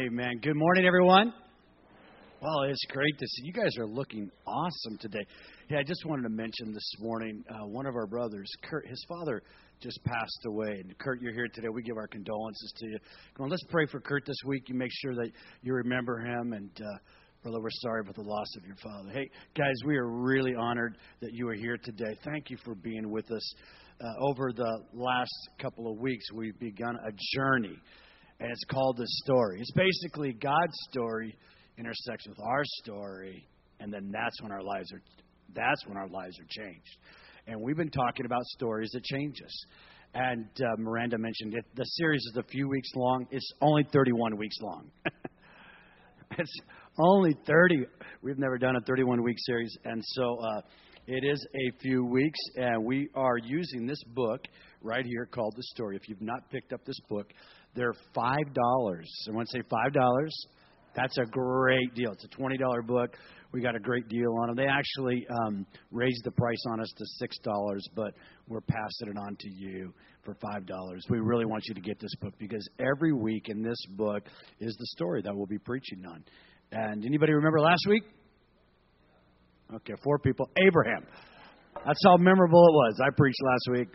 Amen. 0.00 0.38
Good 0.40 0.56
morning, 0.56 0.86
everyone. 0.86 1.34
Well, 2.40 2.62
it's 2.70 2.84
great 2.88 3.18
to 3.18 3.26
see 3.26 3.42
you 3.44 3.52
guys 3.52 3.76
are 3.76 3.86
looking 3.86 4.30
awesome 4.46 4.96
today. 4.98 5.26
Hey, 5.68 5.76
I 5.76 5.82
just 5.82 6.06
wanted 6.06 6.22
to 6.22 6.30
mention 6.30 6.72
this 6.72 6.90
morning 7.00 7.44
uh, 7.50 7.66
one 7.66 7.84
of 7.84 7.94
our 7.94 8.06
brothers, 8.06 8.50
Kurt, 8.62 8.88
his 8.88 9.04
father 9.06 9.42
just 9.82 10.02
passed 10.04 10.46
away. 10.46 10.80
And 10.82 10.96
Kurt, 10.98 11.20
you're 11.20 11.34
here 11.34 11.48
today. 11.52 11.68
We 11.68 11.82
give 11.82 11.98
our 11.98 12.06
condolences 12.06 12.72
to 12.78 12.86
you. 12.86 12.98
Come 13.36 13.44
on, 13.44 13.50
let's 13.50 13.64
pray 13.68 13.84
for 13.92 14.00
Kurt 14.00 14.24
this 14.24 14.38
week. 14.46 14.70
You 14.70 14.74
make 14.74 14.92
sure 15.02 15.14
that 15.16 15.30
you 15.62 15.74
remember 15.74 16.18
him 16.18 16.54
and. 16.54 16.70
Uh, 16.80 16.98
Brother, 17.42 17.58
we're 17.62 17.70
sorry 17.70 18.04
for 18.04 18.12
the 18.12 18.20
loss 18.20 18.54
of 18.58 18.66
your 18.66 18.76
father. 18.82 19.08
Hey, 19.12 19.30
guys, 19.56 19.72
we 19.86 19.96
are 19.96 20.06
really 20.06 20.54
honored 20.54 20.98
that 21.22 21.32
you 21.32 21.48
are 21.48 21.54
here 21.54 21.78
today. 21.82 22.14
Thank 22.22 22.50
you 22.50 22.58
for 22.66 22.74
being 22.74 23.10
with 23.10 23.30
us. 23.32 23.54
Uh, 23.98 24.26
over 24.28 24.52
the 24.54 24.82
last 24.92 25.48
couple 25.58 25.90
of 25.90 25.98
weeks, 25.98 26.26
we've 26.34 26.58
begun 26.58 26.96
a 26.96 27.10
journey, 27.34 27.78
and 28.40 28.50
it's 28.50 28.64
called 28.64 28.96
The 28.96 29.06
Story. 29.24 29.60
It's 29.60 29.72
basically 29.72 30.32
God's 30.32 30.74
story 30.90 31.36
intersects 31.78 32.26
with 32.26 32.38
our 32.40 32.62
story, 32.82 33.46
and 33.78 33.92
then 33.92 34.10
that's 34.12 34.40
when 34.42 34.50
our 34.50 34.62
lives 34.62 34.92
are 34.92 35.02
that's 35.54 35.86
when 35.86 35.96
our 35.96 36.08
lives 36.08 36.38
are 36.40 36.46
changed. 36.48 36.98
And 37.46 37.60
we've 37.60 37.76
been 37.76 37.90
talking 37.90 38.24
about 38.24 38.42
stories 38.44 38.90
that 38.92 39.02
change 39.04 39.36
us. 39.44 39.64
And 40.14 40.46
uh, 40.60 40.76
Miranda 40.78 41.18
mentioned 41.18 41.54
it. 41.54 41.64
The 41.74 41.84
series 41.84 42.20
is 42.20 42.36
a 42.36 42.42
few 42.44 42.68
weeks 42.68 42.88
long. 42.94 43.26
It's 43.30 43.48
only 43.60 43.84
31 43.92 44.36
weeks 44.36 44.56
long. 44.60 44.90
it's 46.38 46.60
only 46.98 47.36
30. 47.46 47.86
We've 48.22 48.38
never 48.38 48.58
done 48.58 48.76
a 48.76 48.80
31 48.80 49.22
week 49.22 49.36
series, 49.38 49.76
and 49.84 50.02
so 50.04 50.38
uh, 50.38 50.60
it 51.06 51.24
is 51.24 51.44
a 51.54 51.78
few 51.80 52.04
weeks. 52.04 52.38
And 52.56 52.84
we 52.84 53.08
are 53.14 53.38
using 53.38 53.86
this 53.86 54.02
book 54.14 54.42
right 54.82 55.04
here 55.04 55.26
called 55.26 55.54
The 55.56 55.62
Story. 55.74 55.96
If 55.96 56.08
you've 56.08 56.22
not 56.22 56.48
picked 56.50 56.72
up 56.72 56.84
this 56.84 56.98
book, 57.08 57.32
they're 57.74 57.94
five 58.14 58.54
dollars. 58.54 59.10
I 59.28 59.32
want 59.34 59.48
to 59.48 59.58
say 59.58 59.62
five 59.70 59.92
dollars. 59.92 60.34
That's 60.94 61.16
a 61.18 61.24
great 61.24 61.94
deal. 61.94 62.12
It's 62.12 62.24
a 62.24 62.28
$20 62.28 62.58
book. 62.86 63.16
We 63.52 63.60
got 63.60 63.76
a 63.76 63.80
great 63.80 64.08
deal 64.08 64.32
on 64.42 64.48
them. 64.48 64.56
They 64.56 64.66
actually 64.66 65.26
um, 65.44 65.66
raised 65.90 66.24
the 66.24 66.30
price 66.30 66.62
on 66.70 66.80
us 66.80 66.92
to 66.96 67.26
$6, 67.48 67.78
but 67.94 68.14
we're 68.48 68.60
passing 68.60 69.08
it 69.08 69.16
on 69.16 69.36
to 69.38 69.48
you 69.50 69.92
for 70.24 70.34
$5. 70.34 71.00
We 71.08 71.20
really 71.20 71.46
want 71.46 71.64
you 71.66 71.74
to 71.74 71.80
get 71.80 71.98
this 72.00 72.14
book 72.20 72.34
because 72.38 72.66
every 72.78 73.12
week 73.12 73.48
in 73.48 73.62
this 73.62 73.78
book 73.90 74.24
is 74.60 74.74
the 74.78 74.86
story 74.86 75.22
that 75.22 75.34
we'll 75.34 75.46
be 75.46 75.58
preaching 75.58 76.04
on. 76.06 76.24
And 76.72 77.04
anybody 77.04 77.32
remember 77.32 77.60
last 77.60 77.82
week? 77.88 78.04
Okay, 79.74 79.94
four 80.02 80.18
people. 80.18 80.48
Abraham. 80.56 81.06
That's 81.86 82.00
how 82.04 82.16
memorable 82.16 82.66
it 82.66 82.72
was. 82.72 83.00
I 83.04 83.10
preached 83.16 83.40
last 83.42 83.78
week. 83.78 83.88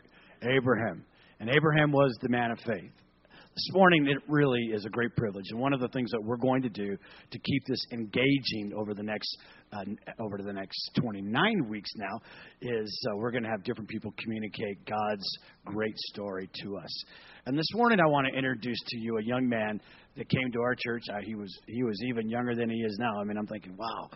Abraham. 0.44 1.06
And 1.40 1.50
Abraham 1.50 1.92
was 1.92 2.18
the 2.22 2.30
man 2.30 2.52
of 2.52 2.59
faith. 2.59 2.92
This 3.56 3.70
morning, 3.72 4.08
it 4.08 4.17
really 4.28 4.64
is 4.73 4.84
a 4.84 4.89
great 4.89 5.16
privilege, 5.16 5.45
and 5.50 5.58
one 5.58 5.72
of 5.72 5.80
the 5.80 5.88
things 5.88 6.11
that 6.11 6.22
we're 6.22 6.36
going 6.36 6.61
to 6.64 6.67
do 6.67 6.98
to 7.31 7.39
keep 7.39 7.66
this 7.66 7.80
engaging 7.94 8.73
over 8.75 8.94
the 8.94 9.02
next 9.02 9.38
uh, 9.72 9.80
over 10.20 10.39
the 10.45 10.52
next 10.52 10.92
29 11.00 11.70
weeks 11.70 11.89
now 11.95 12.20
is 12.59 13.08
uh, 13.09 13.16
we're 13.16 13.31
going 13.31 13.44
to 13.44 13.50
have 13.50 13.64
different 13.64 13.89
people 13.89 14.14
communicate 14.22 14.86
God's 14.86 15.25
great 15.64 15.97
story 16.09 16.50
to 16.64 16.75
us. 16.75 17.03
And 17.45 17.58
this 17.58 17.70
morning, 17.75 18.02
I 18.02 18.09
want 18.09 18.28
to 18.28 18.38
introduce 18.38 18.80
to 18.88 18.97
you 18.97 19.20
a 19.20 19.23
young 19.23 19.47
man 19.47 19.80
that 20.17 20.28
came 20.28 20.52
to 20.52 20.59
our 20.59 20.75
church. 20.75 21.03
Uh, 21.09 21.22
he 21.23 21.36
was 21.36 21.58
he 21.66 21.84
was 21.84 21.97
even 22.09 22.30
younger 22.30 22.56
than 22.56 22.69
he 22.69 22.80
is 22.80 22.97
now. 23.00 23.22
I 23.22 23.23
mean, 23.23 23.38
I'm 23.38 23.47
thinking, 23.47 23.78
wow. 23.78 24.09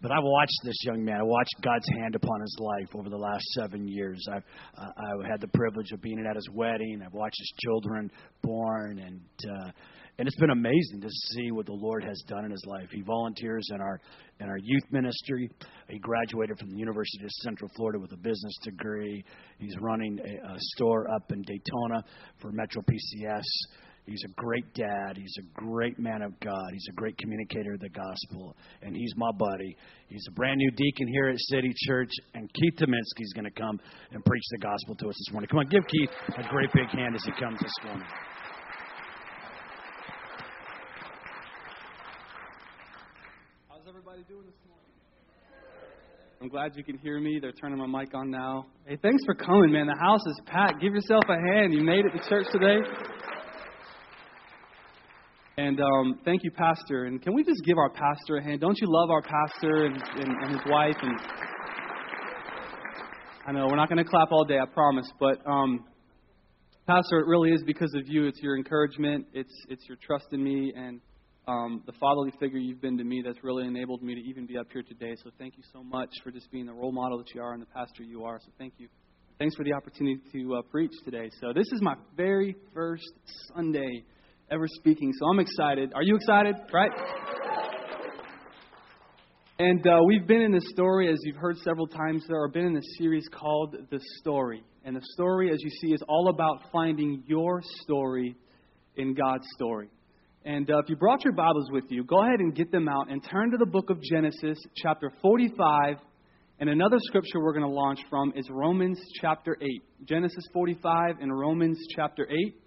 But 0.00 0.12
I've 0.12 0.22
watched 0.22 0.60
this 0.64 0.76
young 0.84 1.04
man. 1.04 1.20
I 1.20 1.22
watched 1.22 1.54
God's 1.62 1.88
hand 1.98 2.14
upon 2.14 2.40
his 2.40 2.56
life 2.58 2.94
over 2.94 3.08
the 3.08 3.16
last 3.16 3.44
seven 3.52 3.88
years. 3.88 4.22
I've 4.30 4.44
uh, 4.76 4.90
I've 4.96 5.30
had 5.30 5.40
the 5.40 5.48
privilege 5.48 5.92
of 5.92 6.02
being 6.02 6.24
at 6.28 6.36
his 6.36 6.48
wedding. 6.52 7.02
I've 7.04 7.14
watched 7.14 7.38
his 7.38 7.52
children 7.62 8.10
born, 8.42 8.98
and 8.98 9.20
uh, 9.50 9.70
and 10.18 10.28
it's 10.28 10.38
been 10.38 10.50
amazing 10.50 11.00
to 11.00 11.08
see 11.08 11.50
what 11.50 11.66
the 11.66 11.72
Lord 11.72 12.04
has 12.04 12.22
done 12.28 12.44
in 12.44 12.50
his 12.50 12.64
life. 12.66 12.88
He 12.92 13.02
volunteers 13.02 13.66
in 13.74 13.80
our 13.80 14.00
in 14.40 14.48
our 14.48 14.58
youth 14.58 14.84
ministry. 14.90 15.50
He 15.88 15.98
graduated 15.98 16.58
from 16.58 16.70
the 16.70 16.76
University 16.76 17.24
of 17.24 17.30
Central 17.42 17.70
Florida 17.76 17.98
with 17.98 18.12
a 18.12 18.16
business 18.16 18.54
degree. 18.62 19.24
He's 19.58 19.76
running 19.80 20.18
a, 20.20 20.52
a 20.52 20.56
store 20.58 21.10
up 21.10 21.32
in 21.32 21.42
Daytona 21.42 22.04
for 22.40 22.52
Metro 22.52 22.82
PCS. 22.82 23.42
He's 24.06 24.22
a 24.24 24.32
great 24.36 24.66
dad. 24.74 25.16
He's 25.16 25.34
a 25.38 25.58
great 25.58 25.98
man 25.98 26.20
of 26.20 26.38
God. 26.40 26.68
He's 26.72 26.86
a 26.90 26.92
great 26.92 27.16
communicator 27.16 27.72
of 27.72 27.80
the 27.80 27.88
gospel. 27.88 28.54
And 28.82 28.94
he's 28.94 29.12
my 29.16 29.30
buddy. 29.38 29.76
He's 30.08 30.24
a 30.28 30.32
brand 30.32 30.58
new 30.58 30.70
deacon 30.72 31.08
here 31.08 31.28
at 31.28 31.38
City 31.38 31.72
Church. 31.86 32.10
And 32.34 32.50
Keith 32.52 32.74
Tominski 32.78 33.22
is 33.22 33.32
going 33.34 33.46
to 33.46 33.50
come 33.50 33.80
and 34.12 34.22
preach 34.24 34.42
the 34.50 34.58
gospel 34.58 34.94
to 34.96 35.08
us 35.08 35.14
this 35.16 35.32
morning. 35.32 35.48
Come 35.48 35.60
on, 35.60 35.68
give 35.68 35.86
Keith 35.88 36.10
a 36.36 36.48
great 36.50 36.70
big 36.74 36.88
hand 36.88 37.14
as 37.14 37.24
he 37.24 37.32
comes 37.42 37.58
this 37.60 37.72
morning. 37.82 38.06
How's 43.70 43.88
everybody 43.88 44.22
doing 44.28 44.44
this 44.44 44.60
morning? 44.68 44.84
I'm 46.42 46.48
glad 46.50 46.76
you 46.76 46.84
can 46.84 46.98
hear 46.98 47.18
me. 47.20 47.38
They're 47.40 47.52
turning 47.52 47.78
my 47.78 47.86
mic 47.86 48.14
on 48.14 48.30
now. 48.30 48.66
Hey, 48.84 48.98
thanks 49.00 49.24
for 49.24 49.34
coming, 49.34 49.72
man. 49.72 49.86
The 49.86 49.96
house 49.98 50.26
is 50.26 50.38
packed. 50.44 50.82
Give 50.82 50.92
yourself 50.92 51.24
a 51.26 51.54
hand. 51.54 51.72
You 51.72 51.82
made 51.82 52.04
it 52.04 52.10
to 52.10 52.28
church 52.28 52.48
today. 52.52 52.76
And 55.56 55.80
um, 55.80 56.18
thank 56.24 56.42
you, 56.42 56.50
Pastor. 56.50 57.04
And 57.04 57.22
can 57.22 57.32
we 57.32 57.44
just 57.44 57.62
give 57.64 57.78
our 57.78 57.90
pastor 57.90 58.38
a 58.38 58.42
hand? 58.42 58.60
Don't 58.60 58.76
you 58.80 58.88
love 58.90 59.10
our 59.10 59.22
pastor 59.22 59.86
and, 59.86 59.94
and, 59.94 60.42
and 60.42 60.50
his 60.50 60.60
wife? 60.66 60.96
And 61.00 61.16
I 63.46 63.52
know 63.52 63.68
we're 63.68 63.76
not 63.76 63.88
going 63.88 64.02
to 64.02 64.10
clap 64.10 64.32
all 64.32 64.44
day, 64.44 64.58
I 64.58 64.66
promise. 64.66 65.08
But 65.20 65.38
um, 65.46 65.84
Pastor, 66.88 67.20
it 67.20 67.26
really 67.28 67.50
is 67.52 67.62
because 67.64 67.94
of 67.94 68.08
you. 68.08 68.26
It's 68.26 68.40
your 68.42 68.56
encouragement. 68.56 69.26
It's 69.32 69.54
it's 69.68 69.86
your 69.86 69.96
trust 70.04 70.26
in 70.32 70.42
me 70.42 70.72
and 70.76 71.00
um, 71.46 71.82
the 71.86 71.92
fatherly 72.00 72.32
figure 72.40 72.58
you've 72.58 72.80
been 72.80 72.98
to 72.98 73.04
me 73.04 73.22
that's 73.24 73.44
really 73.44 73.66
enabled 73.66 74.02
me 74.02 74.14
to 74.14 74.20
even 74.22 74.46
be 74.46 74.58
up 74.58 74.66
here 74.72 74.82
today. 74.82 75.14
So 75.22 75.30
thank 75.38 75.56
you 75.56 75.62
so 75.72 75.84
much 75.84 76.10
for 76.24 76.32
just 76.32 76.50
being 76.50 76.66
the 76.66 76.72
role 76.72 76.90
model 76.90 77.18
that 77.18 77.32
you 77.32 77.40
are 77.42 77.52
and 77.52 77.62
the 77.62 77.66
pastor 77.66 78.02
you 78.02 78.24
are. 78.24 78.40
So 78.40 78.50
thank 78.58 78.74
you. 78.78 78.88
Thanks 79.38 79.54
for 79.54 79.64
the 79.64 79.72
opportunity 79.72 80.20
to 80.32 80.56
uh, 80.56 80.62
preach 80.62 80.92
today. 81.04 81.30
So 81.40 81.52
this 81.54 81.66
is 81.72 81.80
my 81.80 81.94
very 82.16 82.56
first 82.72 83.12
Sunday 83.54 84.04
ever 84.54 84.68
speaking. 84.68 85.12
So 85.18 85.26
I'm 85.26 85.40
excited. 85.40 85.92
Are 85.96 86.02
you 86.04 86.14
excited? 86.14 86.54
Right? 86.72 86.92
And 89.58 89.84
uh, 89.84 89.98
we've 90.06 90.28
been 90.28 90.42
in 90.42 90.52
this 90.52 90.68
story, 90.68 91.12
as 91.12 91.18
you've 91.24 91.36
heard 91.36 91.56
several 91.58 91.88
times, 91.88 92.24
there 92.28 92.46
have 92.46 92.54
been 92.54 92.66
in 92.66 92.74
this 92.74 92.84
series 92.96 93.26
called 93.32 93.74
The 93.90 93.98
Story. 94.20 94.62
And 94.84 94.94
the 94.94 95.00
story, 95.14 95.52
as 95.52 95.58
you 95.60 95.70
see, 95.70 95.88
is 95.88 96.00
all 96.08 96.28
about 96.28 96.70
finding 96.72 97.24
your 97.26 97.62
story 97.82 98.36
in 98.94 99.14
God's 99.14 99.44
story. 99.56 99.88
And 100.44 100.70
uh, 100.70 100.78
if 100.78 100.88
you 100.88 100.94
brought 100.94 101.24
your 101.24 101.34
Bibles 101.34 101.68
with 101.72 101.86
you, 101.88 102.04
go 102.04 102.22
ahead 102.22 102.38
and 102.38 102.54
get 102.54 102.70
them 102.70 102.88
out 102.88 103.10
and 103.10 103.24
turn 103.28 103.50
to 103.50 103.56
the 103.56 103.66
book 103.66 103.90
of 103.90 104.00
Genesis, 104.02 104.58
chapter 104.76 105.10
45. 105.20 105.96
And 106.60 106.70
another 106.70 106.98
scripture 107.00 107.40
we're 107.42 107.54
going 107.54 107.66
to 107.66 107.74
launch 107.74 107.98
from 108.08 108.32
is 108.36 108.48
Romans 108.50 109.00
chapter 109.20 109.58
8. 109.60 109.68
Genesis 110.04 110.44
45 110.52 111.16
and 111.20 111.36
Romans 111.36 111.76
chapter 111.96 112.28
8. 112.30 112.60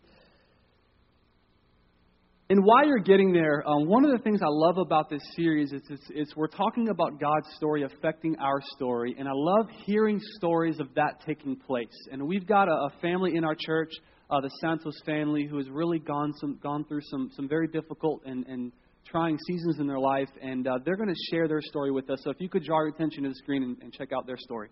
And 2.49 2.63
while 2.63 2.87
you're 2.87 2.99
getting 2.99 3.33
there, 3.33 3.61
um, 3.67 3.87
one 3.87 4.05
of 4.05 4.11
the 4.11 4.23
things 4.23 4.39
I 4.41 4.47
love 4.47 4.77
about 4.77 5.09
this 5.09 5.21
series 5.35 5.73
is 5.73 5.81
it's, 5.89 6.07
it's, 6.11 6.33
we're 6.33 6.47
talking 6.47 6.87
about 6.87 7.19
God's 7.19 7.47
story 7.57 7.83
affecting 7.83 8.37
our 8.37 8.61
story, 8.77 9.13
and 9.19 9.27
I 9.27 9.33
love 9.33 9.67
hearing 9.85 10.17
stories 10.37 10.79
of 10.79 10.87
that 10.95 11.19
taking 11.25 11.57
place. 11.57 11.87
And 12.09 12.25
we've 12.25 12.47
got 12.47 12.69
a, 12.69 12.71
a 12.71 12.91
family 13.01 13.35
in 13.35 13.43
our 13.43 13.55
church, 13.59 13.91
uh, 14.29 14.39
the 14.39 14.49
Santos 14.61 14.97
family, 15.05 15.45
who 15.45 15.57
has 15.57 15.67
really 15.69 15.99
gone 15.99 16.31
some, 16.39 16.57
gone 16.63 16.85
through 16.85 17.01
some 17.11 17.29
some 17.35 17.49
very 17.49 17.67
difficult 17.67 18.21
and, 18.25 18.45
and 18.47 18.71
trying 19.05 19.37
seasons 19.45 19.79
in 19.79 19.87
their 19.87 19.99
life, 19.99 20.29
and 20.41 20.67
uh, 20.67 20.79
they're 20.85 20.95
going 20.95 21.09
to 21.09 21.35
share 21.35 21.49
their 21.49 21.61
story 21.61 21.91
with 21.91 22.09
us. 22.09 22.19
So 22.23 22.29
if 22.29 22.37
you 22.39 22.47
could 22.47 22.63
draw 22.63 22.79
your 22.79 22.89
attention 22.89 23.23
to 23.23 23.29
the 23.29 23.35
screen 23.35 23.63
and, 23.63 23.77
and 23.81 23.91
check 23.91 24.13
out 24.13 24.25
their 24.25 24.37
story. 24.37 24.69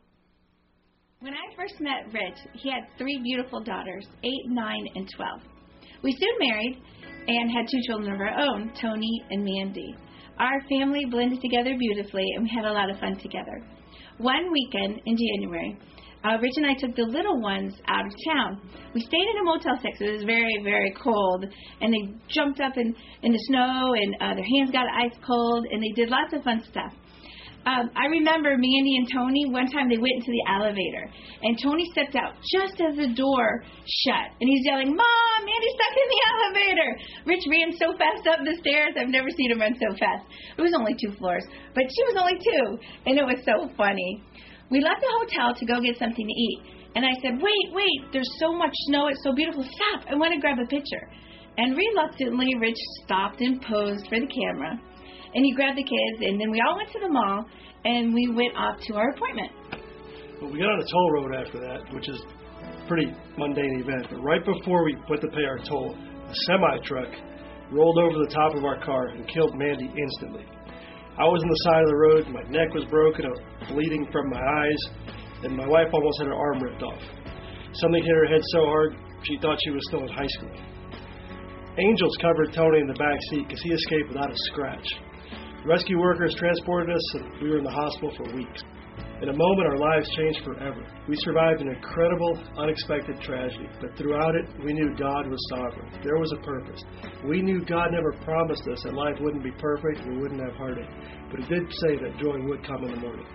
When 1.20 1.34
I 1.34 1.56
first 1.58 1.76
met 1.82 2.14
Rich, 2.14 2.38
he 2.54 2.70
had 2.70 2.84
three 2.98 3.20
beautiful 3.22 3.62
daughters, 3.62 4.08
eight, 4.24 4.46
nine, 4.48 4.86
and 4.96 5.10
twelve. 5.14 5.42
We 6.04 6.12
soon 6.12 6.48
married 6.48 6.82
and 7.28 7.52
had 7.52 7.68
two 7.70 7.82
children 7.88 8.14
of 8.14 8.20
our 8.20 8.40
own, 8.40 8.72
Tony 8.82 9.24
and 9.32 9.44
Mandy. 9.44 9.96
Our 10.38 10.62
family 10.70 11.06
blended 11.06 11.42
together 11.42 11.76
beautifully, 11.78 12.26
and 12.36 12.44
we 12.44 12.52
had 12.54 12.66
a 12.66 12.74
lot 12.74 12.90
of 12.90 13.00
fun 13.00 13.18
together. 13.18 13.64
One 14.18 14.52
weekend 14.52 15.02
in 15.06 15.18
January, 15.18 15.78
uh, 16.24 16.38
Rich 16.42 16.54
and 16.58 16.66
I 16.66 16.74
took 16.74 16.96
the 16.96 17.04
little 17.04 17.40
ones 17.42 17.74
out 17.88 18.06
of 18.06 18.14
town. 18.28 18.62
We 18.94 19.02
stayed 19.02 19.28
in 19.30 19.42
a 19.42 19.44
Motel 19.44 19.78
6. 19.82 19.98
It 20.02 20.12
was 20.12 20.24
very, 20.24 20.60
very 20.64 20.94
cold, 21.02 21.46
and 21.82 21.94
they 21.94 22.14
jumped 22.30 22.60
up 22.60 22.78
in, 22.78 22.96
in 23.22 23.32
the 23.32 23.40
snow, 23.48 23.94
and 23.94 24.16
uh, 24.20 24.34
their 24.34 24.44
hands 24.58 24.72
got 24.72 24.86
ice 24.98 25.16
cold, 25.26 25.68
and 25.72 25.84
they 25.84 25.94
did 25.96 26.10
lots 26.10 26.34
of 26.34 26.44
fun 26.44 26.64
stuff. 26.70 26.94
Um, 27.66 27.90
I 27.98 28.06
remember 28.06 28.54
Mandy 28.54 28.94
and 29.02 29.10
Tony, 29.10 29.50
one 29.50 29.66
time 29.66 29.90
they 29.90 29.98
went 29.98 30.22
into 30.22 30.30
the 30.30 30.46
elevator, 30.54 31.10
and 31.42 31.58
Tony 31.58 31.90
stepped 31.90 32.14
out 32.14 32.38
just 32.54 32.78
as 32.78 32.94
the 32.94 33.10
door 33.18 33.66
shut, 34.06 34.38
and 34.38 34.46
he's 34.46 34.62
yelling, 34.70 34.94
Mom, 34.94 35.40
Mandy's 35.42 35.74
stuck 35.74 35.96
in 35.98 36.08
the 36.14 36.22
elevator. 36.38 36.90
Rich 37.26 37.46
ran 37.50 37.74
so 37.74 37.98
fast 37.98 38.22
up 38.30 38.46
the 38.46 38.54
stairs, 38.62 38.94
I've 38.94 39.10
never 39.10 39.34
seen 39.34 39.50
him 39.50 39.66
run 39.66 39.74
so 39.82 39.98
fast. 39.98 40.30
It 40.54 40.62
was 40.62 40.78
only 40.78 40.94
two 40.94 41.18
floors, 41.18 41.42
but 41.74 41.90
she 41.90 42.02
was 42.06 42.22
only 42.22 42.38
two, 42.38 42.78
and 43.10 43.18
it 43.18 43.26
was 43.26 43.42
so 43.42 43.66
funny. 43.74 44.22
We 44.70 44.78
left 44.86 45.02
the 45.02 45.10
hotel 45.26 45.58
to 45.58 45.66
go 45.66 45.82
get 45.82 45.98
something 45.98 46.22
to 46.22 46.38
eat, 46.38 46.60
and 46.94 47.02
I 47.02 47.18
said, 47.26 47.42
Wait, 47.42 47.68
wait, 47.74 48.14
there's 48.14 48.30
so 48.38 48.54
much 48.54 48.74
snow, 48.94 49.10
it's 49.10 49.26
so 49.26 49.34
beautiful. 49.34 49.66
Stop, 49.66 50.06
I 50.06 50.14
want 50.14 50.38
to 50.38 50.40
grab 50.40 50.62
a 50.62 50.70
picture. 50.70 51.10
And 51.58 51.74
reluctantly, 51.74 52.54
Rich 52.62 52.78
stopped 53.06 53.42
and 53.42 53.58
posed 53.62 54.06
for 54.06 54.20
the 54.22 54.30
camera. 54.30 54.78
And 55.36 55.44
he 55.44 55.54
grabbed 55.54 55.78
the 55.78 55.84
kids, 55.84 56.18
and 56.24 56.40
then 56.40 56.50
we 56.50 56.62
all 56.66 56.78
went 56.78 56.90
to 56.92 57.00
the 57.00 57.10
mall, 57.10 57.46
and 57.84 58.14
we 58.14 58.32
went 58.34 58.56
off 58.56 58.80
to 58.88 58.96
our 58.96 59.10
appointment. 59.12 59.52
Well, 60.42 60.52
we 60.52 60.60
got 60.60 60.72
on 60.72 60.80
a 60.80 60.88
toll 60.88 61.12
road 61.12 61.36
after 61.36 61.60
that, 61.60 61.94
which 61.94 62.08
is 62.08 62.24
pretty 62.88 63.12
mundane 63.38 63.82
event. 63.84 64.08
But 64.10 64.24
right 64.24 64.44
before 64.46 64.86
we 64.86 64.96
went 65.10 65.22
to 65.22 65.28
pay 65.28 65.44
our 65.44 65.60
toll, 65.60 65.94
a 65.94 66.34
semi 66.48 66.78
truck 66.84 67.12
rolled 67.72 68.00
over 68.00 68.18
the 68.20 68.32
top 68.32 68.56
of 68.56 68.64
our 68.64 68.80
car 68.84 69.08
and 69.10 69.28
killed 69.28 69.58
Mandy 69.58 69.92
instantly. 69.92 70.46
I 71.18 71.24
was 71.24 71.42
on 71.44 71.50
the 71.50 71.62
side 71.64 71.84
of 71.84 71.90
the 71.90 71.96
road, 71.96 72.28
my 72.28 72.44
neck 72.52 72.74
was 72.74 72.84
broken, 72.92 73.26
I 73.26 73.30
was 73.30 73.44
bleeding 73.72 74.08
from 74.12 74.30
my 74.30 74.40
eyes, 74.40 74.82
and 75.44 75.56
my 75.56 75.68
wife 75.68 75.88
almost 75.94 76.20
had 76.20 76.28
her 76.28 76.36
arm 76.36 76.60
ripped 76.60 76.84
off. 76.84 77.02
Something 77.72 78.04
hit 78.04 78.16
her 78.16 78.28
head 78.28 78.42
so 78.52 78.66
hard 78.66 78.96
she 79.24 79.38
thought 79.40 79.58
she 79.64 79.72
was 79.72 79.84
still 79.88 80.04
in 80.04 80.10
high 80.10 80.28
school. 80.28 80.52
Angels 81.80 82.16
covered 82.22 82.54
Tony 82.54 82.80
in 82.80 82.88
the 82.88 83.00
back 83.00 83.20
seat 83.32 83.48
because 83.48 83.62
he 83.64 83.72
escaped 83.72 84.10
without 84.10 84.32
a 84.32 84.38
scratch. 84.52 84.88
Rescue 85.66 86.00
workers 86.00 86.36
transported 86.38 86.96
us, 86.96 87.16
and 87.16 87.42
we 87.42 87.50
were 87.50 87.58
in 87.58 87.64
the 87.64 87.72
hospital 87.72 88.12
for 88.16 88.36
weeks. 88.36 88.62
In 89.22 89.30
a 89.30 89.34
moment, 89.34 89.68
our 89.68 89.78
lives 89.78 90.08
changed 90.16 90.44
forever. 90.44 90.86
We 91.10 91.16
survived 91.18 91.62
an 91.62 91.70
incredible, 91.70 92.38
unexpected 92.60 93.20
tragedy, 93.22 93.68
but 93.82 93.98
throughout 93.98 94.36
it, 94.36 94.46
we 94.64 94.74
knew 94.74 94.96
God 94.96 95.28
was 95.28 95.40
sovereign. 95.50 95.90
There 96.04 96.18
was 96.18 96.32
a 96.34 96.46
purpose. 96.46 96.84
We 97.28 97.42
knew 97.42 97.66
God 97.66 97.90
never 97.92 98.14
promised 98.24 98.62
us 98.72 98.84
that 98.84 98.94
life 98.94 99.16
wouldn't 99.20 99.44
be 99.44 99.52
perfect 99.58 100.06
we 100.08 100.20
wouldn't 100.20 100.40
have 100.42 100.54
heartache, 100.54 100.90
but 101.32 101.40
He 101.40 101.48
did 101.48 101.74
say 101.74 101.98
that 101.98 102.20
joy 102.22 102.38
would 102.46 102.64
come 102.64 102.84
in 102.84 102.92
the 102.92 103.00
morning. 103.02 103.26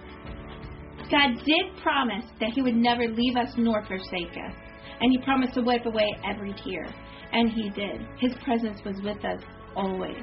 God 1.11 1.43
did 1.44 1.83
promise 1.83 2.26
that 2.38 2.50
He 2.55 2.62
would 2.62 2.76
never 2.76 3.09
leave 3.09 3.37
us 3.37 3.55
nor 3.56 3.85
forsake 3.87 4.38
us. 4.38 4.55
And 5.00 5.11
He 5.11 5.19
promised 5.25 5.55
to 5.55 5.62
wipe 5.62 5.87
away 5.87 6.06
every 6.25 6.55
tear. 6.62 6.87
And 7.33 7.50
He 7.50 7.71
did. 7.71 8.06
His 8.21 8.35
presence 8.44 8.79
was 8.85 9.00
with 9.03 9.25
us 9.25 9.41
always. 9.75 10.23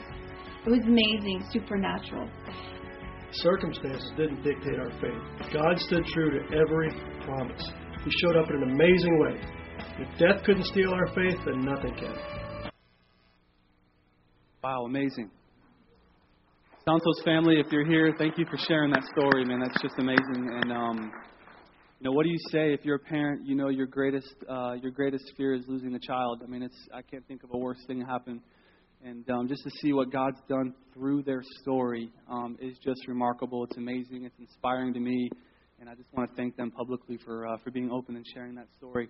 It 0.68 0.72
was 0.72 0.84
amazing, 0.84 1.46
supernatural. 1.54 2.30
Circumstances 3.32 4.12
didn't 4.18 4.44
dictate 4.44 4.78
our 4.78 4.92
faith. 5.00 5.54
God 5.54 5.80
stood 5.80 6.04
true 6.08 6.30
to 6.30 6.58
every 6.58 6.90
promise. 7.24 7.72
He 8.04 8.12
showed 8.20 8.36
up 8.36 8.50
in 8.50 8.58
an 8.58 8.72
amazing 8.76 9.18
way. 9.18 9.40
If 9.98 10.20
death 10.20 10.44
couldn't 10.46 10.66
steal 10.66 10.92
our 10.92 11.08
faith, 11.16 11.38
then 11.46 11.62
nothing 11.62 11.96
can. 11.96 12.72
Wow, 14.62 14.84
amazing. 14.88 15.32
Santos 16.84 17.24
family, 17.24 17.62
if 17.62 17.72
you're 17.72 17.88
here, 17.88 18.14
thank 18.18 18.38
you 18.38 18.46
for 18.52 18.58
sharing 18.68 18.92
that 18.92 19.04
story, 19.18 19.46
man. 19.46 19.62
That's 19.62 19.82
just 19.82 19.96
amazing. 20.00 20.50
And 20.64 20.74
um, 20.74 21.12
you 22.02 22.10
know, 22.10 22.12
what 22.12 22.24
do 22.24 22.30
you 22.30 22.40
say 22.52 22.74
if 22.74 22.84
you're 22.84 22.98
a 22.98 23.00
parent? 23.00 23.48
You 23.48 23.56
know, 23.56 23.70
your 23.70 23.88
greatest 23.88 24.36
uh, 24.50 24.74
your 24.82 24.92
greatest 24.92 25.32
fear 25.38 25.54
is 25.54 25.64
losing 25.70 25.96
a 25.96 26.00
child. 26.00 26.42
I 26.44 26.48
mean, 26.48 26.62
it's 26.62 26.90
I 26.94 27.04
can't 27.04 27.26
think 27.26 27.44
of 27.44 27.52
a 27.54 27.58
worse 27.58 27.80
thing 27.88 28.02
to 28.02 28.06
happen. 28.06 28.42
And 29.06 29.30
um, 29.30 29.48
just 29.48 29.64
to 29.64 29.70
see 29.82 29.94
what 29.94 30.12
God's 30.12 30.40
done 30.50 30.74
through 30.94 31.24
their 31.24 31.42
story 31.62 32.10
um, 32.30 32.58
is 32.60 32.78
just 32.84 33.08
remarkable. 33.08 33.64
It's 33.64 33.78
amazing. 33.78 34.26
It's 34.26 34.40
inspiring 34.40 34.94
to 34.94 35.00
me, 35.00 35.30
and 35.80 35.90
I 35.90 35.94
just 35.94 36.12
want 36.14 36.30
to 36.30 36.36
thank 36.36 36.58
them 36.58 36.72
publicly 36.72 37.18
for 37.24 37.48
uh, 37.48 37.58
for 37.64 37.72
being 37.72 37.92
open 37.92 38.16
and 38.16 38.26
sharing 38.34 38.56
that 38.56 38.68
story. 38.78 39.08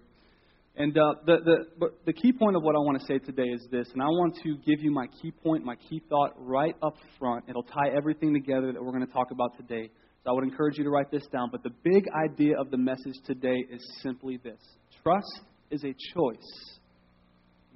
And 0.80 0.95
uh, 0.95 1.16
the, 1.25 1.38
the, 1.80 1.88
the 2.06 2.13
key 2.13 2.31
point 2.31 2.56
of 2.56 2.62
what 2.62 2.75
I 2.75 2.78
want 2.78 3.00
to 3.00 3.06
say 3.07 3.18
today 3.18 3.48
is 3.48 3.68
this, 3.72 3.88
and 3.94 4.01
I 4.01 4.06
want 4.06 4.36
to 4.44 4.57
give 4.57 4.80
you 4.80 4.92
my 4.92 5.07
key 5.07 5.31
point, 5.31 5.66
my 5.66 5.75
key 5.75 6.04
thought 6.07 6.33
right 6.38 6.75
up 6.83 6.94
front. 7.18 7.45
It'll 7.50 7.63
tie 7.63 7.90
everything 7.95 8.31
together 8.31 8.72
that 8.72 8.83
we're 8.83 8.92
going 8.92 9.06
to 9.06 9.12
talk 9.12 9.31
about 9.31 9.57
today. 9.57 9.90
So 10.24 10.30
I 10.30 10.33
would 10.33 10.44
encourage 10.44 10.78
you 10.78 10.83
to 10.83 10.92
write 10.92 11.10
this 11.10 11.25
down. 11.33 11.50
But 11.51 11.63
the 11.63 11.72
big 11.83 12.06
idea 12.13 12.60
of 12.60 12.69
the 12.69 12.78
message 12.78 13.16
today 13.25 13.57
is 13.72 13.81
simply 14.04 14.38
this 14.44 14.60
trust 15.01 15.42
is 15.72 15.83
a 15.83 15.95
choice, 16.13 16.80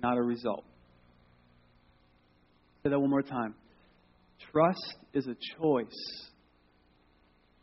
not 0.04 0.18
a 0.18 0.22
result. 0.22 0.66
Say 2.84 2.90
that 2.90 3.00
one 3.00 3.10
more 3.10 3.22
time. 3.22 3.54
Trust 4.52 4.96
is 5.14 5.28
a 5.28 5.36
choice, 5.60 6.30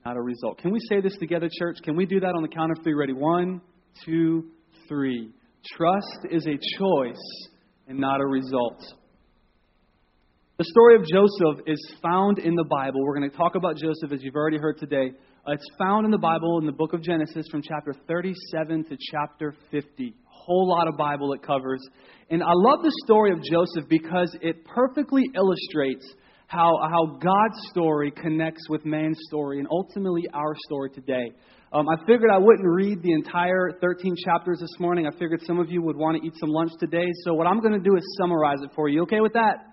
not 0.05 0.17
a 0.17 0.21
result. 0.21 0.59
Can 0.59 0.71
we 0.71 0.79
say 0.89 1.01
this 1.01 1.17
together, 1.19 1.49
church? 1.59 1.79
Can 1.83 1.97
we 1.97 2.07
do 2.07 2.21
that 2.21 2.35
on 2.37 2.43
the 2.43 2.49
count 2.49 2.71
of 2.71 2.85
three? 2.85 2.95
Ready? 2.95 3.13
One, 3.13 3.61
two, 4.05 4.47
three. 4.89 5.31
Trust 5.77 6.27
is 6.31 6.47
a 6.47 6.57
choice 6.79 7.49
and 7.89 7.99
not 7.99 8.21
a 8.21 8.27
result. 8.27 8.81
The 10.59 10.65
story 10.65 10.97
of 10.97 11.03
Joseph 11.03 11.65
is 11.67 11.95
found 12.03 12.39
in 12.39 12.55
the 12.55 12.65
Bible. 12.65 13.05
We're 13.05 13.19
going 13.19 13.31
to 13.31 13.37
talk 13.37 13.55
about 13.55 13.77
Joseph 13.77 14.13
as 14.13 14.23
you've 14.23 14.37
already 14.37 14.59
heard 14.59 14.79
today. 14.79 15.13
It's 15.51 15.67
found 15.79 16.05
in 16.05 16.11
the 16.11 16.19
Bible 16.19 16.59
in 16.59 16.67
the 16.67 16.73
book 16.73 16.93
of 16.93 17.01
Genesis 17.01 17.47
from 17.51 17.63
chapter 17.63 17.95
37 18.07 18.85
to 18.85 18.99
chapter 19.11 19.55
50. 19.71 20.15
Whole 20.27 20.69
lot 20.69 20.89
of 20.89 20.99
Bible 20.99 21.33
it 21.33 21.43
covers. 21.43 21.81
And 22.29 22.43
I 22.43 22.53
love 22.53 22.83
the 22.83 22.93
story 23.07 23.33
of 23.33 23.39
Joseph 23.43 23.89
because 23.89 24.37
it 24.43 24.67
perfectly 24.67 25.25
illustrates 25.35 26.07
how, 26.49 26.79
how 26.83 27.17
God's 27.19 27.67
story 27.71 28.11
connects 28.11 28.69
with 28.69 28.85
man's 28.85 29.19
story 29.27 29.59
and 29.59 29.67
ultimately 29.71 30.25
our 30.35 30.55
story 30.67 30.91
today. 30.91 31.33
Um, 31.73 31.87
I 31.89 31.97
figured 32.07 32.31
I 32.31 32.39
wouldn't 32.39 32.69
read 32.69 33.03
the 33.03 33.13
entire 33.13 33.71
13 33.81 34.17
chapters 34.23 34.59
this 34.61 34.79
morning. 34.79 35.07
I 35.07 35.13
figured 35.13 35.41
some 35.47 35.59
of 35.59 35.71
you 35.71 35.81
would 35.81 35.97
want 35.97 36.21
to 36.21 36.27
eat 36.27 36.35
some 36.39 36.51
lunch 36.51 36.73
today. 36.79 37.07
So, 37.25 37.33
what 37.33 37.47
I'm 37.47 37.61
going 37.61 37.73
to 37.73 37.79
do 37.79 37.97
is 37.97 38.03
summarize 38.21 38.61
it 38.63 38.71
for 38.75 38.91
you. 38.91 39.03
Okay 39.03 39.21
with 39.21 39.33
that? 39.33 39.65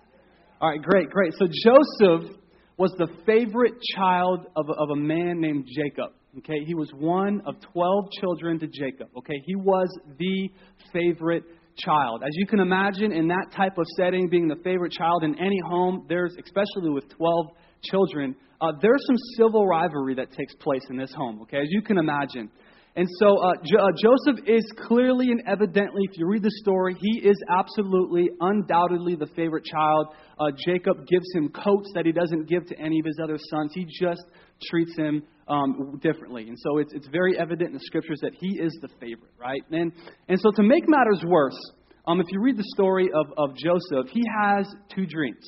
All 0.62 0.70
right, 0.70 0.82
great, 0.82 1.10
great. 1.10 1.34
So, 1.34 1.48
Joseph 1.48 2.32
was 2.78 2.92
the 2.98 3.08
favorite 3.26 3.74
child 3.96 4.48
of, 4.56 4.70
of 4.70 4.90
a 4.90 4.96
man 4.96 5.40
named 5.40 5.68
Jacob. 5.68 6.12
Okay, 6.40 6.66
he 6.66 6.74
was 6.74 6.90
one 6.94 7.42
of 7.46 7.56
12 7.74 8.06
children 8.20 8.60
to 8.60 8.68
Jacob. 8.68 9.08
Okay, 9.18 9.42
he 9.46 9.56
was 9.56 9.88
the 10.18 10.50
favorite 10.92 11.44
child. 11.78 12.24
As 12.24 12.32
you 12.34 12.46
can 12.46 12.60
imagine, 12.60 13.14
in 13.14 13.28
that 13.30 13.52
type 13.56 13.78
of 13.78 13.86
setting, 13.96 14.30
being 14.30 14.48
the 14.48 14.58
favorite 14.64 14.92
child 14.92 15.24
in 15.24 15.40
any 15.40 15.60
home, 15.66 16.06
there's, 16.10 16.36
especially 16.44 16.90
with 16.90 17.08
12 17.16 17.48
children, 17.84 18.36
uh, 18.60 18.72
there's 18.82 19.06
some 19.06 19.18
civil 19.38 19.66
rivalry 19.66 20.16
that 20.16 20.32
takes 20.32 20.54
place 20.56 20.84
in 20.90 20.98
this 20.98 21.14
home, 21.14 21.42
okay, 21.44 21.58
as 21.58 21.68
you 21.70 21.82
can 21.82 21.98
imagine. 21.98 22.50
And 22.98 23.08
so 23.20 23.28
uh, 23.28 23.54
jo- 23.64 23.80
uh, 23.80 23.92
Joseph 24.02 24.48
is 24.48 24.66
clearly 24.88 25.28
and 25.28 25.42
evidently, 25.46 26.02
if 26.10 26.18
you 26.18 26.28
read 26.28 26.44
the 26.44 26.52
story, 26.62 26.96
he 26.98 27.28
is 27.28 27.36
absolutely, 27.50 28.30
undoubtedly 28.40 29.16
the 29.16 29.28
favorite 29.36 29.66
child. 29.66 30.08
Uh, 30.40 30.46
Jacob 30.66 31.06
gives 31.08 31.26
him 31.34 31.50
coats 31.50 31.92
that 31.94 32.06
he 32.06 32.14
doesn't 32.14 32.48
give 32.48 32.66
to 32.68 32.80
any 32.80 33.00
of 33.00 33.06
his 33.06 33.20
other 33.22 33.38
sons. 33.50 33.74
He 33.76 33.86
just 33.86 34.24
treats 34.70 34.96
him 34.96 35.24
um, 35.50 36.00
differently. 36.02 36.48
And 36.48 36.58
so 36.58 36.78
it's, 36.78 36.94
it's 36.94 37.08
very 37.08 37.38
evident 37.38 37.70
in 37.70 37.74
the 37.74 37.84
scriptures 37.84 38.20
that 38.22 38.34
he 38.40 38.60
is 38.60 38.72
the 38.82 38.88
favorite, 39.02 39.34
right? 39.38 39.62
And, 39.72 39.92
and 40.30 40.40
so 40.40 40.52
to 40.52 40.64
make 40.64 40.88
matters 40.88 41.22
worse, 41.28 41.60
um, 42.08 42.22
if 42.22 42.28
you 42.32 42.40
read 42.40 42.58
the 42.58 42.72
story 42.76 43.10
of, 43.14 43.28
of 43.38 43.58
Joseph, 43.58 44.10
he 44.12 44.24
has 44.42 44.68
two 44.96 45.06
dreams. 45.06 45.46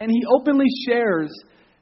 And 0.00 0.10
he 0.10 0.22
openly 0.34 0.66
shares 0.86 1.30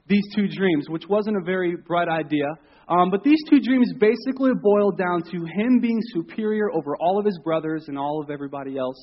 these 0.07 0.23
two 0.35 0.47
dreams, 0.47 0.85
which 0.89 1.03
wasn't 1.09 1.37
a 1.37 1.45
very 1.45 1.75
bright 1.75 2.07
idea. 2.07 2.45
Um, 2.89 3.11
but 3.11 3.23
these 3.23 3.37
two 3.49 3.59
dreams 3.59 3.93
basically 3.99 4.51
boil 4.59 4.91
down 4.91 5.21
to 5.31 5.45
him 5.45 5.79
being 5.79 5.99
superior 6.13 6.71
over 6.73 6.97
all 6.97 7.19
of 7.19 7.25
his 7.25 7.39
brothers 7.43 7.85
and 7.87 7.97
all 7.97 8.19
of 8.21 8.31
everybody 8.31 8.77
else. 8.77 8.97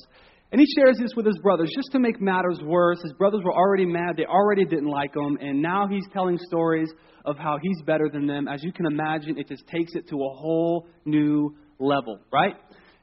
And 0.51 0.59
he 0.61 0.67
shares 0.77 0.97
this 0.97 1.11
with 1.15 1.25
his 1.25 1.37
brothers 1.39 1.71
just 1.75 1.91
to 1.93 1.99
make 1.99 2.21
matters 2.21 2.59
worse. 2.63 3.01
His 3.01 3.13
brothers 3.13 3.41
were 3.43 3.53
already 3.53 3.85
mad. 3.85 4.15
They 4.17 4.25
already 4.25 4.65
didn't 4.65 4.89
like 4.89 5.15
him. 5.15 5.37
And 5.41 5.61
now 5.61 5.87
he's 5.87 6.05
telling 6.13 6.37
stories 6.47 6.89
of 7.25 7.37
how 7.37 7.57
he's 7.61 7.81
better 7.85 8.09
than 8.11 8.27
them. 8.27 8.47
As 8.47 8.63
you 8.63 8.71
can 8.71 8.85
imagine, 8.85 9.37
it 9.37 9.47
just 9.47 9.65
takes 9.67 9.93
it 9.95 10.07
to 10.09 10.15
a 10.15 10.29
whole 10.35 10.87
new 11.05 11.55
level, 11.79 12.19
right? 12.31 12.55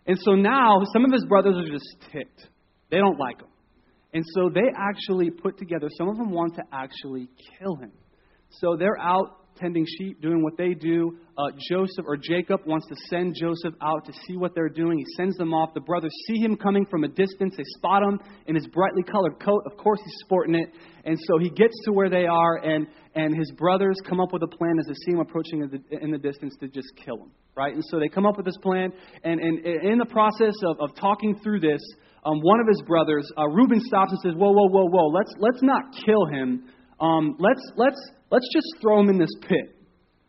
And 0.06 0.18
so 0.20 0.32
now 0.32 0.82
some 0.92 1.04
of 1.04 1.12
his 1.12 1.24
brothers 1.26 1.56
are 1.56 1.70
just 1.70 1.96
ticked. 2.12 2.48
They 2.90 2.98
don't 2.98 3.18
like 3.18 3.40
him. 3.40 3.48
And 4.12 4.24
so 4.34 4.48
they 4.52 4.70
actually 4.76 5.30
put 5.30 5.58
together, 5.58 5.88
some 5.98 6.08
of 6.08 6.16
them 6.16 6.30
want 6.30 6.54
to 6.56 6.62
actually 6.72 7.28
kill 7.58 7.76
him. 7.76 7.92
So 8.48 8.76
they're 8.78 8.98
out 9.00 9.43
tending 9.56 9.87
sheep, 9.99 10.20
doing 10.20 10.42
what 10.42 10.56
they 10.56 10.75
do. 10.75 11.16
Uh, 11.37 11.50
Joseph 11.70 12.04
or 12.06 12.16
Jacob 12.16 12.61
wants 12.66 12.87
to 12.88 12.94
send 13.08 13.34
Joseph 13.40 13.75
out 13.82 14.04
to 14.06 14.12
see 14.26 14.37
what 14.37 14.54
they're 14.54 14.68
doing. 14.68 14.99
He 14.99 15.04
sends 15.16 15.37
them 15.37 15.52
off. 15.52 15.75
The 15.75 15.80
brothers 15.80 16.12
see 16.26 16.38
him 16.38 16.56
coming 16.56 16.87
from 16.87 17.04
a 17.04 17.08
distance. 17.08 17.54
They 17.56 17.64
spot 17.76 18.02
him 18.02 18.20
in 18.46 18.54
his 18.54 18.66
brightly 18.68 19.02
colored 19.02 19.40
coat. 19.40 19.62
Of 19.66 19.76
course, 19.76 20.00
he's 20.04 20.16
sporting 20.20 20.54
it. 20.54 20.70
And 21.04 21.18
so 21.26 21.38
he 21.38 21.50
gets 21.50 21.75
to 21.84 21.92
where 21.92 22.08
they 22.08 22.26
are, 22.26 22.56
and, 22.56 22.87
and 23.14 23.37
his 23.37 23.50
brothers 23.52 23.96
come 24.08 24.20
up 24.20 24.32
with 24.32 24.42
a 24.42 24.49
plan 24.49 24.78
as 24.78 24.87
they 24.87 24.94
see 24.94 25.12
him 25.12 25.20
approaching 25.20 25.62
in 25.62 25.70
the, 25.70 25.99
in 26.02 26.11
the 26.11 26.18
distance 26.18 26.56
to 26.61 26.68
just 26.68 26.88
kill 27.04 27.16
him. 27.16 27.30
Right? 27.56 27.75
And 27.75 27.84
so 27.90 27.99
they 27.99 28.08
come 28.08 28.26
up 28.26 28.37
with 28.37 28.46
this 28.46 28.58
plan, 28.62 28.92
and, 29.23 29.40
and 29.40 29.64
in 29.64 29.99
the 29.99 30.06
process 30.06 30.54
of, 30.66 30.80
of 30.80 30.96
talking 30.96 31.38
through 31.42 31.61
this, 31.61 31.80
um, 32.26 32.40
one 32.40 32.58
of 32.58 32.66
his 32.66 32.80
brothers, 32.87 33.30
uh, 33.37 33.46
Reuben, 33.49 33.80
stops 33.80 34.12
and 34.12 34.20
says, 34.20 34.34
"Whoa, 34.34 34.50
whoa, 34.50 34.68
whoa, 34.68 34.87
whoa! 34.88 35.08
Let's 35.08 35.32
let's 35.38 35.62
not 35.62 35.82
kill 36.06 36.25
him. 36.26 36.64
Um, 37.04 37.37
let's 37.38 37.61
let's 37.76 38.00
let's 38.30 38.49
just 38.52 38.80
throw 38.80 39.00
him 39.00 39.11
in 39.11 39.18
this 39.18 39.34
pit." 39.42 39.75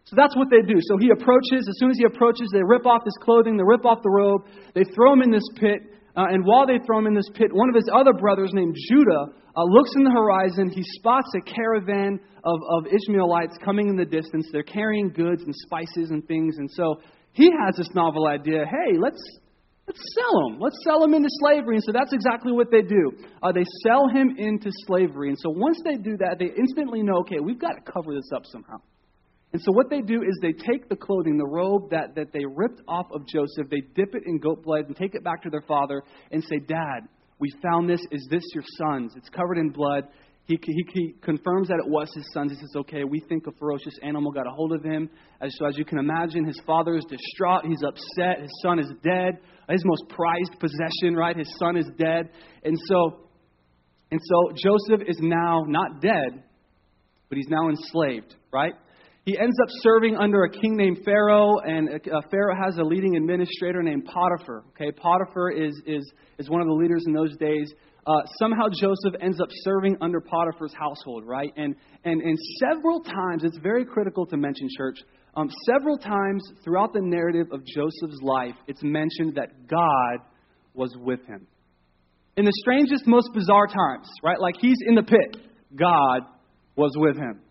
So 0.05 0.15
that's 0.15 0.35
what 0.35 0.49
they 0.51 0.61
do. 0.61 0.77
So 0.81 0.97
he 0.97 1.09
approaches. 1.09 1.65
As 1.67 1.75
soon 1.79 1.89
as 1.89 1.97
he 1.97 2.05
approaches, 2.05 2.47
they 2.53 2.61
rip 2.63 2.85
off 2.85 3.01
his 3.03 3.17
clothing, 3.21 3.57
they 3.57 3.63
rip 3.65 3.85
off 3.85 4.03
the 4.03 4.11
robe, 4.11 4.45
they 4.75 4.83
throw 4.93 5.13
him 5.13 5.21
in 5.21 5.31
this 5.31 5.47
pit. 5.55 5.81
Uh, 6.15 6.27
and 6.29 6.45
while 6.45 6.65
they 6.65 6.79
throw 6.85 6.99
him 6.99 7.07
in 7.07 7.13
this 7.13 7.29
pit, 7.33 7.51
one 7.51 7.67
of 7.67 7.75
his 7.75 7.89
other 7.91 8.13
brothers, 8.13 8.51
named 8.53 8.75
Judah, 8.87 9.25
uh, 9.57 9.63
looks 9.63 9.91
in 9.95 10.03
the 10.03 10.11
horizon. 10.11 10.69
He 10.69 10.83
spots 10.99 11.27
a 11.35 11.41
caravan 11.41 12.19
of, 12.43 12.59
of 12.69 12.85
Ishmaelites 12.87 13.57
coming 13.65 13.89
in 13.89 13.97
the 13.97 14.05
distance. 14.05 14.47
They're 14.51 14.63
carrying 14.63 15.09
goods 15.09 15.43
and 15.43 15.53
spices 15.65 16.11
and 16.11 16.25
things. 16.27 16.57
And 16.57 16.69
so 16.71 17.01
he 17.33 17.51
has 17.65 17.75
this 17.75 17.89
novel 17.95 18.27
idea 18.27 18.63
hey, 18.65 18.97
let's, 18.97 19.21
Let's 19.87 20.01
sell 20.15 20.47
him. 20.47 20.59
Let's 20.59 20.77
sell 20.83 21.03
him 21.03 21.13
into 21.13 21.29
slavery. 21.39 21.75
And 21.75 21.83
so 21.83 21.91
that's 21.91 22.11
exactly 22.11 22.51
what 22.51 22.71
they 22.71 22.81
do. 22.81 23.11
Uh, 23.43 23.51
they 23.51 23.65
sell 23.85 24.07
him 24.07 24.35
into 24.37 24.71
slavery. 24.87 25.29
And 25.29 25.37
so 25.39 25.49
once 25.49 25.79
they 25.85 25.97
do 25.97 26.17
that, 26.17 26.37
they 26.39 26.49
instantly 26.57 27.03
know, 27.03 27.19
okay, 27.19 27.39
we've 27.39 27.59
got 27.59 27.73
to 27.73 27.91
cover 27.91 28.13
this 28.13 28.29
up 28.35 28.43
somehow. 28.45 28.77
And 29.53 29.61
so 29.61 29.71
what 29.71 29.89
they 29.89 30.01
do 30.01 30.21
is 30.21 30.37
they 30.41 30.51
take 30.51 30.89
the 30.89 30.95
clothing, 30.95 31.37
the 31.37 31.47
robe 31.47 31.91
that, 31.91 32.15
that 32.15 32.33
they 32.33 32.43
ripped 32.45 32.81
off 32.87 33.05
of 33.13 33.25
Joseph, 33.27 33.69
they 33.69 33.81
dip 33.95 34.15
it 34.15 34.23
in 34.25 34.39
goat 34.39 34.63
blood 34.63 34.87
and 34.87 34.97
take 34.97 35.15
it 35.15 35.23
back 35.23 35.43
to 35.43 35.49
their 35.49 35.63
father 35.67 36.03
and 36.31 36.43
say, 36.43 36.59
Dad, 36.59 37.07
we 37.39 37.53
found 37.61 37.89
this. 37.89 38.01
Is 38.11 38.27
this 38.29 38.43
your 38.53 38.63
son's? 38.77 39.13
It's 39.15 39.29
covered 39.29 39.57
in 39.57 39.69
blood. 39.69 40.07
He, 40.47 40.59
he, 40.61 40.85
he, 40.93 41.15
confirms 41.23 41.69
that 41.69 41.79
it 41.83 41.89
was 41.89 42.11
his 42.13 42.31
son's. 42.31 42.51
He 42.51 42.57
says, 42.57 42.71
okay, 42.77 43.03
we 43.03 43.19
think 43.19 43.47
a 43.47 43.51
ferocious 43.53 43.95
animal 44.03 44.31
got 44.31 44.45
a 44.45 44.51
hold 44.51 44.73
of 44.73 44.83
him. 44.83 45.09
As, 45.41 45.51
so 45.57 45.65
as 45.65 45.75
you 45.75 45.85
can 45.85 45.97
imagine, 45.97 46.45
his 46.45 46.59
father 46.67 46.95
is 46.95 47.03
distraught. 47.05 47.65
He's 47.65 47.81
upset. 47.81 48.41
His 48.41 48.51
son 48.61 48.77
is 48.77 48.91
dead. 49.03 49.39
His 49.69 49.81
most 49.83 50.03
prized 50.09 50.59
possession, 50.59 51.15
right? 51.15 51.35
His 51.35 51.51
son 51.57 51.77
is 51.77 51.89
dead. 51.97 52.29
And 52.63 52.77
so, 52.87 53.21
and 54.11 54.19
so 54.23 54.51
Joseph 54.51 55.07
is 55.07 55.17
now 55.19 55.63
not 55.67 55.99
dead, 55.99 56.43
but 57.27 57.37
he's 57.37 57.49
now 57.49 57.69
enslaved, 57.69 58.35
right? 58.53 58.73
He 59.25 59.39
ends 59.39 59.55
up 59.63 59.69
serving 59.81 60.15
under 60.15 60.43
a 60.43 60.49
king 60.51 60.77
named 60.77 60.99
Pharaoh, 61.03 61.57
and 61.57 61.89
uh, 61.89 62.21
Pharaoh 62.29 62.55
has 62.63 62.77
a 62.77 62.83
leading 62.83 63.15
administrator 63.15 63.81
named 63.81 64.05
Potiphar. 64.05 64.63
Okay, 64.69 64.91
Potiphar 64.91 65.49
is, 65.49 65.73
is, 65.87 66.13
is 66.37 66.47
one 66.47 66.61
of 66.61 66.67
the 66.67 66.73
leaders 66.73 67.03
in 67.07 67.13
those 67.13 67.35
days 67.37 67.73
uh, 68.07 68.21
somehow 68.39 68.65
Joseph 68.69 69.19
ends 69.19 69.41
up 69.41 69.49
serving 69.63 69.97
under 69.99 70.21
Potiphar's 70.21 70.73
household, 70.73 71.25
right? 71.25 71.51
And, 71.57 71.75
and, 72.03 72.21
and 72.21 72.37
several 72.59 73.01
times, 73.01 73.43
it's 73.43 73.57
very 73.57 73.83
critical 73.83 74.25
to 74.27 74.37
mention, 74.37 74.67
church, 74.77 74.97
um, 75.35 75.49
several 75.65 75.97
times 75.97 76.43
throughout 76.63 76.93
the 76.93 77.01
narrative 77.01 77.47
of 77.51 77.61
Joseph's 77.65 78.21
life, 78.21 78.55
it's 78.67 78.83
mentioned 78.83 79.35
that 79.35 79.67
God 79.67 80.25
was 80.73 80.95
with 80.99 81.25
him. 81.25 81.47
In 82.37 82.45
the 82.45 82.53
strangest, 82.61 83.07
most 83.07 83.29
bizarre 83.33 83.67
times, 83.67 84.07
right? 84.23 84.39
Like 84.39 84.55
he's 84.59 84.77
in 84.87 84.95
the 84.95 85.03
pit, 85.03 85.37
God 85.75 86.21
was 86.75 86.91
with 86.95 87.17
him. 87.17 87.41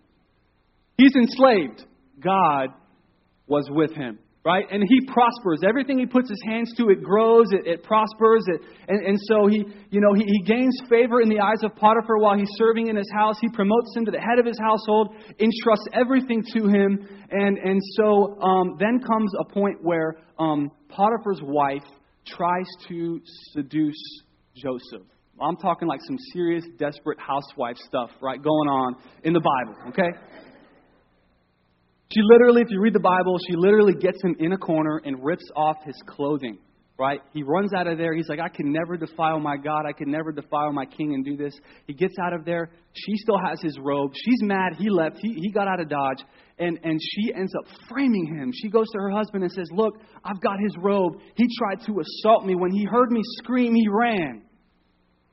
He's 0.97 1.15
enslaved, 1.17 1.85
God 2.23 2.69
was 3.47 3.67
with 3.71 3.95
him 3.95 4.19
right? 4.45 4.65
And 4.71 4.85
he 4.87 5.07
prospers. 5.07 5.61
Everything 5.67 5.99
he 5.99 6.07
puts 6.07 6.29
his 6.29 6.41
hands 6.47 6.73
to, 6.77 6.91
it 6.91 7.03
grows, 7.03 7.47
it, 7.51 7.67
it 7.67 7.83
prospers. 7.83 8.45
It, 8.47 8.61
and, 8.89 9.07
and 9.07 9.19
so 9.29 9.47
he, 9.47 9.65
you 9.91 10.01
know, 10.01 10.13
he, 10.15 10.25
he 10.25 10.43
gains 10.45 10.77
favor 10.89 11.23
in 11.23 11.29
the 11.29 11.41
eyes 11.41 11.63
of 11.63 11.75
Potiphar 11.77 12.19
while 12.19 12.37
he's 12.37 12.51
serving 12.57 12.89
in 12.89 12.97
his 12.97 13.11
house. 13.15 13.37
He 13.41 13.49
promotes 13.49 13.97
him 13.97 14.05
to 14.05 14.11
the 14.11 14.21
head 14.21 14.39
of 14.39 14.45
his 14.45 14.59
household, 14.59 15.15
entrusts 15.39 15.89
everything 15.95 16.45
to 16.55 16.69
him. 16.69 17.09
And, 17.31 17.57
and 17.59 17.81
so 17.97 18.39
um, 18.41 18.77
then 18.79 19.01
comes 19.01 19.33
a 19.41 19.53
point 19.53 19.79
where 19.83 20.17
um, 20.39 20.71
Potiphar's 20.89 21.41
wife 21.43 21.85
tries 22.27 22.67
to 22.89 23.21
seduce 23.53 24.23
Joseph. 24.55 25.07
I'm 25.41 25.57
talking 25.57 25.89
like 25.89 26.01
some 26.07 26.17
serious, 26.33 26.65
desperate 26.79 27.19
housewife 27.19 27.77
stuff, 27.79 28.11
right, 28.21 28.41
going 28.41 28.69
on 28.69 28.95
in 29.25 29.33
the 29.33 29.41
Bible, 29.41 29.77
okay? 29.89 30.11
She 32.15 32.21
literally, 32.23 32.63
if 32.63 32.69
you 32.71 32.81
read 32.81 32.95
the 32.95 33.01
Bible, 33.01 33.39
she 33.49 33.57
literally 33.57 33.95
gets 33.95 34.23
him 34.23 34.37
in 34.39 34.53
a 34.53 34.59
corner 34.59 35.01
and 35.05 35.25
rips 35.25 35.51
off 35.57 35.79
his 35.85 35.97
clothing, 36.07 36.59
right? 36.97 37.21
He 37.33 37.43
runs 37.43 37.73
out 37.75 37.89
of 37.89 37.99
there. 37.99 38.15
He's 38.15 38.29
like, 38.29 38.39
I 38.39 38.49
can 38.49 38.73
never 38.73 38.97
defile 38.97 39.41
my 39.41 39.57
God. 39.57 39.83
I 39.85 39.93
can 39.93 40.13
never 40.13 40.31
defile 40.31 40.71
my 40.73 40.85
king 40.85 41.15
and 41.15 41.25
do 41.25 41.37
this. 41.37 41.59
He 41.89 41.93
gets 41.93 42.15
out 42.25 42.33
of 42.33 42.45
there. 42.45 42.71
She 42.93 43.17
still 43.17 43.39
has 43.45 43.61
his 43.61 43.77
robe. 43.81 44.13
She's 44.15 44.43
mad. 44.43 44.75
He 44.79 44.91
left. 44.91 45.17
He, 45.21 45.35
he 45.35 45.51
got 45.51 45.67
out 45.67 45.81
of 45.81 45.89
Dodge. 45.89 46.23
And, 46.57 46.79
and 46.85 47.01
she 47.03 47.35
ends 47.35 47.53
up 47.59 47.65
framing 47.89 48.27
him. 48.27 48.53
She 48.55 48.69
goes 48.69 48.87
to 48.93 48.99
her 49.01 49.11
husband 49.11 49.43
and 49.43 49.51
says, 49.51 49.67
Look, 49.73 49.95
I've 50.25 50.41
got 50.41 50.61
his 50.61 50.77
robe. 50.79 51.15
He 51.35 51.49
tried 51.59 51.85
to 51.87 51.99
assault 51.99 52.47
me. 52.47 52.55
When 52.55 52.71
he 52.71 52.85
heard 52.85 53.11
me 53.11 53.23
scream, 53.43 53.75
he 53.75 53.89
ran. 53.91 54.43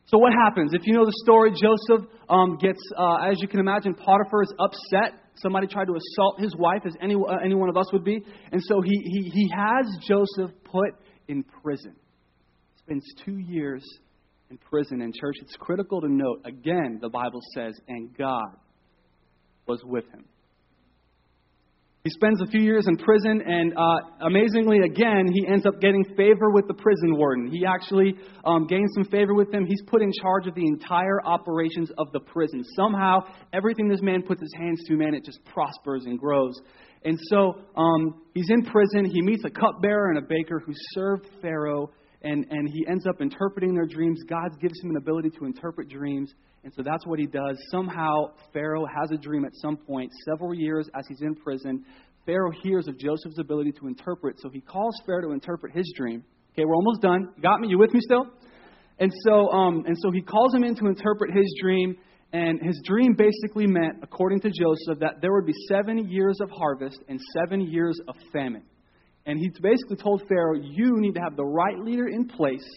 So 0.05 0.17
what 0.17 0.33
happens? 0.33 0.73
If 0.73 0.87
you 0.87 0.93
know 0.93 1.05
the 1.05 1.13
story, 1.23 1.51
Joseph 1.51 2.09
um, 2.27 2.57
gets, 2.57 2.81
uh, 2.97 3.29
as 3.29 3.39
you 3.39 3.47
can 3.47 3.59
imagine, 3.59 3.93
Potiphar 3.93 4.41
is 4.41 4.53
upset 4.57 5.20
Somebody 5.35 5.67
tried 5.67 5.85
to 5.85 5.95
assault 5.95 6.39
his 6.39 6.55
wife, 6.55 6.81
as 6.85 6.93
any, 7.01 7.15
uh, 7.15 7.37
any 7.43 7.55
one 7.55 7.69
of 7.69 7.77
us 7.77 7.91
would 7.93 8.03
be. 8.03 8.23
And 8.51 8.61
so 8.63 8.81
he, 8.81 8.91
he, 8.91 9.29
he 9.29 9.51
has 9.55 9.85
Joseph 10.07 10.51
put 10.63 10.91
in 11.27 11.43
prison. 11.63 11.95
Spends 12.77 13.05
two 13.25 13.37
years 13.37 13.83
in 14.49 14.57
prison. 14.57 15.01
In 15.01 15.11
church, 15.13 15.35
it's 15.41 15.55
critical 15.57 16.01
to 16.01 16.07
note, 16.07 16.41
again, 16.45 16.99
the 17.01 17.09
Bible 17.09 17.41
says, 17.53 17.79
and 17.87 18.15
God 18.15 18.57
was 19.67 19.81
with 19.83 20.05
him. 20.11 20.25
He 22.03 22.09
spends 22.09 22.41
a 22.41 22.47
few 22.47 22.61
years 22.61 22.87
in 22.87 22.97
prison, 22.97 23.43
and 23.45 23.73
uh, 23.77 24.25
amazingly, 24.25 24.79
again, 24.79 25.27
he 25.31 25.45
ends 25.47 25.67
up 25.67 25.79
getting 25.79 26.03
favor 26.17 26.49
with 26.49 26.67
the 26.67 26.73
prison 26.73 27.15
warden. 27.15 27.51
He 27.51 27.63
actually 27.63 28.15
um, 28.43 28.65
gains 28.65 28.89
some 28.95 29.05
favor 29.05 29.35
with 29.35 29.53
him. 29.53 29.67
He's 29.67 29.83
put 29.85 30.01
in 30.01 30.11
charge 30.19 30.47
of 30.47 30.55
the 30.55 30.65
entire 30.65 31.21
operations 31.23 31.91
of 31.99 32.11
the 32.11 32.19
prison. 32.19 32.63
Somehow, 32.75 33.19
everything 33.53 33.87
this 33.87 34.01
man 34.01 34.23
puts 34.23 34.41
his 34.41 34.51
hands 34.57 34.81
to, 34.87 34.95
man, 34.95 35.13
it 35.13 35.23
just 35.23 35.45
prospers 35.45 36.05
and 36.05 36.17
grows. 36.17 36.59
And 37.05 37.19
so 37.29 37.53
um, 37.77 38.21
he's 38.33 38.49
in 38.49 38.63
prison. 38.63 39.05
He 39.05 39.21
meets 39.21 39.43
a 39.45 39.51
cupbearer 39.51 40.09
and 40.09 40.17
a 40.17 40.27
baker 40.27 40.59
who 40.65 40.73
served 40.93 41.27
Pharaoh, 41.39 41.91
and, 42.23 42.45
and 42.49 42.69
he 42.69 42.85
ends 42.87 43.05
up 43.07 43.21
interpreting 43.21 43.73
their 43.73 43.85
dreams. 43.85 44.21
God 44.27 44.59
gives 44.61 44.79
him 44.81 44.91
an 44.91 44.97
ability 44.97 45.29
to 45.39 45.45
interpret 45.45 45.89
dreams. 45.89 46.33
And 46.63 46.71
so 46.75 46.83
that's 46.83 47.05
what 47.07 47.19
he 47.19 47.25
does. 47.25 47.57
Somehow, 47.71 48.31
Pharaoh 48.53 48.85
has 48.85 49.11
a 49.11 49.17
dream 49.17 49.45
at 49.45 49.51
some 49.55 49.77
point, 49.77 50.11
several 50.25 50.53
years 50.53 50.87
as 50.93 51.05
he's 51.07 51.21
in 51.21 51.35
prison. 51.35 51.83
Pharaoh 52.25 52.51
hears 52.63 52.87
of 52.87 52.99
Joseph's 52.99 53.39
ability 53.39 53.71
to 53.79 53.87
interpret, 53.87 54.39
so 54.39 54.49
he 54.49 54.61
calls 54.61 54.93
Pharaoh 55.05 55.29
to 55.29 55.31
interpret 55.31 55.73
his 55.75 55.91
dream. 55.97 56.23
Okay, 56.53 56.65
we're 56.65 56.75
almost 56.75 57.01
done. 57.01 57.29
You 57.35 57.41
got 57.41 57.59
me? 57.59 57.69
You 57.69 57.79
with 57.79 57.93
me 57.93 57.99
still? 58.03 58.25
And 58.99 59.11
so, 59.25 59.49
um, 59.49 59.83
and 59.87 59.97
so 59.97 60.11
he 60.11 60.21
calls 60.21 60.53
him 60.53 60.63
in 60.63 60.75
to 60.75 60.85
interpret 60.87 61.31
his 61.35 61.51
dream. 61.59 61.95
And 62.33 62.61
his 62.61 62.79
dream 62.85 63.15
basically 63.17 63.67
meant, 63.67 63.97
according 64.03 64.39
to 64.41 64.49
Joseph, 64.49 64.99
that 64.99 65.15
there 65.21 65.33
would 65.33 65.45
be 65.45 65.55
seven 65.67 66.07
years 66.09 66.37
of 66.41 66.49
harvest 66.49 66.99
and 67.09 67.19
seven 67.35 67.61
years 67.61 67.99
of 68.07 68.15
famine. 68.31 68.63
And 69.31 69.39
he 69.39 69.47
basically 69.47 69.95
told 69.95 70.27
Pharaoh, 70.27 70.59
You 70.59 70.99
need 70.99 71.15
to 71.15 71.21
have 71.21 71.37
the 71.37 71.45
right 71.45 71.79
leader 71.79 72.09
in 72.09 72.27
place 72.27 72.67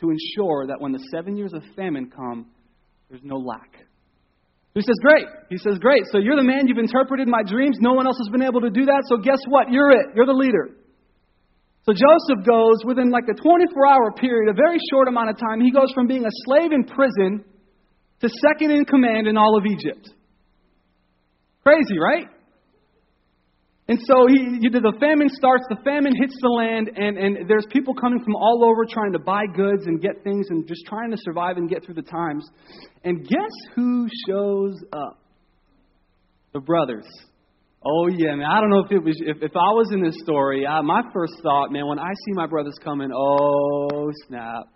to 0.00 0.08
ensure 0.08 0.66
that 0.68 0.80
when 0.80 0.92
the 0.92 1.04
seven 1.12 1.36
years 1.36 1.52
of 1.52 1.60
famine 1.76 2.08
come, 2.08 2.46
there's 3.10 3.20
no 3.22 3.36
lack. 3.36 3.68
He 4.72 4.80
says, 4.80 4.96
Great. 5.02 5.26
He 5.50 5.58
says, 5.58 5.76
Great. 5.78 6.04
So 6.10 6.16
you're 6.16 6.40
the 6.40 6.42
man, 6.42 6.68
you've 6.68 6.78
interpreted 6.78 7.28
my 7.28 7.42
dreams. 7.44 7.76
No 7.80 7.92
one 7.92 8.06
else 8.06 8.16
has 8.16 8.32
been 8.32 8.40
able 8.40 8.62
to 8.62 8.70
do 8.70 8.86
that. 8.86 9.04
So 9.12 9.18
guess 9.18 9.40
what? 9.46 9.70
You're 9.70 9.90
it. 9.90 10.16
You're 10.16 10.24
the 10.24 10.32
leader. 10.32 10.70
So 11.84 11.92
Joseph 11.92 12.48
goes 12.48 12.80
within 12.82 13.10
like 13.10 13.28
a 13.28 13.36
24 13.36 13.86
hour 13.86 14.10
period, 14.16 14.48
a 14.48 14.56
very 14.56 14.78
short 14.90 15.06
amount 15.06 15.28
of 15.28 15.36
time, 15.36 15.60
he 15.60 15.70
goes 15.70 15.92
from 15.94 16.06
being 16.06 16.24
a 16.24 16.32
slave 16.48 16.72
in 16.72 16.84
prison 16.84 17.44
to 18.22 18.28
second 18.48 18.70
in 18.70 18.86
command 18.86 19.26
in 19.26 19.36
all 19.36 19.58
of 19.58 19.66
Egypt. 19.66 20.08
Crazy, 21.62 22.00
right? 22.00 22.24
And 23.90 23.98
so 24.06 24.14
he, 24.28 24.68
the 24.70 24.94
famine 25.00 25.28
starts, 25.30 25.64
the 25.68 25.82
famine 25.82 26.14
hits 26.14 26.36
the 26.40 26.48
land, 26.48 26.92
and, 26.94 27.18
and 27.18 27.50
there's 27.50 27.66
people 27.70 27.92
coming 27.92 28.22
from 28.22 28.36
all 28.36 28.62
over 28.64 28.86
trying 28.88 29.12
to 29.14 29.18
buy 29.18 29.42
goods 29.56 29.82
and 29.86 30.00
get 30.00 30.22
things 30.22 30.46
and 30.48 30.64
just 30.68 30.86
trying 30.86 31.10
to 31.10 31.16
survive 31.18 31.56
and 31.56 31.68
get 31.68 31.84
through 31.84 31.96
the 31.96 32.02
times. 32.02 32.48
And 33.02 33.26
guess 33.26 33.50
who 33.74 34.06
shows 34.28 34.76
up? 34.92 35.18
The 36.52 36.60
brothers. 36.60 37.04
Oh 37.84 38.06
yeah, 38.06 38.36
man. 38.36 38.46
I 38.46 38.60
don't 38.60 38.70
know 38.70 38.84
if 38.84 38.92
it 38.92 39.02
was 39.02 39.20
if, 39.26 39.38
if 39.42 39.56
I 39.56 39.70
was 39.74 39.90
in 39.92 40.04
this 40.04 40.14
story. 40.22 40.64
I, 40.64 40.82
my 40.82 41.02
first 41.12 41.32
thought, 41.42 41.72
man, 41.72 41.88
when 41.88 41.98
I 41.98 42.12
see 42.12 42.32
my 42.34 42.46
brothers 42.46 42.76
coming, 42.84 43.10
oh 43.12 44.12
snap. 44.28 44.66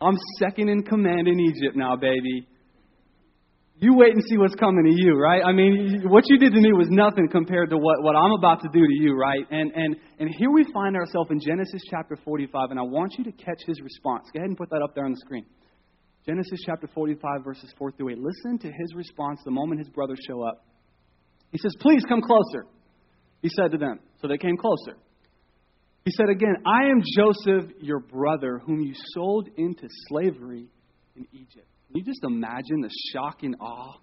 I'm 0.00 0.16
second 0.38 0.70
in 0.70 0.84
command 0.84 1.28
in 1.28 1.38
Egypt 1.38 1.76
now, 1.76 1.96
baby 1.96 2.47
you 3.80 3.94
wait 3.94 4.12
and 4.12 4.22
see 4.28 4.36
what's 4.36 4.54
coming 4.56 4.84
to 4.84 4.92
you, 4.92 5.14
right? 5.14 5.42
I 5.44 5.52
mean, 5.52 6.02
what 6.08 6.24
you 6.26 6.38
did 6.38 6.52
to 6.52 6.60
me 6.60 6.72
was 6.72 6.88
nothing 6.90 7.28
compared 7.30 7.70
to 7.70 7.78
what, 7.78 8.02
what 8.02 8.16
I'm 8.16 8.32
about 8.32 8.60
to 8.62 8.68
do 8.72 8.80
to 8.80 8.92
you, 8.92 9.14
right? 9.14 9.44
And, 9.50 9.70
and, 9.72 9.96
and 10.18 10.34
here 10.36 10.50
we 10.50 10.64
find 10.72 10.96
ourselves 10.96 11.30
in 11.30 11.38
Genesis 11.40 11.82
chapter 11.88 12.16
45, 12.24 12.70
and 12.70 12.78
I 12.80 12.82
want 12.82 13.14
you 13.18 13.24
to 13.24 13.32
catch 13.32 13.60
his 13.66 13.80
response. 13.80 14.26
Go 14.32 14.40
ahead 14.40 14.48
and 14.48 14.58
put 14.58 14.70
that 14.70 14.82
up 14.82 14.94
there 14.94 15.04
on 15.04 15.12
the 15.12 15.20
screen. 15.24 15.44
Genesis 16.26 16.60
chapter 16.66 16.88
45, 16.92 17.44
verses 17.44 17.72
4 17.78 17.92
through 17.92 18.10
8. 18.10 18.18
Listen 18.18 18.58
to 18.58 18.66
his 18.66 18.94
response 18.96 19.40
the 19.44 19.50
moment 19.52 19.78
his 19.78 19.88
brothers 19.88 20.18
show 20.26 20.42
up. 20.42 20.64
He 21.52 21.58
says, 21.58 21.74
Please 21.80 22.02
come 22.08 22.20
closer, 22.20 22.66
he 23.42 23.48
said 23.48 23.70
to 23.72 23.78
them. 23.78 24.00
So 24.20 24.28
they 24.28 24.38
came 24.38 24.56
closer. 24.56 24.98
He 26.04 26.10
said 26.10 26.30
again, 26.30 26.56
I 26.66 26.88
am 26.88 27.02
Joseph, 27.16 27.70
your 27.80 28.00
brother, 28.00 28.60
whom 28.64 28.80
you 28.80 28.94
sold 29.14 29.48
into 29.56 29.88
slavery 30.08 30.66
in 31.16 31.26
Egypt. 31.32 31.68
Can 31.88 31.96
you 31.96 32.04
just 32.04 32.22
imagine 32.22 32.80
the 32.82 32.90
shock 33.12 33.42
and 33.42 33.56
awe 33.60 33.94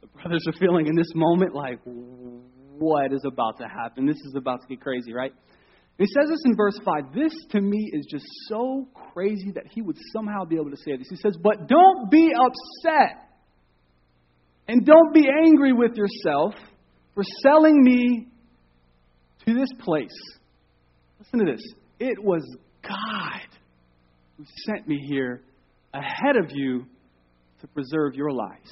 the 0.00 0.06
brothers 0.08 0.44
are 0.46 0.58
feeling 0.58 0.86
in 0.86 0.96
this 0.96 1.12
moment? 1.14 1.54
Like, 1.54 1.78
what 1.84 3.12
is 3.12 3.22
about 3.26 3.58
to 3.58 3.68
happen? 3.68 4.06
This 4.06 4.16
is 4.16 4.34
about 4.36 4.62
to 4.62 4.66
get 4.66 4.80
crazy, 4.80 5.12
right? 5.12 5.32
He 5.98 6.06
says 6.06 6.28
this 6.28 6.40
in 6.44 6.56
verse 6.56 6.78
5. 6.84 7.14
This 7.14 7.32
to 7.50 7.60
me 7.60 7.90
is 7.92 8.06
just 8.10 8.26
so 8.48 8.88
crazy 9.12 9.52
that 9.54 9.64
he 9.70 9.82
would 9.82 9.96
somehow 10.12 10.44
be 10.44 10.56
able 10.56 10.70
to 10.70 10.76
say 10.76 10.96
this. 10.96 11.06
He 11.08 11.16
says, 11.16 11.36
But 11.40 11.68
don't 11.68 12.10
be 12.10 12.32
upset 12.34 13.28
and 14.66 14.84
don't 14.84 15.14
be 15.14 15.26
angry 15.46 15.72
with 15.72 15.96
yourself 15.96 16.54
for 17.14 17.22
selling 17.42 17.82
me 17.82 18.26
to 19.46 19.54
this 19.54 19.68
place. 19.80 20.16
Listen 21.20 21.46
to 21.46 21.52
this. 21.52 21.62
It 22.00 22.22
was 22.22 22.42
God 22.82 23.40
who 24.36 24.44
sent 24.66 24.88
me 24.88 24.98
here 25.06 25.42
ahead 25.92 26.36
of 26.36 26.50
you 26.50 26.86
to 27.64 27.68
preserve 27.68 28.14
your 28.14 28.30
lives. 28.30 28.70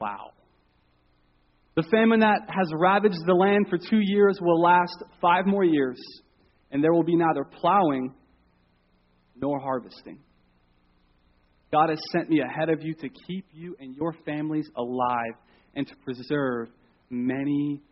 Wow. 0.00 0.30
The 1.74 1.82
famine 1.90 2.20
that 2.20 2.42
has 2.46 2.70
ravaged 2.72 3.26
the 3.26 3.34
land 3.34 3.66
for 3.68 3.76
two 3.76 3.98
years 4.00 4.38
will 4.40 4.62
last 4.62 5.02
five 5.20 5.44
more 5.44 5.64
years, 5.64 5.98
and 6.70 6.82
there 6.82 6.92
will 6.92 7.02
be 7.02 7.16
neither 7.16 7.44
plowing 7.44 8.14
nor 9.34 9.58
harvesting. 9.58 10.20
God 11.72 11.88
has 11.88 11.98
sent 12.12 12.30
me 12.30 12.40
ahead 12.40 12.68
of 12.68 12.82
you 12.82 12.94
to 12.94 13.08
keep 13.26 13.46
you 13.52 13.74
and 13.80 13.96
your 13.96 14.14
families 14.24 14.68
alive 14.76 15.34
and 15.74 15.88
to 15.88 15.96
preserve 16.04 16.68
many 17.10 17.82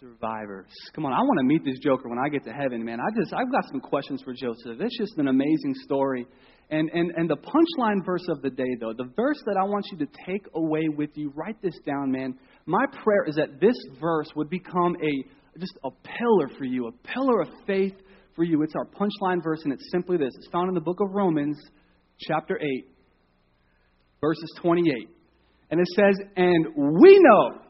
survivors. 0.00 0.66
Come 0.92 1.06
on, 1.06 1.12
I 1.12 1.20
want 1.20 1.38
to 1.38 1.44
meet 1.44 1.64
this 1.64 1.78
Joker 1.78 2.08
when 2.08 2.18
I 2.18 2.28
get 2.28 2.42
to 2.46 2.52
heaven, 2.52 2.84
man. 2.84 2.98
I 2.98 3.16
just 3.16 3.32
I've 3.32 3.52
got 3.52 3.64
some 3.70 3.80
questions 3.80 4.22
for 4.22 4.32
Joseph. 4.32 4.80
It's 4.80 4.98
just 4.98 5.16
an 5.18 5.28
amazing 5.28 5.74
story. 5.84 6.26
And 6.72 6.88
and 6.94 7.12
and 7.16 7.28
the 7.28 7.36
punchline 7.36 8.04
verse 8.04 8.26
of 8.30 8.40
the 8.40 8.48
day 8.48 8.76
though, 8.80 8.94
the 8.94 9.10
verse 9.14 9.40
that 9.44 9.56
I 9.60 9.64
want 9.64 9.84
you 9.92 9.98
to 9.98 10.06
take 10.26 10.46
away 10.54 10.88
with 10.88 11.10
you, 11.14 11.30
write 11.36 11.60
this 11.62 11.78
down, 11.86 12.10
man. 12.10 12.34
My 12.64 12.86
prayer 13.04 13.24
is 13.26 13.36
that 13.36 13.60
this 13.60 13.76
verse 14.00 14.28
would 14.34 14.48
become 14.48 14.96
a 14.96 15.58
just 15.60 15.78
a 15.84 15.90
pillar 15.90 16.48
for 16.56 16.64
you, 16.64 16.88
a 16.88 16.92
pillar 17.06 17.42
of 17.42 17.48
faith 17.66 17.92
for 18.34 18.44
you. 18.44 18.62
It's 18.62 18.72
our 18.74 18.86
punchline 18.86 19.42
verse, 19.44 19.60
and 19.64 19.72
it's 19.72 19.86
simply 19.92 20.16
this. 20.16 20.32
It's 20.38 20.48
found 20.50 20.68
in 20.68 20.74
the 20.74 20.80
book 20.80 21.00
of 21.00 21.12
Romans, 21.12 21.58
chapter 22.18 22.58
8, 22.58 22.86
verses 24.22 24.50
28. 24.62 25.10
And 25.70 25.78
it 25.78 25.86
says, 25.94 26.16
And 26.36 26.66
we 27.02 27.18
know 27.20 27.60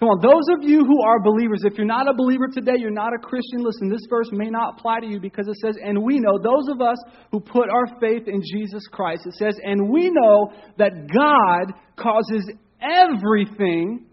Come 0.00 0.08
on, 0.08 0.20
those 0.22 0.56
of 0.56 0.66
you 0.66 0.82
who 0.82 1.02
are 1.02 1.20
believers, 1.20 1.60
if 1.62 1.76
you're 1.76 1.86
not 1.86 2.08
a 2.08 2.14
believer 2.14 2.48
today, 2.50 2.72
you're 2.78 2.90
not 2.90 3.12
a 3.12 3.18
Christian, 3.18 3.62
listen, 3.62 3.90
this 3.90 4.00
verse 4.08 4.30
may 4.32 4.48
not 4.48 4.78
apply 4.78 5.00
to 5.00 5.06
you 5.06 5.20
because 5.20 5.46
it 5.46 5.56
says, 5.56 5.76
and 5.84 6.02
we 6.02 6.18
know, 6.18 6.38
those 6.38 6.68
of 6.70 6.80
us 6.80 6.96
who 7.30 7.38
put 7.38 7.68
our 7.68 7.86
faith 8.00 8.26
in 8.26 8.40
Jesus 8.40 8.82
Christ, 8.90 9.26
it 9.26 9.34
says, 9.34 9.54
and 9.62 9.90
we 9.90 10.08
know 10.10 10.52
that 10.78 10.92
God 11.12 11.74
causes 11.96 12.50
everything 12.80 14.06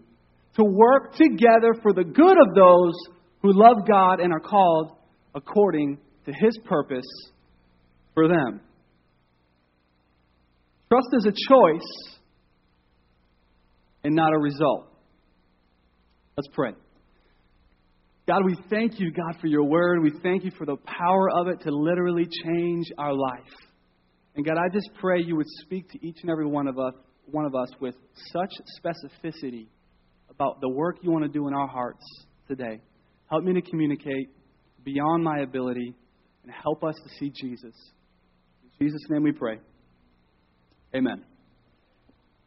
to 0.56 0.62
work 0.62 1.14
together 1.14 1.72
for 1.82 1.94
the 1.94 2.04
good 2.04 2.36
of 2.36 2.54
those 2.54 2.92
who 3.40 3.52
love 3.54 3.88
God 3.88 4.20
and 4.20 4.30
are 4.30 4.40
called 4.40 4.92
according 5.34 5.96
to 6.26 6.32
his 6.34 6.58
purpose 6.66 7.08
for 8.12 8.28
them. 8.28 8.60
Trust 10.90 11.08
is 11.14 11.24
a 11.24 11.32
choice 11.32 12.18
and 14.04 14.14
not 14.14 14.34
a 14.34 14.38
result. 14.38 14.97
Let's 16.38 16.54
pray. 16.54 16.70
God, 18.28 18.44
we 18.44 18.54
thank 18.70 19.00
you, 19.00 19.10
God, 19.10 19.40
for 19.40 19.48
your 19.48 19.64
word. 19.64 20.00
We 20.04 20.12
thank 20.22 20.44
you 20.44 20.52
for 20.56 20.66
the 20.66 20.76
power 20.76 21.28
of 21.34 21.48
it 21.48 21.62
to 21.62 21.72
literally 21.72 22.28
change 22.44 22.86
our 22.96 23.12
life. 23.12 23.40
And 24.36 24.46
God, 24.46 24.56
I 24.56 24.72
just 24.72 24.88
pray 25.00 25.20
you 25.20 25.34
would 25.34 25.48
speak 25.64 25.90
to 25.90 26.06
each 26.06 26.18
and 26.22 26.30
every 26.30 26.46
one 26.46 26.68
of 26.68 26.78
us, 26.78 26.94
one 27.28 27.44
of 27.44 27.56
us 27.56 27.70
with 27.80 27.96
such 28.32 28.52
specificity 28.78 29.66
about 30.30 30.60
the 30.60 30.68
work 30.68 30.98
you 31.02 31.10
want 31.10 31.24
to 31.24 31.28
do 31.28 31.48
in 31.48 31.54
our 31.54 31.66
hearts 31.66 32.04
today. 32.46 32.80
Help 33.28 33.42
me 33.42 33.54
to 33.54 33.62
communicate 33.62 34.28
beyond 34.84 35.24
my 35.24 35.40
ability 35.40 35.92
and 36.44 36.52
help 36.62 36.84
us 36.84 36.94
to 36.94 37.10
see 37.18 37.32
Jesus. 37.34 37.74
In 38.62 38.86
Jesus' 38.86 39.02
name 39.10 39.24
we 39.24 39.32
pray. 39.32 39.58
Amen. 40.94 41.24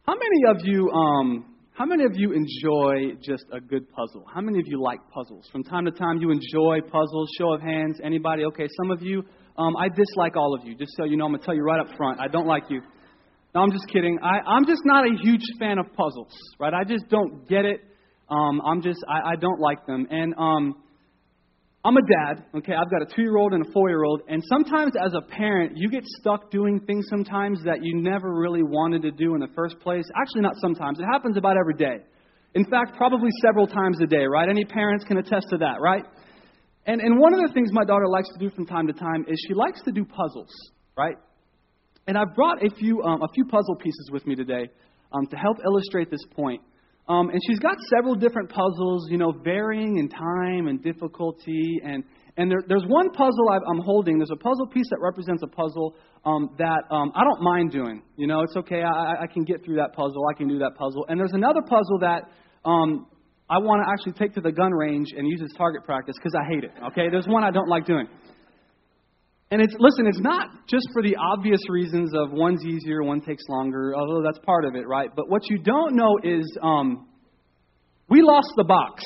How 0.07 0.13
many 0.13 0.55
of 0.55 0.62
you 0.63 0.89
um, 0.91 1.50
how 1.74 1.86
many 1.86 2.04
of 2.04 2.12
you 2.16 2.34
enjoy 2.34 3.16
just 3.22 3.46
a 3.54 3.62
good 3.62 3.90
puzzle? 3.92 4.25
How 4.34 4.42
many 4.42 4.60
of 4.60 4.66
you 4.68 4.82
like 4.82 5.00
puzzles? 5.10 5.48
From 5.51 5.63
time 5.63 5.86
to 5.86 5.92
time, 5.92 6.18
you 6.20 6.30
enjoy 6.30 6.82
puzzles. 6.82 7.30
Show 7.38 7.54
of 7.54 7.62
hands. 7.62 7.98
Anybody? 8.04 8.44
Okay, 8.46 8.68
some 8.82 8.92
of 8.92 9.01
you. 9.01 9.24
Um, 9.58 9.75
I 9.78 9.88
dislike 9.88 10.36
all 10.36 10.54
of 10.54 10.66
you. 10.68 10.75
Just 10.75 10.92
so 10.98 11.06
you 11.06 11.16
know, 11.16 11.25
I'm 11.25 11.32
gonna 11.32 11.44
tell 11.44 11.56
you 11.56 11.63
right 11.63 11.80
up 11.80 11.96
front. 11.96 12.20
I 12.20 12.28
don't 12.28 12.46
like 12.46 12.63
you. 12.70 12.82
No, 13.56 13.62
I'm 13.62 13.72
just 13.72 13.88
kidding. 13.88 14.18
I, 14.22 14.40
I'm 14.46 14.66
just 14.66 14.82
not 14.86 15.06
a 15.06 15.16
huge 15.22 15.44
fan 15.60 15.77
of 15.77 15.86
puzzles, 15.94 16.34
right? 16.60 16.74
I 16.74 16.84
just 16.84 17.07
don't 17.10 17.48
get 17.48 17.66
it. 17.66 17.81
Um, 18.29 18.62
I'm 18.66 18.81
just, 18.81 19.00
I, 19.07 19.31
I 19.31 19.36
don't 19.36 19.60
like 19.60 19.86
them. 19.86 20.07
And 20.10 20.34
um, 20.38 20.75
I'm 21.83 21.98
a 21.98 22.01
dad, 22.01 22.46
okay? 22.57 22.74
I've 22.74 22.91
got 22.91 23.01
a 23.01 23.15
two 23.15 23.24
year 23.24 23.37
old 23.37 23.53
and 23.53 23.65
a 23.65 23.72
four 23.72 23.89
year 23.89 24.03
old. 24.03 24.22
And 24.27 24.44
sometimes 24.48 24.91
as 25.03 25.13
a 25.15 25.22
parent, 25.22 25.74
you 25.75 25.89
get 25.89 26.03
stuck 26.20 26.51
doing 26.51 26.79
things 26.81 27.05
sometimes 27.09 27.63
that 27.65 27.83
you 27.83 28.00
never 28.00 28.33
really 28.33 28.61
wanted 28.61 29.01
to 29.01 29.11
do 29.11 29.33
in 29.33 29.41
the 29.41 29.50
first 29.55 29.79
place. 29.79 30.05
Actually, 30.15 30.41
not 30.41 30.53
sometimes. 30.61 31.00
It 31.00 31.05
happens 31.11 31.37
about 31.37 31.57
every 31.57 31.74
day. 31.74 32.05
In 32.53 32.65
fact, 32.65 32.98
probably 32.98 33.29
several 33.41 33.65
times 33.65 33.98
a 34.01 34.05
day, 34.05 34.25
right? 34.25 34.48
Any 34.48 34.65
parents 34.65 35.05
can 35.05 35.17
attest 35.17 35.48
to 35.50 35.57
that, 35.57 35.81
right? 35.81 36.03
And, 36.85 37.01
and 37.01 37.20
one 37.20 37.33
of 37.33 37.39
the 37.48 37.53
things 37.53 37.70
my 37.72 37.85
daughter 37.85 38.07
likes 38.07 38.29
to 38.33 38.39
do 38.39 38.53
from 38.53 38.65
time 38.67 38.87
to 38.87 38.94
time 38.94 39.25
is 39.27 39.44
she 39.48 39.53
likes 39.53 39.81
to 39.83 39.91
do 39.91 40.05
puzzles, 40.05 40.51
right? 40.98 41.15
And 42.07 42.17
I've 42.17 42.35
brought 42.35 42.63
a 42.63 42.70
few, 42.75 43.01
um, 43.03 43.22
a 43.22 43.27
few 43.33 43.46
puzzle 43.46 43.75
pieces 43.75 44.09
with 44.11 44.27
me 44.27 44.35
today 44.35 44.70
um, 45.11 45.25
to 45.27 45.35
help 45.35 45.57
illustrate 45.63 46.11
this 46.11 46.25
point. 46.35 46.61
Um, 47.11 47.29
and 47.29 47.41
she's 47.45 47.59
got 47.59 47.75
several 47.93 48.15
different 48.15 48.50
puzzles, 48.50 49.09
you 49.09 49.17
know, 49.17 49.33
varying 49.43 49.97
in 49.97 50.07
time 50.07 50.67
and 50.67 50.81
difficulty. 50.81 51.81
And, 51.83 52.05
and 52.37 52.50
there, 52.50 52.63
there's 52.65 52.85
one 52.87 53.09
puzzle 53.11 53.50
i 53.51 53.55
am 53.69 53.81
holding. 53.83 54.17
There's 54.17 54.31
a 54.31 54.37
puzzle 54.37 54.67
piece 54.67 54.87
that 54.91 55.00
represents 55.01 55.43
a 55.43 55.47
puzzle 55.47 55.95
um, 56.24 56.55
that 56.57 56.83
um, 56.89 57.11
I 57.13 57.25
don't 57.25 57.41
mind 57.41 57.71
doing. 57.71 58.01
You 58.15 58.27
know, 58.27 58.41
it's 58.43 58.55
okay. 58.55 58.81
I, 58.81 59.24
I 59.24 59.27
can 59.27 59.43
get 59.43 59.65
through 59.65 59.75
that 59.75 59.91
puzzle. 59.93 60.24
I 60.33 60.37
can 60.37 60.47
do 60.47 60.59
that 60.59 60.75
puzzle. 60.77 61.05
And 61.09 61.19
there's 61.19 61.33
another 61.33 61.61
puzzle 61.67 62.00
that 62.00 62.24
um, 62.63 63.07
I 63.50 63.57
want 63.57 63.83
to 63.83 63.91
actually 63.91 64.13
take 64.13 64.33
to 64.35 64.41
the 64.41 64.53
gun 64.53 64.71
range 64.71 65.07
and 65.17 65.27
use 65.27 65.41
as 65.43 65.51
target 65.57 65.83
practice 65.83 66.15
because 66.17 66.33
I 66.33 66.47
hate 66.53 66.63
it. 66.63 66.71
Okay, 66.91 67.09
there's 67.11 67.27
one 67.27 67.43
I 67.43 67.51
don't 67.51 67.67
like 67.67 67.85
doing. 67.85 68.07
And 69.51 69.61
it's 69.61 69.75
listen, 69.79 70.07
it's 70.07 70.22
not 70.22 70.48
just 70.66 70.87
for 70.94 71.03
the 71.03 71.18
obvious 71.18 71.59
reasons 71.70 72.14
of 72.16 72.31
one's 72.31 72.66
easier, 72.66 73.03
one 73.03 73.20
takes 73.20 73.44
longer, 73.50 73.94
although 73.94 74.24
that's 74.24 74.40
part 74.46 74.64
of 74.64 74.75
it, 74.75 74.87
right? 74.87 75.09
But 75.14 75.29
what 75.29 75.42
you 75.50 75.57
don't 75.57 75.94
know 75.94 76.18
is 76.24 76.57
um, 76.64 77.07
we 78.07 78.22
lost 78.22 78.48
the 78.55 78.64
box. 78.64 79.03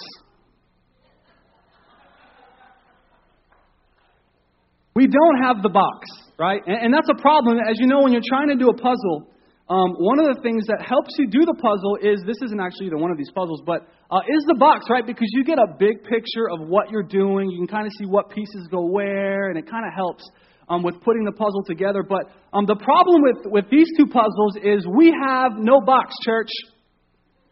We 4.95 5.07
don't 5.07 5.43
have 5.43 5.63
the 5.63 5.69
box, 5.69 6.07
right? 6.37 6.61
And, 6.67 6.85
and 6.85 6.93
that's 6.93 7.09
a 7.09 7.19
problem. 7.19 7.57
As 7.57 7.77
you 7.79 7.87
know, 7.87 8.03
when 8.03 8.13
you're 8.13 8.21
trying 8.25 8.49
to 8.49 8.55
do 8.55 8.69
a 8.69 8.73
puzzle, 8.73 9.27
um, 9.67 9.97
one 9.97 10.19
of 10.19 10.29
the 10.29 10.41
things 10.43 10.67
that 10.67 10.85
helps 10.85 11.09
you 11.17 11.25
do 11.25 11.41
the 11.41 11.57
puzzle 11.57 11.97
is 11.97 12.21
this 12.21 12.37
isn't 12.45 12.61
actually 12.61 12.93
one 12.93 13.09
of 13.09 13.17
these 13.17 13.31
puzzles, 13.33 13.63
but 13.65 13.81
uh, 14.11 14.21
is 14.29 14.45
the 14.45 14.53
box, 14.59 14.85
right? 14.91 15.05
Because 15.05 15.27
you 15.31 15.43
get 15.43 15.57
a 15.57 15.73
big 15.79 16.03
picture 16.03 16.45
of 16.53 16.69
what 16.69 16.91
you're 16.91 17.07
doing. 17.07 17.49
You 17.49 17.57
can 17.57 17.67
kind 17.67 17.87
of 17.87 17.93
see 17.97 18.05
what 18.05 18.29
pieces 18.29 18.67
go 18.69 18.85
where, 18.85 19.49
and 19.49 19.57
it 19.57 19.65
kind 19.69 19.83
of 19.87 19.93
helps 19.95 20.23
um, 20.69 20.83
with 20.83 21.01
putting 21.01 21.25
the 21.25 21.31
puzzle 21.31 21.63
together. 21.65 22.03
But 22.07 22.29
um, 22.53 22.65
the 22.67 22.75
problem 22.75 23.23
with, 23.23 23.51
with 23.51 23.65
these 23.71 23.89
two 23.97 24.05
puzzles 24.05 24.55
is 24.61 24.85
we 24.85 25.09
have 25.25 25.53
no 25.57 25.81
box, 25.81 26.13
church. 26.23 26.49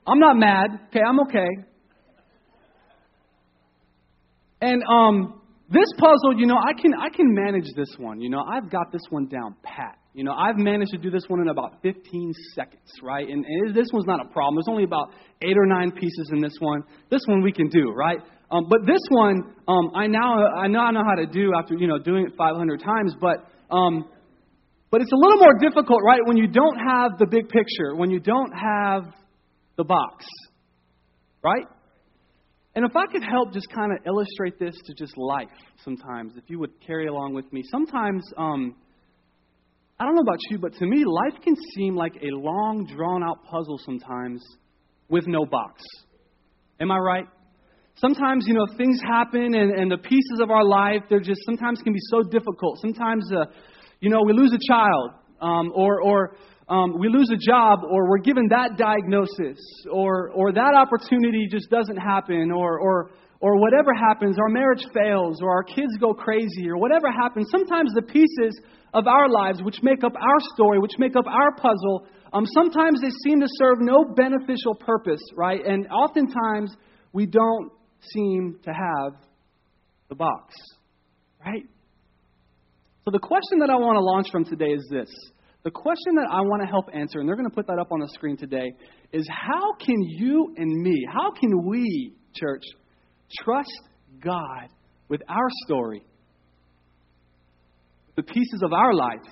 I'm 0.06 0.20
not 0.20 0.38
mad. 0.38 0.70
Okay, 0.90 1.02
I'm 1.02 1.20
okay. 1.22 1.50
And 4.62 4.84
um, 4.84 5.42
this 5.72 5.90
puzzle, 5.98 6.38
you 6.38 6.46
know, 6.46 6.58
I 6.58 6.80
can 6.80 6.94
I 6.94 7.10
can 7.10 7.34
manage 7.34 7.68
this 7.76 7.96
one. 7.98 8.22
You 8.22 8.30
know, 8.30 8.44
I've 8.48 8.70
got 8.70 8.92
this 8.92 9.02
one 9.10 9.26
down 9.28 9.56
pat. 9.64 9.98
You 10.14 10.24
know, 10.24 10.34
I've 10.34 10.58
managed 10.58 10.92
to 10.92 11.00
do 11.00 11.10
this 11.10 11.24
one 11.28 11.42
in 11.42 11.48
about 11.48 11.82
15 11.82 12.34
seconds, 12.54 12.92
right? 13.02 13.28
And, 13.28 13.44
and 13.46 13.76
this 13.76 13.88
one's 13.92 14.06
not 14.06 14.24
a 14.24 14.30
problem. 14.30 14.56
There's 14.56 14.70
only 14.70 14.84
about 14.84 15.10
eight 15.42 15.58
or 15.58 15.66
nine 15.66 15.92
pieces 15.92 16.30
in 16.32 16.40
this 16.40 16.54
one. 16.60 16.84
This 17.10 17.22
one 17.28 17.42
we 17.42 17.52
can 17.52 17.68
do, 17.70 17.92
right? 17.92 18.20
Um, 18.52 18.68
but 18.70 18.82
this 18.86 19.02
one, 19.10 19.56
um, 19.68 19.92
I 19.96 20.06
now 20.06 20.46
I 20.56 20.68
now 20.68 20.92
know 20.92 21.04
how 21.04 21.16
to 21.16 21.26
do 21.26 21.54
after 21.58 21.74
you 21.76 21.88
know 21.88 21.98
doing 21.98 22.28
it 22.28 22.34
500 22.38 22.80
times. 22.80 23.16
But 23.20 23.48
um, 23.76 24.06
but 24.92 25.02
it's 25.02 25.12
a 25.12 25.16
little 25.16 25.40
more 25.40 25.58
difficult, 25.60 26.04
right? 26.06 26.20
When 26.24 26.38
you 26.38 26.46
don't 26.46 26.78
have 26.78 27.18
the 27.18 27.26
big 27.26 27.50
picture, 27.50 27.96
when 27.96 28.12
you 28.12 28.20
don't 28.20 28.52
have 28.52 29.12
the 29.76 29.84
box, 29.84 30.26
right? 31.44 31.66
And 32.76 32.86
if 32.86 32.96
I 32.96 33.08
could 33.12 33.24
help 33.24 33.54
just 33.54 33.68
kind 33.74 33.92
of 33.92 34.06
illustrate 34.06 34.60
this 34.60 34.76
to 34.86 34.94
just 34.94 35.18
life 35.18 35.48
sometimes, 35.84 36.34
if 36.38 36.44
you 36.48 36.60
would 36.60 36.80
carry 36.86 37.08
along 37.08 37.34
with 37.34 37.52
me, 37.52 37.64
sometimes 37.72 38.24
um, 38.38 38.76
I 40.00 40.06
don't 40.06 40.16
know 40.16 40.22
about 40.22 40.40
you, 40.50 40.58
but 40.58 40.74
to 40.76 40.86
me, 40.86 41.04
life 41.06 41.40
can 41.44 41.56
seem 41.76 41.96
like 41.96 42.16
a 42.16 42.32
long, 42.32 42.88
drawn 42.94 43.24
out 43.24 43.44
puzzle 43.46 43.80
sometimes 43.86 44.44
with 45.08 45.28
no 45.28 45.46
box. 45.46 45.82
Am 46.80 46.90
I 46.92 46.98
right? 46.98 47.26
Sometimes, 47.96 48.46
you 48.48 48.56
know, 48.56 48.66
things 48.76 49.00
happen 49.06 49.54
and, 49.54 49.72
and 49.72 49.92
the 49.92 50.00
pieces 50.00 50.40
of 50.42 50.50
our 50.50 50.66
life, 50.66 51.04
they're 51.10 51.20
just 51.20 51.42
sometimes 51.46 51.80
can 51.84 51.94
be 51.94 52.00
so 52.10 52.24
difficult. 52.24 52.80
Sometimes, 52.82 53.24
uh, 53.32 53.46
you 54.00 54.10
know, 54.10 54.22
we 54.26 54.34
lose 54.34 54.52
a 54.52 54.68
child 54.68 55.12
um, 55.40 55.72
or, 55.76 56.02
or 56.02 56.36
um, 56.68 56.98
we 56.98 57.08
lose 57.08 57.30
a 57.32 57.38
job 57.38 57.82
or 57.88 58.10
we're 58.10 58.18
given 58.18 58.48
that 58.50 58.78
diagnosis 58.78 59.60
or, 59.92 60.32
or 60.32 60.52
that 60.54 60.74
opportunity 60.74 61.48
just 61.50 61.70
doesn't 61.70 61.98
happen 61.98 62.52
or, 62.52 62.80
or, 62.80 63.12
or 63.44 63.60
whatever 63.60 63.94
happens, 63.94 64.38
our 64.40 64.48
marriage 64.48 64.86
fails 64.94 65.42
or 65.42 65.52
our 65.52 65.64
kids 65.64 65.92
go 66.00 66.14
crazy 66.14 66.70
or 66.70 66.78
whatever 66.78 67.12
happens. 67.12 67.46
Sometimes 67.52 67.92
the 67.94 68.02
pieces 68.02 68.58
of 68.94 69.06
our 69.06 69.28
lives, 69.28 69.62
which 69.62 69.84
make 69.84 70.02
up 70.06 70.14
our 70.16 70.40
story, 70.56 70.80
which 70.80 70.94
make 70.98 71.18
up 71.18 71.26
our 71.28 71.54
puzzle, 71.58 72.08
um, 72.32 72.46
sometimes 72.54 73.02
they 73.02 73.10
seem 73.26 73.42
to 73.42 73.48
serve 73.58 73.80
no 73.82 74.06
beneficial 74.06 74.74
purpose, 74.74 75.20
right? 75.36 75.60
And 75.66 75.88
oftentimes 75.88 76.74
we 77.12 77.26
don't 77.26 77.70
seem 78.14 78.60
to 78.64 78.72
have 78.72 79.20
the 80.08 80.16
box. 80.16 80.54
Right? 81.46 81.66
So 83.04 83.12
the 83.12 83.20
question 83.20 83.60
that 83.60 83.70
I 83.70 83.76
want 83.76 83.98
to 83.98 84.02
launch 84.02 84.32
from 84.32 84.46
today 84.46 84.72
is 84.72 84.88
this. 84.90 85.14
The 85.66 85.72
question 85.72 86.16
that 86.16 86.30
I 86.32 86.40
want 86.40 86.62
to 86.62 86.68
help 86.70 86.86
answer, 86.94 87.20
and 87.20 87.28
they're 87.28 87.36
going 87.36 87.50
to 87.50 87.54
put 87.54 87.68
that 87.68 87.78
up 87.78 87.92
on 87.92 88.00
the 88.00 88.08
screen 88.14 88.38
today, 88.38 88.72
is 89.12 89.28
how 89.30 89.74
can 89.74 90.02
you 90.02 90.54
and 90.56 90.82
me, 90.82 91.06
how 91.14 91.32
can 91.32 91.66
we, 91.66 92.14
church, 92.34 92.64
trust 93.42 93.82
God 94.24 94.70
with 95.10 95.22
our 95.28 95.48
story, 95.66 96.04
the 98.16 98.24
pieces 98.24 98.62
of 98.64 98.74
our 98.74 98.94
life, 98.94 99.26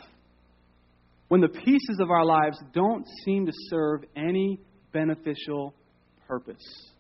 when 1.28 1.42
the 1.42 1.50
pieces 1.50 2.00
of 2.00 2.10
our 2.10 2.26
lives 2.26 2.58
don't 2.74 3.06
seem 3.24 3.46
to 3.46 3.54
serve 3.70 4.04
any 4.16 4.60
beneficial 4.92 5.74
purpose? 6.28 6.92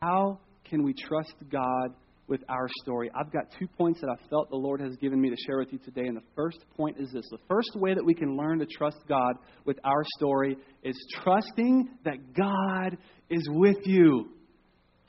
How 0.00 0.38
can 0.64 0.84
we 0.84 0.94
trust 0.94 1.34
God 1.50 1.94
with 2.32 2.40
our 2.48 2.66
story. 2.82 3.10
I've 3.14 3.30
got 3.30 3.44
two 3.58 3.66
points 3.66 4.00
that 4.00 4.08
I 4.08 4.16
felt 4.30 4.48
the 4.48 4.56
Lord 4.56 4.80
has 4.80 4.96
given 4.96 5.20
me 5.20 5.28
to 5.28 5.36
share 5.46 5.58
with 5.58 5.70
you 5.70 5.78
today. 5.78 6.06
And 6.06 6.16
the 6.16 6.22
first 6.34 6.64
point 6.76 6.96
is 6.98 7.10
this 7.12 7.28
the 7.30 7.36
first 7.46 7.70
way 7.74 7.94
that 7.94 8.02
we 8.02 8.14
can 8.14 8.38
learn 8.38 8.58
to 8.60 8.66
trust 8.66 8.98
God 9.06 9.34
with 9.66 9.78
our 9.84 10.02
story 10.16 10.56
is 10.82 10.96
trusting 11.22 11.90
that 12.06 12.34
God 12.34 12.96
is 13.28 13.46
with 13.50 13.76
you. 13.84 14.30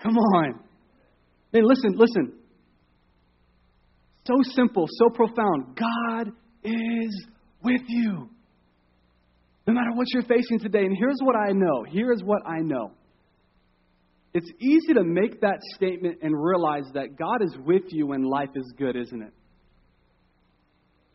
Come 0.04 0.18
on. 0.18 0.60
Hey, 1.54 1.62
listen, 1.63 1.94
listen. 1.96 2.34
So 4.28 4.36
simple, 4.54 4.86
so 4.89 5.10
profound. 5.13 5.78
God 5.78 6.34
is 6.63 7.26
with 7.63 7.82
you. 7.88 8.30
No 9.66 9.74
matter 9.74 9.92
what 9.94 10.08
you're 10.13 10.24
facing 10.24 10.60
today. 10.60 10.86
And 10.86 10.96
here's 10.98 11.20
what 11.22 11.36
I 11.36 11.54
know. 11.54 11.86
Here 11.89 12.12
is 12.12 12.22
what 12.24 12.46
I 12.46 12.60
know. 12.60 12.92
It's 14.34 14.50
easy 14.60 14.94
to 14.96 15.04
make 15.04 15.42
that 15.42 15.60
statement 15.76 16.18
and 16.22 16.34
realize 16.36 16.86
that 16.96 17.18
God 17.18 17.42
is 17.44 17.56
with 17.63 17.84
you 17.89 18.08
when 18.08 18.24
life 18.24 18.50
is 18.56 18.74
good, 18.78 18.96
isn't 18.96 19.22
it? 19.22 19.34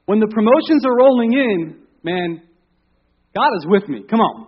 When 0.06 0.20
the 0.20 0.28
promotions 0.28 0.86
are 0.86 0.96
rolling 0.96 1.32
in, 1.32 1.82
man, 2.02 2.42
God 3.34 3.50
is 3.58 3.66
with 3.66 3.88
me. 3.88 4.04
Come 4.08 4.20
on. 4.20 4.46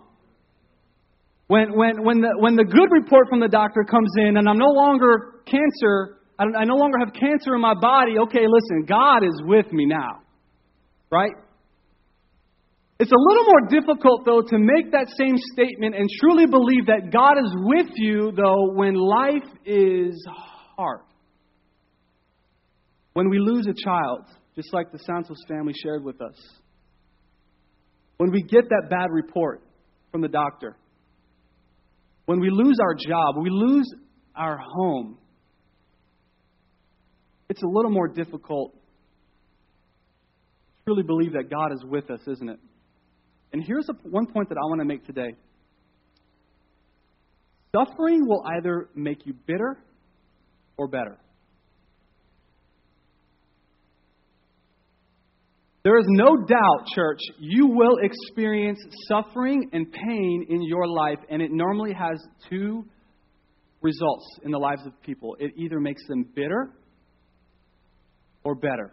When, 1.50 1.74
when, 1.74 2.04
when, 2.04 2.20
the, 2.20 2.30
when 2.38 2.54
the 2.54 2.62
good 2.62 2.86
report 2.92 3.26
from 3.28 3.40
the 3.40 3.48
doctor 3.48 3.82
comes 3.82 4.12
in 4.18 4.36
and 4.36 4.48
I'm 4.48 4.56
no 4.56 4.70
longer 4.70 5.42
cancer, 5.46 6.22
I, 6.38 6.44
I 6.62 6.64
no 6.64 6.76
longer 6.76 6.96
have 7.00 7.12
cancer 7.12 7.56
in 7.56 7.60
my 7.60 7.74
body, 7.74 8.18
okay, 8.22 8.46
listen, 8.46 8.86
God 8.86 9.24
is 9.24 9.34
with 9.42 9.66
me 9.72 9.84
now. 9.84 10.22
Right? 11.10 11.32
It's 13.00 13.10
a 13.10 13.18
little 13.18 13.44
more 13.46 13.66
difficult, 13.68 14.24
though, 14.24 14.42
to 14.42 14.58
make 14.58 14.92
that 14.92 15.08
same 15.18 15.34
statement 15.52 15.96
and 15.96 16.08
truly 16.20 16.46
believe 16.46 16.86
that 16.86 17.10
God 17.10 17.36
is 17.36 17.52
with 17.66 17.88
you, 17.96 18.30
though, 18.30 18.70
when 18.74 18.94
life 18.94 19.50
is 19.66 20.24
hard. 20.76 21.00
When 23.14 23.28
we 23.28 23.40
lose 23.40 23.66
a 23.66 23.74
child, 23.74 24.26
just 24.54 24.72
like 24.72 24.92
the 24.92 25.00
Santos 25.00 25.42
family 25.48 25.72
shared 25.82 26.04
with 26.04 26.22
us. 26.22 26.36
When 28.18 28.30
we 28.30 28.40
get 28.42 28.68
that 28.68 28.86
bad 28.88 29.08
report 29.10 29.64
from 30.12 30.20
the 30.20 30.28
doctor. 30.28 30.76
When 32.30 32.38
we 32.38 32.48
lose 32.48 32.78
our 32.80 32.94
job, 32.94 33.42
we 33.42 33.50
lose 33.50 33.92
our 34.36 34.56
home. 34.56 35.18
It's 37.48 37.60
a 37.60 37.66
little 37.66 37.90
more 37.90 38.06
difficult 38.06 38.72
to 38.72 38.78
truly 40.84 41.02
believe 41.02 41.32
that 41.32 41.50
God 41.50 41.72
is 41.72 41.82
with 41.84 42.08
us, 42.08 42.20
isn't 42.28 42.48
it? 42.48 42.60
And 43.52 43.64
here's 43.66 43.88
a, 43.88 43.94
one 44.08 44.26
point 44.26 44.48
that 44.50 44.58
I 44.58 44.60
want 44.68 44.80
to 44.80 44.84
make 44.84 45.04
today 45.06 45.30
suffering 47.74 48.28
will 48.28 48.44
either 48.46 48.90
make 48.94 49.26
you 49.26 49.34
bitter 49.48 49.76
or 50.76 50.86
better. 50.86 51.18
There 55.90 55.98
is 55.98 56.06
no 56.10 56.36
doubt, 56.36 56.86
church, 56.94 57.18
you 57.40 57.66
will 57.66 57.96
experience 58.00 58.78
suffering 59.08 59.70
and 59.72 59.90
pain 59.90 60.46
in 60.48 60.62
your 60.62 60.86
life, 60.86 61.18
and 61.28 61.42
it 61.42 61.50
normally 61.50 61.92
has 61.92 62.16
two 62.48 62.84
results 63.82 64.38
in 64.44 64.52
the 64.52 64.58
lives 64.58 64.86
of 64.86 64.92
people. 65.02 65.36
It 65.40 65.50
either 65.56 65.80
makes 65.80 66.06
them 66.06 66.26
bitter 66.32 66.70
or 68.44 68.54
better 68.54 68.92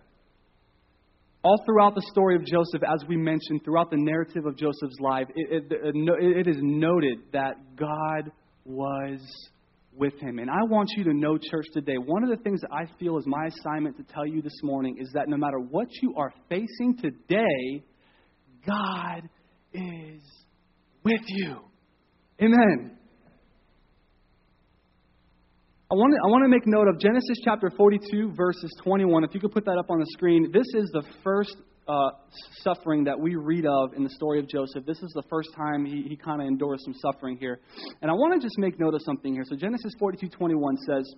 all 1.43 1.61
throughout 1.67 1.93
the 1.93 2.01
story 2.11 2.35
of 2.35 2.43
Joseph, 2.45 2.81
as 2.81 3.07
we 3.07 3.15
mentioned, 3.15 3.61
throughout 3.63 3.91
the 3.91 3.97
narrative 3.97 4.47
of 4.47 4.57
Joseph's 4.57 4.99
life, 4.99 5.27
it, 5.35 5.71
it, 5.71 5.83
it 5.83 6.47
is 6.47 6.57
noted 6.59 7.19
that 7.31 7.75
God 7.77 8.31
was 8.65 9.19
with 9.97 10.19
him. 10.19 10.39
And 10.39 10.49
I 10.49 10.63
want 10.63 10.89
you 10.95 11.03
to 11.05 11.13
know, 11.13 11.37
church, 11.37 11.65
today, 11.73 11.97
one 11.97 12.23
of 12.23 12.29
the 12.29 12.37
things 12.43 12.61
that 12.61 12.71
I 12.71 12.85
feel 12.99 13.17
is 13.17 13.25
my 13.25 13.47
assignment 13.47 13.97
to 13.97 14.03
tell 14.03 14.25
you 14.25 14.41
this 14.41 14.59
morning 14.63 14.97
is 14.99 15.09
that 15.13 15.27
no 15.27 15.37
matter 15.37 15.59
what 15.59 15.87
you 16.01 16.15
are 16.17 16.33
facing 16.49 16.97
today, 16.97 17.83
God 18.65 19.29
is 19.73 20.21
with 21.03 21.21
you. 21.27 21.57
Amen. 22.41 22.97
I 25.89 25.95
want, 25.95 26.13
to, 26.13 26.19
I 26.19 26.27
want 26.29 26.43
to 26.43 26.49
make 26.49 26.67
note 26.67 26.89
of 26.89 26.99
Genesis 26.99 27.39
chapter 27.45 27.71
42, 27.75 28.33
verses 28.35 28.69
21. 28.83 29.23
If 29.23 29.33
you 29.33 29.39
could 29.39 29.53
put 29.53 29.63
that 29.65 29.77
up 29.79 29.89
on 29.89 29.99
the 29.99 30.07
screen. 30.11 30.51
This 30.51 30.67
is 30.75 30.89
the 30.91 31.03
first 31.23 31.55
uh, 31.87 32.09
suffering 32.63 33.05
that 33.05 33.19
we 33.19 33.35
read 33.35 33.65
of 33.65 33.93
in 33.93 34.03
the 34.03 34.09
story 34.09 34.39
of 34.39 34.47
Joseph. 34.47 34.85
This 34.85 35.01
is 35.01 35.11
the 35.13 35.23
first 35.29 35.49
time 35.55 35.85
he, 35.85 36.03
he 36.03 36.17
kind 36.17 36.41
of 36.41 36.47
endures 36.47 36.83
some 36.83 36.93
suffering 36.93 37.37
here. 37.37 37.59
And 38.01 38.11
I 38.11 38.13
want 38.13 38.39
to 38.39 38.45
just 38.45 38.57
make 38.57 38.79
note 38.79 38.93
of 38.93 39.01
something 39.03 39.33
here. 39.33 39.43
So 39.45 39.55
Genesis 39.55 39.93
42, 39.99 40.29
21 40.29 40.77
says, 40.77 41.13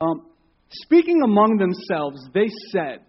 um, 0.00 0.26
Speaking 0.70 1.20
among 1.22 1.58
themselves, 1.58 2.26
they 2.32 2.48
said, 2.70 3.00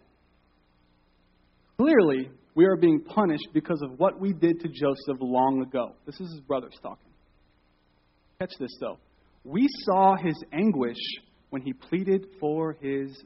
Clearly, 1.77 2.29
we 2.55 2.65
are 2.65 2.75
being 2.75 3.01
punished 3.01 3.47
because 3.53 3.81
of 3.81 3.97
what 3.97 4.19
we 4.19 4.33
did 4.33 4.59
to 4.59 4.67
Joseph 4.67 5.17
long 5.19 5.61
ago. 5.61 5.95
This 6.05 6.19
is 6.19 6.31
his 6.31 6.41
brothers 6.41 6.73
talking. 6.81 7.11
Catch 8.39 8.51
this, 8.59 8.71
though. 8.79 8.99
We 9.43 9.67
saw 9.85 10.15
his 10.15 10.35
anguish 10.51 10.97
when 11.49 11.61
he 11.61 11.73
pleaded 11.73 12.25
for 12.39 12.77
his. 12.79 13.23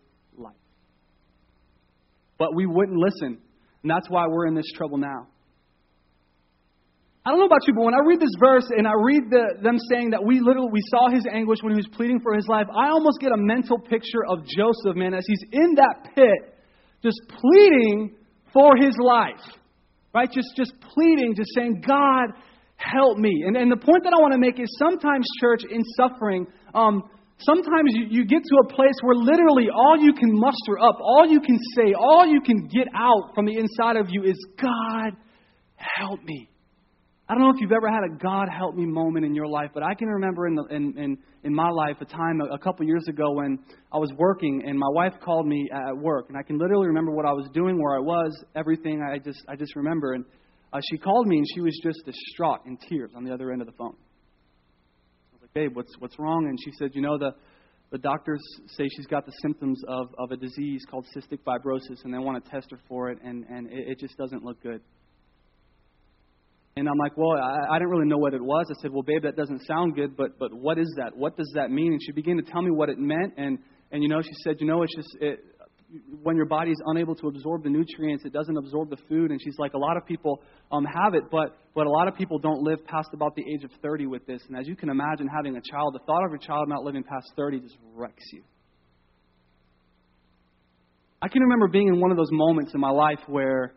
But 2.37 2.55
we 2.55 2.65
wouldn't 2.65 2.97
listen. 2.97 3.39
And 3.83 3.91
that's 3.91 4.09
why 4.09 4.27
we're 4.27 4.47
in 4.47 4.55
this 4.55 4.71
trouble 4.75 4.97
now. 4.97 5.27
I 7.25 7.31
don't 7.31 7.39
know 7.39 7.45
about 7.45 7.67
you, 7.67 7.73
but 7.75 7.83
when 7.83 7.93
I 7.93 7.99
read 8.07 8.21
this 8.21 8.31
verse 8.39 8.63
and 8.69 8.87
I 8.87 8.93
read 8.95 9.23
the, 9.29 9.61
them 9.61 9.77
saying 9.91 10.11
that 10.11 10.23
we 10.23 10.39
literally 10.39 10.69
we 10.71 10.79
saw 10.87 11.09
his 11.09 11.25
anguish 11.29 11.59
when 11.61 11.73
he 11.73 11.77
was 11.77 11.87
pleading 11.91 12.21
for 12.21 12.33
his 12.33 12.47
life, 12.47 12.67
I 12.71 12.87
almost 12.87 13.19
get 13.19 13.33
a 13.33 13.37
mental 13.37 13.77
picture 13.77 14.23
of 14.29 14.45
Joseph, 14.45 14.95
man, 14.95 15.13
as 15.13 15.25
he's 15.27 15.43
in 15.51 15.75
that 15.75 16.15
pit, 16.15 16.55
just 17.03 17.19
pleading 17.27 18.15
for 18.53 18.77
his 18.77 18.95
life. 18.97 19.43
Right? 20.15 20.31
Just 20.31 20.55
just 20.55 20.71
pleading, 20.93 21.35
just 21.35 21.49
saying, 21.53 21.83
God, 21.85 22.31
help 22.77 23.17
me. 23.17 23.43
And, 23.45 23.57
and 23.57 23.69
the 23.69 23.75
point 23.75 24.03
that 24.05 24.13
I 24.15 24.21
want 24.21 24.31
to 24.31 24.39
make 24.39 24.57
is 24.57 24.69
sometimes, 24.79 25.27
church, 25.41 25.63
in 25.69 25.83
suffering, 25.97 26.47
um, 26.73 27.03
sometimes 27.39 27.91
you, 27.93 28.07
you 28.09 28.25
get 28.25 28.41
to 28.43 28.55
a 28.63 28.73
place 28.73 28.95
where 29.01 29.15
literally 29.15 29.67
all 29.73 29.97
you 29.97 30.13
can 30.13 30.29
muster 30.33 30.79
up, 30.81 30.97
all 31.01 31.25
you 31.27 31.39
can 31.39 31.57
say, 31.75 31.93
all 31.97 32.25
you 32.25 32.41
can 32.41 32.67
get 32.67 32.87
out 32.95 33.33
from 33.35 33.45
the 33.45 33.57
inside 33.57 33.97
of 33.97 34.07
you 34.09 34.23
is, 34.23 34.37
God, 34.61 35.11
help 35.75 36.23
me. 36.23 36.49
I 37.29 37.33
don't 37.33 37.43
know 37.43 37.49
if 37.49 37.59
you've 37.59 37.73
ever 37.73 37.89
had 37.89 38.03
a 38.05 38.17
God 38.23 38.47
help 38.49 38.75
me 38.75 38.85
moment 38.85 39.25
in 39.25 39.35
your 39.35 39.47
life, 39.47 39.71
but 39.73 39.83
I 39.83 39.93
can 39.95 40.07
remember 40.07 40.47
in, 40.47 40.55
the, 40.55 40.63
in, 40.67 40.97
in, 40.97 41.17
in 41.43 41.53
my 41.53 41.69
life 41.69 41.97
a 41.99 42.05
time 42.05 42.39
a, 42.39 42.55
a 42.55 42.57
couple 42.57 42.85
years 42.85 43.03
ago 43.09 43.33
when 43.33 43.59
I 43.91 43.97
was 43.97 44.09
working 44.17 44.63
and 44.65 44.79
my 44.79 44.87
wife 44.93 45.11
called 45.23 45.45
me 45.45 45.67
at 45.73 45.97
work, 45.97 46.27
and 46.29 46.37
I 46.37 46.41
can 46.41 46.57
literally 46.57 46.87
remember 46.87 47.11
what 47.11 47.25
I 47.25 47.33
was 47.33 47.49
doing, 47.53 47.81
where 47.81 47.97
I 47.97 47.99
was, 47.99 48.31
everything. 48.55 49.01
I 49.03 49.17
just 49.17 49.43
I 49.49 49.57
just 49.57 49.75
remember, 49.75 50.13
and 50.13 50.23
uh, 50.71 50.79
she 50.89 50.97
called 50.97 51.27
me 51.27 51.37
and 51.37 51.45
she 51.53 51.59
was 51.59 51.77
just 51.83 51.99
distraught 52.05 52.61
in 52.65 52.77
tears 52.89 53.11
on 53.13 53.25
the 53.25 53.33
other 53.33 53.51
end 53.51 53.61
of 53.61 53.67
the 53.67 53.73
phone. 53.73 53.95
Babe, 55.57 55.75
what's, 55.75 55.91
what's 55.97 56.19
wrong? 56.19 56.45
And 56.47 56.59
she 56.63 56.71
said, 56.77 56.91
you 56.93 57.01
know, 57.01 57.17
the, 57.17 57.31
the 57.91 57.97
doctors 57.97 58.39
say 58.67 58.87
she's 58.95 59.07
got 59.07 59.25
the 59.25 59.31
symptoms 59.41 59.81
of, 59.87 60.09
of 60.19 60.31
a 60.31 60.37
disease 60.37 60.83
called 60.87 61.07
cystic 61.15 61.39
fibrosis, 61.39 62.03
and 62.03 62.13
they 62.13 62.19
want 62.19 62.43
to 62.43 62.51
test 62.51 62.67
her 62.69 62.77
for 62.87 63.09
it, 63.09 63.17
and, 63.23 63.43
and 63.49 63.65
it, 63.71 63.87
it 63.89 63.99
just 63.99 64.15
doesn't 64.17 64.43
look 64.43 64.61
good. 64.61 64.81
And 66.75 66.87
I'm 66.87 66.97
like, 66.99 67.17
well, 67.17 67.31
I, 67.31 67.75
I 67.75 67.79
didn't 67.79 67.89
really 67.89 68.07
know 68.07 68.19
what 68.19 68.35
it 68.35 68.43
was. 68.43 68.67
I 68.69 68.79
said, 68.83 68.91
well, 68.91 69.01
babe, 69.01 69.23
that 69.23 69.35
doesn't 69.35 69.65
sound 69.65 69.95
good, 69.95 70.15
but 70.15 70.37
but 70.37 70.53
what 70.53 70.77
is 70.77 70.93
that? 70.97 71.17
What 71.17 71.35
does 71.35 71.51
that 71.55 71.71
mean? 71.71 71.91
And 71.91 72.01
she 72.05 72.11
began 72.11 72.37
to 72.37 72.43
tell 72.43 72.61
me 72.61 72.69
what 72.69 72.89
it 72.89 72.99
meant, 72.99 73.33
and 73.37 73.57
and 73.91 74.03
you 74.03 74.09
know, 74.09 74.21
she 74.21 74.33
said, 74.43 74.57
you 74.59 74.67
know, 74.67 74.83
it's 74.83 74.95
just 74.95 75.09
it, 75.19 75.39
when 76.21 76.35
your 76.35 76.45
body 76.45 76.71
is 76.71 76.81
unable 76.87 77.15
to 77.15 77.27
absorb 77.27 77.63
the 77.63 77.69
nutrients, 77.69 78.25
it 78.25 78.33
doesn't 78.33 78.57
absorb 78.57 78.89
the 78.89 78.97
food. 79.07 79.31
And 79.31 79.39
she's 79.41 79.57
like, 79.57 79.73
a 79.73 79.77
lot 79.77 79.95
of 79.95 80.05
people 80.05 80.41
um, 80.71 80.85
have 80.85 81.13
it, 81.13 81.23
but, 81.31 81.57
but 81.73 81.87
a 81.87 81.89
lot 81.89 82.07
of 82.07 82.15
people 82.15 82.39
don't 82.39 82.61
live 82.61 82.85
past 82.85 83.09
about 83.13 83.35
the 83.35 83.43
age 83.43 83.63
of 83.63 83.71
30 83.81 84.07
with 84.07 84.25
this. 84.25 84.41
And 84.49 84.57
as 84.57 84.67
you 84.67 84.75
can 84.75 84.89
imagine, 84.89 85.27
having 85.27 85.55
a 85.55 85.61
child, 85.61 85.93
the 85.93 86.05
thought 86.05 86.25
of 86.25 86.31
your 86.31 86.39
child 86.39 86.67
not 86.67 86.83
living 86.83 87.03
past 87.03 87.31
30 87.37 87.61
just 87.61 87.77
wrecks 87.95 88.25
you. 88.33 88.43
I 91.21 91.29
can 91.29 91.41
remember 91.41 91.67
being 91.67 91.87
in 91.87 91.99
one 91.99 92.11
of 92.11 92.17
those 92.17 92.31
moments 92.31 92.73
in 92.73 92.79
my 92.79 92.91
life 92.91 93.19
where 93.27 93.73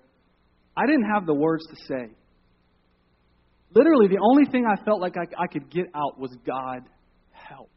I 0.76 0.86
didn't 0.86 1.10
have 1.14 1.26
the 1.26 1.34
words 1.34 1.64
to 1.68 1.76
say. 1.86 2.14
Literally, 3.74 4.08
the 4.08 4.18
only 4.20 4.50
thing 4.50 4.66
I 4.66 4.82
felt 4.84 5.00
like 5.00 5.14
I, 5.16 5.44
I 5.44 5.46
could 5.46 5.70
get 5.70 5.86
out 5.94 6.18
was 6.18 6.36
God 6.44 6.82
help. 7.30 7.70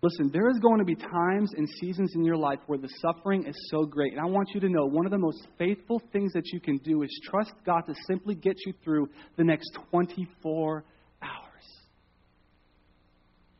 Listen, 0.00 0.30
there 0.32 0.48
is 0.48 0.58
going 0.60 0.78
to 0.78 0.84
be 0.84 0.94
times 0.94 1.50
and 1.56 1.68
seasons 1.80 2.12
in 2.14 2.24
your 2.24 2.36
life 2.36 2.60
where 2.66 2.78
the 2.78 2.88
suffering 3.00 3.44
is 3.46 3.56
so 3.68 3.84
great. 3.84 4.12
And 4.12 4.20
I 4.20 4.26
want 4.26 4.48
you 4.54 4.60
to 4.60 4.68
know 4.68 4.86
one 4.86 5.06
of 5.06 5.10
the 5.10 5.18
most 5.18 5.48
faithful 5.58 6.00
things 6.12 6.32
that 6.34 6.46
you 6.52 6.60
can 6.60 6.76
do 6.78 7.02
is 7.02 7.20
trust 7.24 7.52
God 7.66 7.80
to 7.88 7.94
simply 8.06 8.36
get 8.36 8.54
you 8.64 8.72
through 8.84 9.08
the 9.36 9.42
next 9.42 9.76
24 9.90 10.72
hours. 10.76 10.84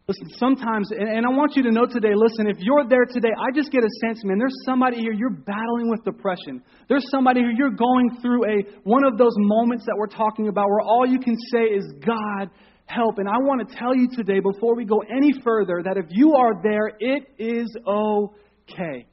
Listen, 0.09 0.39
sometimes, 0.39 0.89
and, 0.91 1.27
I 1.27 1.29
want 1.29 1.53
you 1.55 1.63
to 1.65 1.71
know 1.71 1.85
today, 1.85 2.15
listen, 2.17 2.49
if 2.49 2.57
you're 2.61 2.89
there 2.89 3.05
today, 3.05 3.29
I 3.29 3.53
just 3.55 3.71
get 3.71 3.85
a 3.85 3.91
sense, 4.01 4.25
man, 4.25 4.39
there's 4.39 4.57
somebody 4.65 4.97
here, 4.97 5.13
you're 5.13 5.29
battling 5.29 5.91
with 5.91 6.03
depression. 6.03 6.63
There's 6.89 7.05
somebody 7.11 7.41
here, 7.41 7.53
you're 7.55 7.77
going 7.77 8.17
through 8.23 8.47
a 8.47 8.57
one 8.85 9.05
of 9.05 9.19
those 9.19 9.35
moments 9.37 9.85
that 9.85 9.95
we're 9.99 10.07
talking 10.07 10.49
about 10.49 10.65
where 10.71 10.81
all 10.81 11.07
you 11.07 11.19
can 11.19 11.37
say 11.53 11.65
is, 11.65 11.85
God, 12.07 12.49
help. 12.87 13.19
And 13.19 13.29
I 13.29 13.37
want 13.37 13.69
to 13.69 13.77
tell 13.77 13.95
you 13.95 14.09
today, 14.11 14.41
before 14.41 14.75
we 14.75 14.87
go 14.87 15.03
any 15.15 15.35
further, 15.45 15.83
that 15.85 15.99
if 15.99 16.07
you 16.09 16.33
are 16.33 16.55
there, 16.63 16.91
it 16.99 17.25
is 17.39 17.69
okay. 17.87 19.07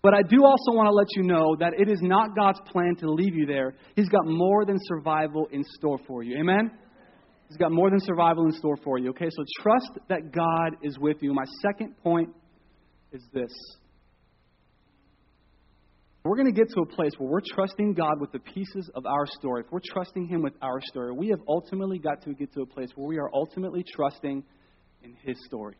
But 0.00 0.14
I 0.14 0.22
do 0.22 0.42
also 0.42 0.72
want 0.72 0.86
to 0.88 0.94
let 0.94 1.08
you 1.16 1.22
know 1.22 1.54
that 1.60 1.74
it 1.78 1.90
is 1.90 1.98
not 2.00 2.34
God's 2.34 2.60
plan 2.72 2.96
to 3.00 3.10
leave 3.10 3.34
you 3.34 3.44
there. 3.44 3.74
He's 3.94 4.08
got 4.08 4.24
more 4.24 4.64
than 4.64 4.78
survival 4.84 5.48
in 5.52 5.62
store 5.76 5.98
for 6.08 6.22
you. 6.22 6.38
Amen? 6.40 6.70
He's 7.52 7.58
got 7.58 7.70
more 7.70 7.90
than 7.90 8.00
survival 8.00 8.46
in 8.46 8.52
store 8.52 8.78
for 8.82 8.96
you. 8.96 9.10
Okay, 9.10 9.28
so 9.28 9.44
trust 9.60 9.90
that 10.08 10.32
God 10.32 10.78
is 10.82 10.98
with 10.98 11.18
you. 11.20 11.34
My 11.34 11.44
second 11.60 11.94
point 12.02 12.30
is 13.12 13.20
this 13.34 13.52
we're 16.24 16.36
going 16.36 16.46
to 16.46 16.58
get 16.58 16.70
to 16.70 16.80
a 16.80 16.86
place 16.86 17.10
where 17.18 17.28
we're 17.28 17.42
trusting 17.54 17.92
God 17.92 18.22
with 18.22 18.32
the 18.32 18.38
pieces 18.38 18.90
of 18.94 19.04
our 19.04 19.26
story. 19.26 19.64
If 19.66 19.70
we're 19.70 19.80
trusting 19.84 20.28
Him 20.28 20.40
with 20.40 20.54
our 20.62 20.80
story, 20.80 21.12
we 21.12 21.28
have 21.28 21.40
ultimately 21.46 21.98
got 21.98 22.22
to 22.22 22.32
get 22.32 22.54
to 22.54 22.62
a 22.62 22.66
place 22.66 22.88
where 22.94 23.06
we 23.06 23.18
are 23.18 23.28
ultimately 23.34 23.84
trusting 23.94 24.42
in 25.02 25.14
His 25.22 25.36
story. 25.44 25.74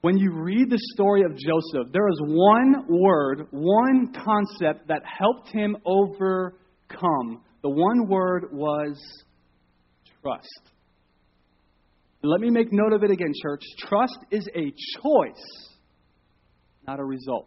When 0.00 0.16
you 0.16 0.32
read 0.32 0.70
the 0.70 0.80
story 0.94 1.22
of 1.22 1.36
Joseph, 1.36 1.92
there 1.92 2.08
is 2.08 2.20
one 2.24 2.86
word, 2.88 3.46
one 3.52 4.12
concept 4.12 4.88
that 4.88 5.02
helped 5.04 5.52
him 5.52 5.76
overcome. 5.84 7.42
The 7.62 7.70
one 7.70 8.08
word 8.08 8.52
was 8.52 8.96
trust. 10.22 10.60
Let 12.22 12.40
me 12.40 12.50
make 12.50 12.68
note 12.70 12.92
of 12.92 13.02
it 13.02 13.10
again, 13.10 13.32
church. 13.42 13.62
Trust 13.78 14.18
is 14.30 14.46
a 14.54 14.72
choice 15.02 15.70
not 16.90 16.98
a 16.98 17.04
result. 17.04 17.46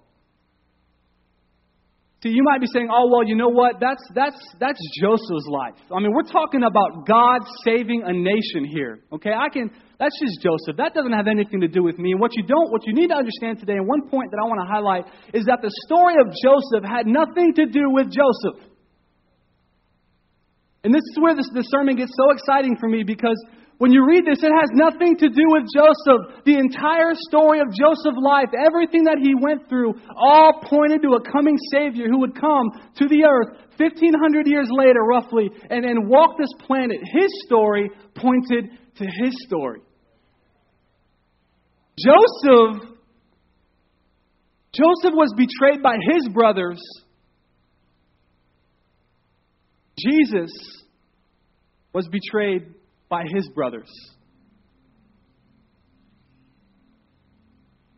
See, 2.23 2.30
you 2.30 2.43
might 2.43 2.62
be 2.62 2.67
saying, 2.71 2.88
"Oh, 2.89 3.12
well, 3.12 3.28
you 3.28 3.36
know 3.36 3.49
what? 3.49 3.82
That's 3.82 4.02
that's 4.15 4.39
that's 4.58 4.80
Joseph's 5.02 5.47
life. 5.52 5.76
I 5.91 5.99
mean, 5.99 6.13
we're 6.13 6.32
talking 6.32 6.63
about 6.63 7.06
God 7.06 7.41
saving 7.65 8.04
a 8.06 8.13
nation 8.13 8.63
here. 8.63 9.04
Okay, 9.12 9.34
I 9.34 9.49
can. 9.52 9.69
That's 9.99 10.15
just 10.23 10.39
Joseph. 10.39 10.78
That 10.78 10.93
doesn't 10.93 11.12
have 11.12 11.28
anything 11.28 11.60
to 11.60 11.67
do 11.67 11.84
with 11.84 11.99
me. 11.99 12.13
And 12.13 12.21
what 12.21 12.32
you 12.36 12.43
don't, 12.43 12.71
what 12.71 12.88
you 12.88 12.93
need 12.93 13.08
to 13.08 13.15
understand 13.15 13.60
today, 13.60 13.76
and 13.76 13.86
one 13.86 14.08
point 14.08 14.32
that 14.32 14.39
I 14.39 14.47
want 14.47 14.62
to 14.63 14.71
highlight 14.71 15.04
is 15.34 15.43
that 15.52 15.60
the 15.62 15.71
story 15.86 16.15
of 16.23 16.32
Joseph 16.32 16.88
had 16.88 17.08
nothing 17.08 17.54
to 17.56 17.65
do 17.65 17.91
with 17.91 18.08
Joseph. 18.08 18.71
And 20.83 20.93
this 20.93 21.03
is 21.11 21.17
where 21.19 21.35
this, 21.35 21.47
the 21.53 21.63
sermon 21.71 21.95
gets 21.95 22.11
so 22.11 22.31
exciting 22.31 22.75
for 22.79 22.89
me 22.89 23.03
because 23.03 23.39
when 23.77 23.91
you 23.91 24.05
read 24.05 24.25
this, 24.25 24.43
it 24.43 24.51
has 24.51 24.69
nothing 24.75 25.17
to 25.17 25.27
do 25.27 25.45
with 25.47 25.63
Joseph. 25.73 26.43
The 26.45 26.59
entire 26.59 27.15
story 27.27 27.59
of 27.59 27.67
Joseph's 27.71 28.19
life, 28.21 28.51
everything 28.53 29.03
that 29.05 29.17
he 29.19 29.33
went 29.35 29.67
through, 29.67 29.95
all 30.15 30.61
pointed 30.63 31.01
to 31.01 31.15
a 31.15 31.31
coming 31.31 31.57
Savior 31.71 32.07
who 32.07 32.19
would 32.19 32.39
come 32.39 32.69
to 32.99 33.07
the 33.07 33.23
earth 33.23 33.59
1,500 33.77 34.47
years 34.47 34.67
later, 34.71 35.01
roughly, 35.03 35.49
and, 35.69 35.85
and 35.85 36.07
walk 36.07 36.37
this 36.37 36.51
planet. 36.67 36.99
His 37.01 37.31
story 37.45 37.89
pointed 38.15 38.71
to 38.97 39.05
his 39.05 39.33
story. 39.47 39.81
Joseph, 41.97 42.87
Joseph 44.73 45.13
was 45.13 45.33
betrayed 45.35 45.81
by 45.81 45.97
his 46.11 46.27
brothers. 46.33 46.79
Jesus 50.05 50.51
was 51.93 52.07
betrayed 52.07 52.73
by 53.09 53.23
his 53.33 53.47
brothers. 53.49 53.89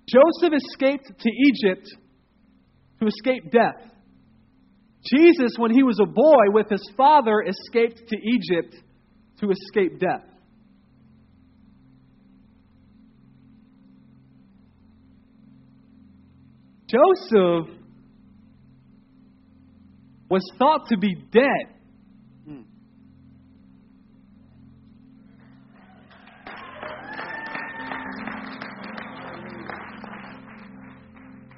Joseph 0.07 0.53
escaped 0.53 1.07
to 1.19 1.29
Egypt 1.29 1.87
to 2.99 3.07
escape 3.07 3.51
death. 3.51 3.91
Jesus, 5.03 5.51
when 5.57 5.71
he 5.71 5.83
was 5.83 5.99
a 6.01 6.05
boy 6.05 6.51
with 6.53 6.69
his 6.69 6.91
father, 6.97 7.41
escaped 7.41 8.01
to 8.09 8.17
Egypt 8.17 8.75
to 9.39 9.51
escape 9.51 9.99
death. 9.99 10.25
Joseph 16.87 17.75
was 20.29 20.41
thought 20.57 20.87
to 20.89 20.97
be 20.97 21.15
dead 21.31 21.74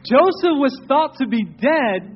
Joseph 0.07 0.55
was 0.55 0.71
thought 0.87 1.19
to 1.19 1.27
be 1.27 1.43
dead 1.43 2.15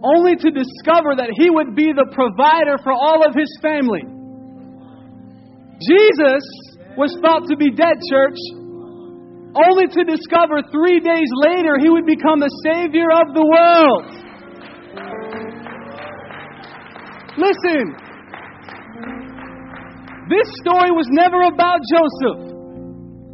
only 0.00 0.36
to 0.36 0.48
discover 0.48 1.12
that 1.18 1.34
he 1.36 1.50
would 1.50 1.74
be 1.76 1.92
the 1.92 2.08
provider 2.14 2.80
for 2.80 2.92
all 2.92 3.26
of 3.26 3.34
his 3.34 3.50
family. 3.60 4.00
Jesus 5.84 6.44
was 6.96 7.12
thought 7.20 7.44
to 7.50 7.56
be 7.56 7.70
dead, 7.70 8.00
church, 8.08 8.38
only 9.54 9.86
to 9.92 10.02
discover 10.08 10.62
three 10.72 11.00
days 11.04 11.30
later 11.44 11.76
he 11.78 11.90
would 11.90 12.06
become 12.06 12.40
the 12.40 12.50
Savior 12.64 13.10
of 13.12 13.34
the 13.34 13.44
world. 13.44 14.06
Listen, 17.36 17.92
this 20.30 20.48
story 20.64 20.90
was 20.90 21.06
never 21.10 21.42
about 21.42 21.80
Joseph. 21.92 22.40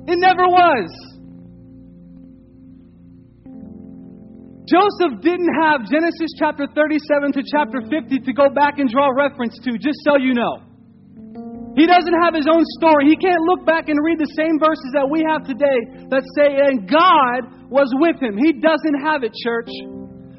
It 0.09 0.19
never 0.19 0.45
was. 0.49 1.14
Joseph 4.65 5.21
didn't 5.21 5.53
have 5.61 5.85
Genesis 5.85 6.33
chapter 6.41 6.65
37 6.73 7.37
to 7.37 7.43
chapter 7.45 7.85
50 7.85 8.25
to 8.25 8.33
go 8.33 8.49
back 8.49 8.81
and 8.81 8.89
draw 8.89 9.13
reference 9.13 9.61
to, 9.61 9.77
just 9.77 10.01
so 10.09 10.17
you 10.17 10.33
know. 10.33 10.65
He 11.77 11.85
doesn't 11.85 12.17
have 12.23 12.33
his 12.33 12.47
own 12.49 12.65
story. 12.81 13.13
He 13.13 13.17
can't 13.19 13.43
look 13.45 13.67
back 13.67 13.91
and 13.91 13.99
read 14.01 14.17
the 14.17 14.31
same 14.39 14.57
verses 14.57 14.89
that 14.95 15.05
we 15.05 15.21
have 15.27 15.45
today 15.45 16.07
that 16.09 16.23
say, 16.39 16.55
and 16.65 16.89
God 16.89 17.69
was 17.69 17.93
with 17.99 18.17
him. 18.23 18.39
He 18.39 18.57
doesn't 18.57 19.05
have 19.05 19.27
it, 19.27 19.35
church. 19.37 19.69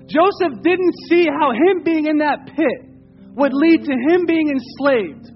Joseph 0.07 0.63
didn't 0.63 0.95
see 1.11 1.27
how 1.27 1.51
him 1.51 1.83
being 1.83 2.07
in 2.07 2.17
that 2.23 2.49
pit 2.55 2.79
would 3.35 3.53
lead 3.53 3.83
to 3.83 3.93
him 3.93 4.25
being 4.25 4.49
enslaved. 4.49 5.34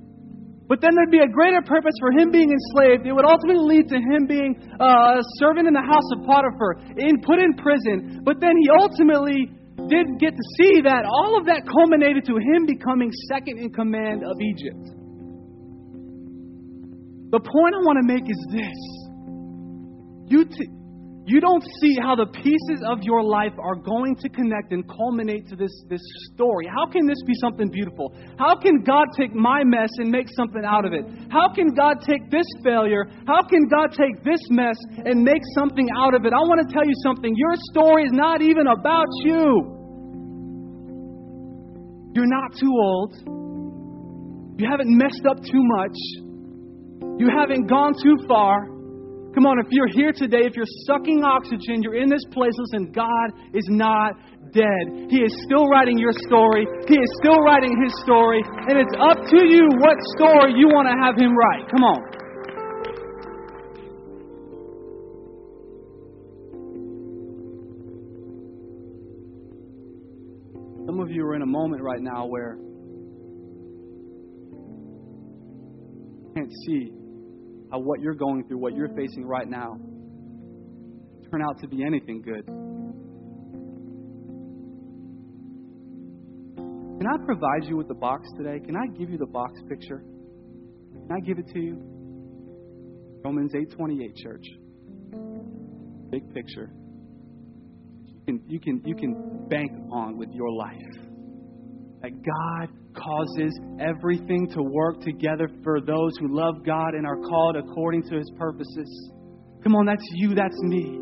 But 0.69 0.85
then 0.85 0.93
there'd 0.93 1.09
be 1.09 1.25
a 1.25 1.27
greater 1.27 1.65
purpose 1.65 1.97
for 1.99 2.13
him 2.13 2.29
being 2.29 2.53
enslaved. 2.53 3.09
It 3.09 3.11
would 3.11 3.25
ultimately 3.25 3.65
lead 3.65 3.89
to 3.89 3.97
him 3.97 4.29
being 4.29 4.53
uh, 4.77 5.17
a 5.17 5.21
servant 5.41 5.67
in 5.67 5.73
the 5.73 5.81
house 5.81 6.05
of 6.13 6.21
Potiphar, 6.29 6.77
in, 6.93 7.19
put 7.25 7.41
in 7.41 7.57
prison. 7.57 8.21
But 8.23 8.37
then 8.39 8.53
he 8.53 8.69
ultimately 8.77 9.49
did 9.89 10.05
get 10.21 10.37
to 10.37 10.45
see 10.61 10.85
that 10.85 11.09
all 11.09 11.41
of 11.41 11.49
that 11.49 11.65
culminated 11.65 12.23
to 12.29 12.37
him 12.37 12.69
becoming 12.69 13.09
second 13.33 13.57
in 13.57 13.73
command 13.73 14.21
of 14.21 14.37
Egypt. 14.37 14.93
The 17.33 17.41
point 17.41 17.73
I 17.73 17.81
want 17.81 17.97
to 17.97 18.05
make 18.05 18.29
is 18.29 18.41
this. 18.53 18.79
You, 20.29 20.45
t- 20.45 20.69
you 21.29 21.39
don't 21.39 21.61
see 21.79 21.93
how 22.01 22.15
the 22.17 22.25
pieces 22.25 22.81
of 22.89 23.05
your 23.05 23.21
life 23.21 23.53
are 23.61 23.75
going 23.75 24.15
to 24.17 24.29
connect 24.29 24.73
and 24.73 24.81
culminate 24.89 25.47
to 25.49 25.55
this, 25.55 25.69
this 25.87 26.01
story. 26.33 26.65
How 26.65 26.89
can 26.89 27.05
this 27.05 27.21
be 27.21 27.33
something 27.37 27.69
beautiful? 27.69 28.17
How 28.39 28.57
can 28.57 28.81
God 28.81 29.05
take 29.15 29.35
my 29.35 29.61
mess 29.63 29.89
and 30.01 30.09
make 30.09 30.25
something 30.33 30.65
out 30.65 30.85
of 30.85 30.93
it? 30.93 31.05
How 31.29 31.53
can 31.53 31.69
God 31.77 32.01
take 32.01 32.31
this 32.31 32.49
failure? 32.63 33.05
How 33.27 33.45
can 33.45 33.69
God 33.69 33.93
take 33.93 34.23
this 34.25 34.41
mess 34.49 34.73
and 35.05 35.21
make 35.21 35.45
something 35.53 35.87
out 35.95 36.15
of 36.15 36.25
it? 36.25 36.33
I 36.33 36.41
want 36.49 36.65
to 36.67 36.73
tell 36.73 36.81
you 36.83 36.97
something. 37.05 37.31
Your 37.37 37.53
story 37.69 38.05
is 38.05 38.11
not 38.11 38.41
even 38.41 38.65
about 38.65 39.07
you. 39.21 39.77
You're 42.17 42.25
not 42.25 42.57
too 42.57 42.73
old. 42.73 43.13
You 44.57 44.65
haven't 44.65 44.89
messed 44.97 45.29
up 45.29 45.37
too 45.45 45.61
much. 45.77 45.95
You 47.21 47.29
haven't 47.29 47.67
gone 47.69 47.93
too 48.01 48.17
far. 48.27 48.78
Come 49.33 49.45
on, 49.45 49.59
if 49.59 49.67
you're 49.69 49.87
here 49.93 50.11
today, 50.11 50.41
if 50.41 50.55
you're 50.55 50.65
sucking 50.89 51.23
oxygen, 51.23 51.83
you're 51.83 52.01
in 52.01 52.09
this 52.09 52.25
place, 52.31 52.53
listen, 52.57 52.91
God 52.91 53.29
is 53.53 53.67
not 53.69 54.13
dead. 54.51 55.09
He 55.09 55.21
is 55.21 55.31
still 55.45 55.67
writing 55.67 55.99
your 55.99 56.13
story. 56.25 56.65
He 56.87 56.95
is 56.95 57.09
still 57.21 57.37
writing 57.37 57.69
His 57.83 57.93
story. 58.01 58.41
And 58.67 58.79
it's 58.79 58.95
up 58.97 59.21
to 59.29 59.45
you 59.45 59.69
what 59.77 59.97
story 60.17 60.53
you 60.57 60.67
want 60.67 60.87
to 60.89 60.95
have 61.05 61.15
Him 61.15 61.37
write. 61.37 61.69
Come 61.69 61.83
on. 61.83 62.01
Some 70.87 70.99
of 70.99 71.11
you 71.11 71.23
are 71.23 71.35
in 71.35 71.43
a 71.43 71.45
moment 71.45 71.83
right 71.83 72.01
now 72.01 72.25
where 72.25 72.57
you 76.17 76.31
can't 76.35 76.51
see 76.65 76.98
how 77.71 77.79
what 77.79 78.01
you're 78.01 78.15
going 78.15 78.43
through, 78.47 78.57
what 78.57 78.75
you're 78.75 78.93
facing 78.95 79.25
right 79.25 79.47
now, 79.47 79.77
turn 81.31 81.41
out 81.41 81.59
to 81.61 81.67
be 81.67 81.83
anything 81.83 82.21
good. 82.21 82.45
Can 86.99 87.07
I 87.07 87.17
provide 87.25 87.63
you 87.63 87.77
with 87.77 87.87
the 87.87 87.93
box 87.93 88.27
today? 88.37 88.59
Can 88.59 88.75
I 88.75 88.87
give 88.97 89.09
you 89.09 89.17
the 89.17 89.27
box 89.27 89.53
picture? 89.69 90.03
Can 91.07 91.11
I 91.11 91.19
give 91.25 91.39
it 91.39 91.47
to 91.53 91.59
you? 91.59 91.81
Romans 93.23 93.53
8:28 93.53 94.15
church. 94.17 94.45
Big 96.09 96.33
picture. 96.33 96.71
You 98.05 98.21
can 98.25 98.41
you 98.47 98.59
can 98.59 98.81
you 98.85 98.95
can 98.95 99.47
bank 99.49 99.71
on 99.91 100.17
with 100.17 100.29
your 100.33 100.51
life. 100.51 100.75
That 102.01 102.11
God 102.11 102.69
causes 102.95 103.57
everything 103.79 104.49
to 104.51 104.61
work 104.61 105.01
together 105.01 105.49
for 105.63 105.81
those 105.81 106.17
who 106.19 106.35
love 106.35 106.65
God 106.65 106.93
and 106.93 107.05
are 107.05 107.17
called 107.17 107.55
according 107.55 108.03
to 108.09 108.17
his 108.17 108.31
purposes. 108.37 109.11
Come 109.63 109.75
on, 109.75 109.85
that's 109.85 110.05
you, 110.13 110.35
that's 110.35 110.57
me. 110.63 110.99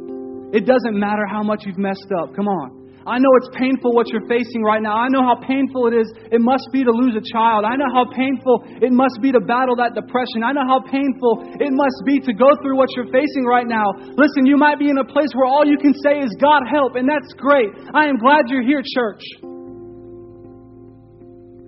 It 0.53 0.65
doesn't 0.65 0.97
matter 0.97 1.27
how 1.29 1.43
much 1.43 1.63
you've 1.65 1.77
messed 1.77 2.11
up. 2.19 2.35
Come 2.35 2.47
on. 2.47 2.87
I 3.07 3.23
know 3.23 3.31
it's 3.39 3.47
painful 3.55 3.95
what 3.95 4.11
you're 4.11 4.27
facing 4.27 4.67
right 4.67 4.83
now. 4.83 4.99
I 4.99 5.07
know 5.07 5.23
how 5.23 5.39
painful 5.39 5.87
it 5.87 5.95
is. 5.95 6.11
It 6.27 6.43
must 6.43 6.67
be 6.75 6.83
to 6.83 6.91
lose 6.91 7.15
a 7.15 7.23
child. 7.23 7.63
I 7.63 7.79
know 7.79 7.87
how 7.95 8.03
painful 8.11 8.67
it 8.83 8.91
must 8.91 9.23
be 9.23 9.31
to 9.31 9.39
battle 9.39 9.79
that 9.79 9.95
depression. 9.95 10.43
I 10.43 10.51
know 10.51 10.67
how 10.67 10.83
painful 10.83 11.55
it 11.55 11.71
must 11.71 12.03
be 12.03 12.19
to 12.27 12.35
go 12.35 12.51
through 12.59 12.75
what 12.75 12.91
you're 12.99 13.07
facing 13.07 13.47
right 13.47 13.67
now. 13.67 13.95
Listen, 13.95 14.43
you 14.43 14.57
might 14.59 14.77
be 14.77 14.91
in 14.91 14.99
a 14.99 15.07
place 15.07 15.31
where 15.39 15.47
all 15.47 15.63
you 15.63 15.77
can 15.79 15.95
say 16.03 16.19
is, 16.19 16.35
God 16.35 16.67
help, 16.67 16.99
and 16.99 17.07
that's 17.07 17.31
great. 17.39 17.71
I 17.95 18.11
am 18.11 18.19
glad 18.19 18.51
you're 18.51 18.67
here, 18.67 18.83
church. 18.83 19.23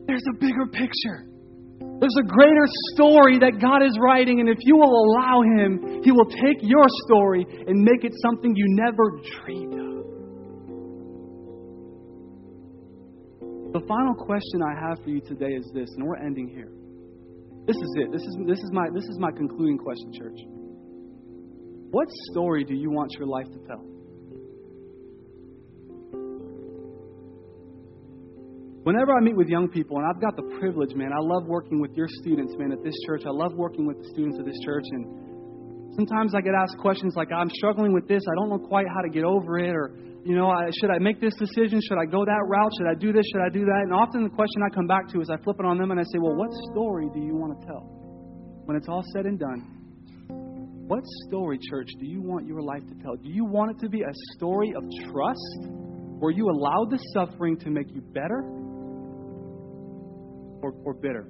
There's 0.10 0.26
a 0.26 0.34
bigger 0.42 0.66
picture. 0.66 1.30
There's 2.02 2.18
a 2.18 2.26
greater 2.26 2.66
story 2.96 3.38
that 3.46 3.62
God 3.62 3.86
is 3.86 3.96
writing, 4.02 4.40
and 4.40 4.50
if 4.50 4.58
you 4.62 4.76
will 4.76 4.90
allow 4.90 5.44
Him, 5.44 6.02
He 6.04 6.12
will 6.12 6.26
take 6.26 6.58
your 6.64 6.88
story 7.06 7.46
and 7.46 7.84
make 7.84 8.04
it 8.04 8.12
something 8.26 8.56
you 8.56 8.66
never 8.70 9.22
dreamed 9.22 9.78
of. 9.78 9.90
The 13.78 13.86
final 13.86 14.16
question 14.16 14.66
I 14.66 14.74
have 14.90 14.98
for 15.04 15.12
you 15.12 15.22
today 15.22 15.54
is 15.54 15.70
this, 15.76 15.90
and 15.96 16.08
we're 16.08 16.18
ending 16.18 16.50
here. 16.50 16.72
This 17.68 17.78
is 17.78 17.96
it. 18.02 18.12
This 18.12 18.24
is, 18.24 18.38
this 18.48 18.58
is, 18.58 18.72
my, 18.74 18.88
this 18.92 19.04
is 19.04 19.20
my 19.20 19.30
concluding 19.30 19.78
question, 19.78 20.12
church. 20.18 20.40
What 21.92 22.08
story 22.32 22.64
do 22.64 22.74
you 22.74 22.90
want 22.90 23.12
your 23.14 23.28
life 23.28 23.46
to 23.46 23.60
tell? 23.68 23.86
Whenever 28.90 29.14
I 29.14 29.22
meet 29.22 29.38
with 29.38 29.46
young 29.46 29.70
people, 29.70 30.02
and 30.02 30.06
I've 30.10 30.18
got 30.18 30.34
the 30.34 30.50
privilege, 30.58 30.98
man, 30.98 31.14
I 31.14 31.22
love 31.22 31.46
working 31.46 31.78
with 31.80 31.94
your 31.94 32.08
students, 32.10 32.58
man, 32.58 32.72
at 32.74 32.82
this 32.82 32.98
church. 33.06 33.22
I 33.22 33.30
love 33.30 33.54
working 33.54 33.86
with 33.86 34.02
the 34.02 34.10
students 34.10 34.42
of 34.42 34.50
this 34.50 34.58
church. 34.66 34.86
And 34.90 35.94
sometimes 35.94 36.34
I 36.34 36.42
get 36.42 36.58
asked 36.58 36.74
questions 36.82 37.14
like, 37.16 37.30
I'm 37.30 37.54
struggling 37.54 37.94
with 37.94 38.08
this. 38.08 38.26
I 38.26 38.34
don't 38.42 38.50
know 38.50 38.58
quite 38.58 38.90
how 38.90 39.06
to 39.06 39.10
get 39.14 39.22
over 39.26 39.60
it. 39.60 39.70
Or, 39.70 39.94
you 40.26 40.34
know, 40.34 40.50
I, 40.50 40.74
should 40.82 40.90
I 40.90 40.98
make 40.98 41.22
this 41.22 41.38
decision? 41.38 41.78
Should 41.86 42.02
I 42.02 42.10
go 42.10 42.26
that 42.26 42.44
route? 42.50 42.72
Should 42.82 42.90
I 42.90 42.98
do 42.98 43.14
this? 43.14 43.22
Should 43.30 43.46
I 43.46 43.54
do 43.54 43.62
that? 43.62 43.82
And 43.86 43.94
often 43.94 44.24
the 44.24 44.34
question 44.34 44.58
I 44.66 44.74
come 44.74 44.88
back 44.88 45.06
to 45.14 45.22
is 45.22 45.30
I 45.30 45.38
flip 45.44 45.58
it 45.60 45.68
on 45.70 45.78
them 45.78 45.92
and 45.92 46.00
I 46.00 46.04
say, 46.10 46.18
Well, 46.18 46.34
what 46.34 46.50
story 46.74 47.14
do 47.14 47.22
you 47.22 47.38
want 47.38 47.62
to 47.62 47.68
tell? 47.70 47.86
When 48.66 48.74
it's 48.74 48.90
all 48.90 49.06
said 49.14 49.30
and 49.30 49.38
done, 49.38 49.70
what 50.90 51.06
story, 51.30 51.60
church, 51.70 51.90
do 52.00 52.08
you 52.08 52.24
want 52.24 52.48
your 52.48 52.64
life 52.64 52.82
to 52.90 52.96
tell? 53.06 53.14
Do 53.22 53.30
you 53.30 53.46
want 53.46 53.70
it 53.70 53.86
to 53.86 53.90
be 53.90 54.02
a 54.02 54.14
story 54.34 54.74
of 54.74 54.82
trust 55.14 55.70
where 56.18 56.32
you 56.32 56.50
allow 56.50 56.90
the 56.90 56.98
suffering 57.14 57.56
to 57.60 57.70
make 57.70 57.94
you 57.94 58.02
better 58.02 58.42
or, 60.62 60.74
or 60.84 60.94
bitter? 60.94 61.28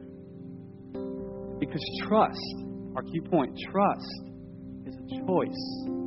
Because 1.60 1.84
trust, 2.08 2.56
our 2.96 3.04
key 3.04 3.22
point, 3.30 3.58
trust 3.72 4.22
is 4.86 4.96
a 4.96 5.26
choice. 5.26 6.00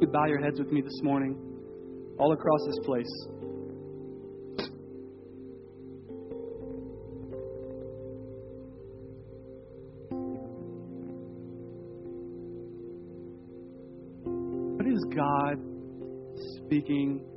You 0.00 0.08
bow 0.08 0.26
your 0.26 0.40
heads 0.40 0.58
with 0.58 0.72
me 0.72 0.80
this 0.80 1.00
morning, 1.02 1.36
all 2.18 2.32
across 2.32 2.60
this 2.66 2.78
place. 2.84 3.26
What 14.24 14.86
is 14.86 15.04
God 15.14 15.58
speaking 16.56 17.31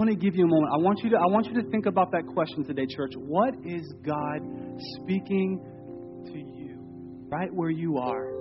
want 0.00 0.10
to 0.10 0.16
give 0.16 0.34
you 0.34 0.44
a 0.44 0.48
moment. 0.48 0.72
I 0.72 0.78
want 0.78 0.98
you 1.04 1.10
to 1.10 1.16
I 1.16 1.26
want 1.26 1.44
you 1.46 1.52
to 1.62 1.70
think 1.70 1.84
about 1.84 2.10
that 2.12 2.26
question 2.32 2.64
today, 2.64 2.86
church. 2.88 3.12
What 3.16 3.52
is 3.66 3.92
God 4.02 4.40
speaking 4.96 5.60
to 6.24 6.38
you 6.38 6.78
right 7.28 7.52
where 7.52 7.68
you 7.68 7.98
are? 7.98 8.32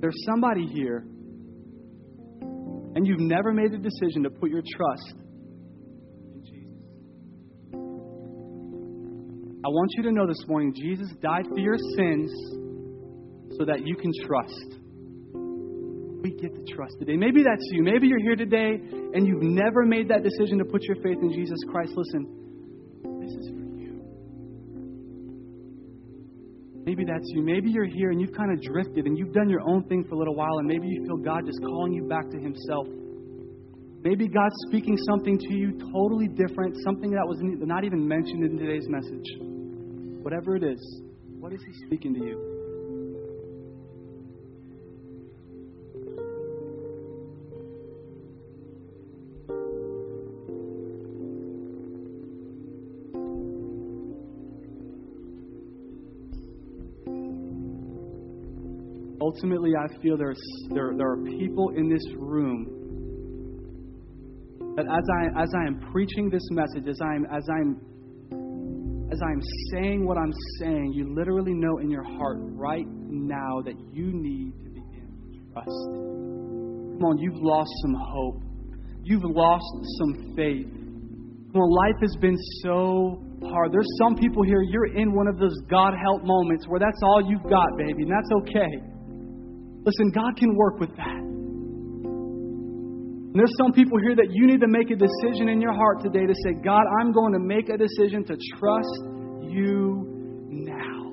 There's 0.00 0.16
somebody 0.24 0.66
here 0.72 1.04
and 2.94 3.06
you've 3.06 3.20
never 3.20 3.52
made 3.52 3.74
a 3.74 3.78
decision 3.78 4.22
to 4.22 4.30
put 4.30 4.48
your 4.48 4.62
trust 4.74 5.16
in 6.32 6.44
Jesus. 6.46 6.80
I 9.66 9.68
want 9.68 9.90
you 9.98 10.04
to 10.04 10.12
know 10.12 10.26
this 10.26 10.42
morning 10.48 10.72
Jesus 10.74 11.10
died 11.20 11.44
for 11.46 11.58
your 11.58 11.76
sins 11.76 12.32
so 13.58 13.66
that 13.66 13.86
you 13.86 13.96
can 13.96 14.12
trust. 14.24 14.77
Get 16.36 16.54
to 16.54 16.74
trust 16.74 16.98
today. 16.98 17.16
Maybe 17.16 17.42
that's 17.42 17.64
you. 17.72 17.82
Maybe 17.82 18.06
you're 18.08 18.20
here 18.20 18.36
today 18.36 18.76
and 19.14 19.26
you've 19.26 19.42
never 19.42 19.86
made 19.86 20.08
that 20.08 20.22
decision 20.22 20.58
to 20.58 20.64
put 20.64 20.82
your 20.82 20.96
faith 20.96 21.18
in 21.22 21.32
Jesus 21.32 21.58
Christ. 21.70 21.92
Listen, 21.96 22.26
this 23.20 23.32
is 23.32 23.48
for 23.48 23.64
you. 23.78 24.02
Maybe 26.84 27.04
that's 27.04 27.26
you. 27.32 27.42
Maybe 27.42 27.70
you're 27.70 27.88
here 27.88 28.10
and 28.10 28.20
you've 28.20 28.34
kind 28.34 28.52
of 28.52 28.60
drifted 28.62 29.06
and 29.06 29.16
you've 29.16 29.32
done 29.32 29.48
your 29.48 29.62
own 29.68 29.84
thing 29.84 30.04
for 30.04 30.16
a 30.16 30.18
little 30.18 30.34
while 30.34 30.58
and 30.58 30.68
maybe 30.68 30.86
you 30.86 31.04
feel 31.06 31.16
God 31.16 31.46
just 31.46 31.60
calling 31.62 31.92
you 31.92 32.04
back 32.06 32.28
to 32.30 32.38
Himself. 32.38 32.86
Maybe 34.04 34.28
God's 34.28 34.54
speaking 34.68 34.96
something 35.08 35.38
to 35.38 35.54
you 35.54 35.78
totally 35.92 36.28
different, 36.28 36.76
something 36.84 37.10
that 37.10 37.26
was 37.26 37.38
not 37.40 37.84
even 37.84 38.06
mentioned 38.06 38.44
in 38.44 38.58
today's 38.58 38.86
message. 38.88 39.26
Whatever 40.22 40.56
it 40.56 40.62
is, 40.62 41.02
what 41.40 41.52
is 41.52 41.60
He 41.66 41.86
speaking 41.86 42.14
to 42.14 42.20
you? 42.20 42.57
Ultimately, 59.28 59.72
I 59.76 59.86
feel 60.00 60.16
there's, 60.16 60.40
there, 60.70 60.92
there 60.96 61.10
are 61.10 61.22
people 61.38 61.70
in 61.76 61.88
this 61.88 62.04
room 62.16 62.66
that 64.76 64.86
as 64.86 65.04
I, 65.20 65.42
as 65.42 65.50
I 65.54 65.66
am 65.66 65.80
preaching 65.92 66.30
this 66.30 66.46
message, 66.50 66.88
as 66.88 66.98
I'm, 67.02 67.26
as, 67.26 67.44
I'm, 67.52 69.08
as 69.12 69.20
I'm 69.20 69.42
saying 69.70 70.06
what 70.06 70.16
I'm 70.16 70.32
saying, 70.60 70.92
you 70.94 71.14
literally 71.14 71.52
know 71.52 71.78
in 71.78 71.90
your 71.90 72.04
heart 72.04 72.38
right 72.40 72.86
now 72.88 73.60
that 73.66 73.74
you 73.92 74.10
need 74.14 74.52
to 74.64 74.70
begin 74.70 75.08
to 75.20 75.52
trust. 75.52 75.68
Come 75.68 77.04
on, 77.04 77.18
you've 77.18 77.42
lost 77.42 77.70
some 77.82 77.96
hope. 77.98 78.40
You've 79.02 79.24
lost 79.24 79.64
some 79.98 80.34
faith. 80.36 80.72
Come 81.52 81.60
on, 81.60 81.70
life 81.86 82.00
has 82.00 82.16
been 82.20 82.36
so 82.62 83.22
hard. 83.42 83.72
There's 83.72 83.92
some 83.98 84.16
people 84.16 84.42
here, 84.42 84.62
you're 84.62 84.96
in 84.96 85.14
one 85.14 85.28
of 85.28 85.38
those 85.38 85.56
God 85.68 85.92
help 86.02 86.22
moments 86.24 86.66
where 86.66 86.80
that's 86.80 87.00
all 87.02 87.20
you've 87.28 87.48
got, 87.50 87.68
baby, 87.76 88.04
and 88.04 88.10
that's 88.10 88.30
okay. 88.42 88.97
Listen, 89.88 90.10
God 90.10 90.36
can 90.36 90.54
work 90.54 90.78
with 90.80 90.94
that. 90.96 91.22
And 93.28 93.32
there's 93.32 93.56
some 93.56 93.72
people 93.72 93.96
here 94.04 94.14
that 94.16 94.28
you 94.30 94.46
need 94.46 94.60
to 94.60 94.68
make 94.68 94.90
a 94.90 94.96
decision 94.96 95.48
in 95.48 95.62
your 95.62 95.72
heart 95.72 96.02
today 96.02 96.26
to 96.26 96.34
say, 96.44 96.52
God, 96.62 96.82
I'm 97.00 97.10
going 97.10 97.32
to 97.32 97.38
make 97.38 97.70
a 97.70 97.78
decision 97.78 98.22
to 98.26 98.36
trust 98.58 99.00
you 99.48 100.44
now. 100.50 101.12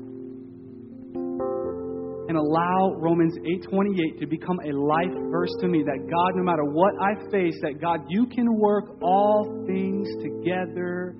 And 2.28 2.36
allow 2.36 2.96
Romans 3.00 3.38
8:28 3.64 4.20
to 4.20 4.28
become 4.28 4.60
a 4.60 4.74
life 4.74 5.16
verse 5.32 5.56
to 5.62 5.70
me 5.70 5.82
that 5.84 6.10
God, 6.12 6.36
no 6.36 6.44
matter 6.44 6.66
what 6.66 6.96
I 7.00 7.16
face, 7.32 7.58
that 7.62 7.80
God, 7.80 8.02
you 8.10 8.26
can 8.26 8.58
work 8.60 8.98
all 9.02 9.64
things 9.66 10.10
together 10.22 11.16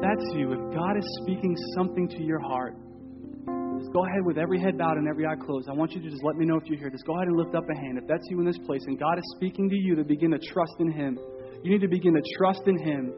that's 0.00 0.24
you, 0.34 0.52
if 0.52 0.74
God 0.74 0.96
is 0.96 1.04
speaking 1.22 1.56
something 1.74 2.08
to 2.08 2.22
your 2.22 2.40
heart, 2.40 2.74
just 3.78 3.92
go 3.92 4.04
ahead 4.04 4.24
with 4.24 4.38
every 4.38 4.60
head 4.60 4.76
bowed 4.76 4.96
and 4.96 5.08
every 5.08 5.26
eye 5.26 5.36
closed. 5.36 5.68
I 5.68 5.72
want 5.72 5.92
you 5.92 6.02
to 6.02 6.10
just 6.10 6.22
let 6.24 6.36
me 6.36 6.44
know 6.46 6.56
if 6.56 6.66
you're 6.66 6.78
here. 6.78 6.90
Just 6.90 7.06
go 7.06 7.14
ahead 7.16 7.28
and 7.28 7.36
lift 7.36 7.54
up 7.54 7.64
a 7.70 7.76
hand. 7.78 7.98
If 7.98 8.06
that's 8.08 8.26
you 8.28 8.40
in 8.40 8.46
this 8.46 8.58
place 8.66 8.82
and 8.86 8.98
God 8.98 9.18
is 9.18 9.24
speaking 9.36 9.68
to 9.70 9.76
you 9.76 9.94
to 9.94 10.04
begin 10.04 10.30
to 10.32 10.38
trust 10.38 10.74
in 10.80 10.90
Him, 10.90 11.18
you 11.62 11.70
need 11.70 11.80
to 11.80 11.88
begin 11.88 12.14
to 12.14 12.22
trust 12.38 12.62
in 12.66 12.78
Him 12.78 13.12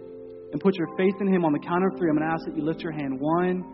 and 0.53 0.61
put 0.61 0.77
your 0.77 0.89
faith 0.97 1.15
in 1.21 1.33
Him 1.33 1.45
on 1.45 1.53
the 1.53 1.59
count 1.59 1.85
of 1.85 1.99
three. 1.99 2.11
I'm 2.11 2.17
going 2.17 2.29
to 2.29 2.35
ask 2.35 2.45
that 2.47 2.57
you 2.57 2.65
lift 2.65 2.81
your 2.81 2.93
hand. 2.93 3.19
One, 3.19 3.65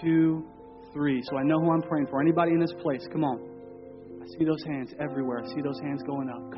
two, 0.00 0.46
three. 0.92 1.22
So 1.30 1.36
I 1.36 1.42
know 1.42 1.58
who 1.60 1.72
I'm 1.72 1.82
praying 1.82 2.06
for. 2.06 2.20
Anybody 2.20 2.52
in 2.52 2.60
this 2.60 2.74
place, 2.82 3.06
come 3.12 3.24
on. 3.24 3.38
I 4.22 4.26
see 4.38 4.44
those 4.44 4.62
hands 4.66 4.92
everywhere. 5.00 5.42
I 5.44 5.46
see 5.54 5.62
those 5.62 5.78
hands 5.80 6.02
going 6.06 6.28
up. 6.28 6.54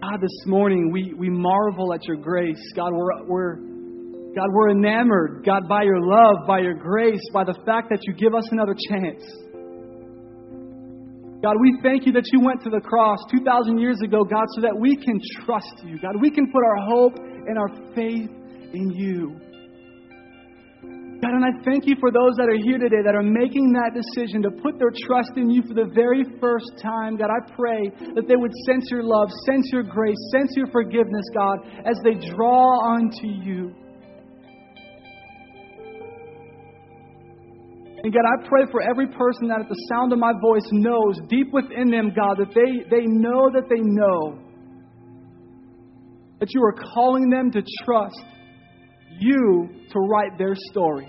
God, 0.00 0.18
this 0.22 0.46
morning 0.46 0.90
we, 0.90 1.12
we 1.12 1.28
marvel 1.28 1.92
at 1.92 2.06
your 2.06 2.16
grace. 2.16 2.60
God, 2.74 2.90
we're, 2.94 3.22
we're, 3.26 3.56
God, 3.56 4.48
we're 4.50 4.70
enamored, 4.70 5.44
God, 5.44 5.68
by 5.68 5.82
your 5.82 6.00
love, 6.00 6.46
by 6.46 6.60
your 6.60 6.72
grace, 6.72 7.20
by 7.34 7.44
the 7.44 7.52
fact 7.66 7.90
that 7.90 7.98
you 8.06 8.14
give 8.14 8.34
us 8.34 8.48
another 8.50 8.74
chance. 8.88 9.22
God, 11.42 11.56
we 11.60 11.78
thank 11.82 12.06
you 12.06 12.12
that 12.12 12.24
you 12.32 12.40
went 12.40 12.62
to 12.64 12.70
the 12.70 12.80
cross 12.80 13.18
2,000 13.30 13.78
years 13.78 14.00
ago, 14.02 14.24
God, 14.24 14.46
so 14.54 14.62
that 14.62 14.74
we 14.78 14.96
can 14.96 15.20
trust 15.44 15.84
you. 15.84 15.98
God, 16.00 16.14
we 16.20 16.30
can 16.30 16.50
put 16.50 16.62
our 16.64 16.86
hope 16.86 17.16
and 17.16 17.58
our 17.58 17.68
faith 17.94 18.30
in 18.72 18.90
you. 18.92 19.38
God, 21.20 21.36
and 21.36 21.44
I 21.44 21.52
thank 21.68 21.84
you 21.84 21.96
for 22.00 22.10
those 22.10 22.32
that 22.40 22.48
are 22.48 22.56
here 22.56 22.78
today 22.78 23.04
that 23.04 23.14
are 23.14 23.22
making 23.22 23.76
that 23.76 23.92
decision 23.92 24.40
to 24.40 24.50
put 24.50 24.78
their 24.78 24.88
trust 25.04 25.36
in 25.36 25.50
you 25.50 25.60
for 25.68 25.74
the 25.74 25.84
very 25.92 26.24
first 26.40 26.80
time. 26.80 27.20
God, 27.20 27.28
I 27.28 27.44
pray 27.52 27.92
that 28.16 28.24
they 28.26 28.36
would 28.36 28.52
sense 28.64 28.88
your 28.90 29.04
love, 29.04 29.28
sense 29.44 29.68
your 29.70 29.82
grace, 29.82 30.16
sense 30.32 30.48
your 30.56 30.68
forgiveness, 30.72 31.24
God, 31.34 31.58
as 31.84 32.00
they 32.04 32.16
draw 32.32 32.96
unto 32.96 33.28
you. 33.28 33.68
And 38.02 38.14
God, 38.14 38.24
I 38.24 38.48
pray 38.48 38.64
for 38.70 38.80
every 38.80 39.08
person 39.08 39.48
that 39.48 39.60
at 39.60 39.68
the 39.68 39.76
sound 39.92 40.14
of 40.14 40.18
my 40.18 40.32
voice 40.40 40.64
knows 40.72 41.20
deep 41.28 41.52
within 41.52 41.90
them, 41.90 42.16
God, 42.16 42.40
that 42.40 42.54
they, 42.56 42.88
they 42.88 43.04
know 43.04 43.50
that 43.52 43.68
they 43.68 43.84
know 43.84 44.40
that 46.40 46.48
you 46.48 46.62
are 46.64 46.72
calling 46.94 47.28
them 47.28 47.50
to 47.50 47.60
trust 47.84 48.24
you 49.20 49.86
to 49.92 49.98
write 50.10 50.36
their 50.38 50.54
story. 50.70 51.06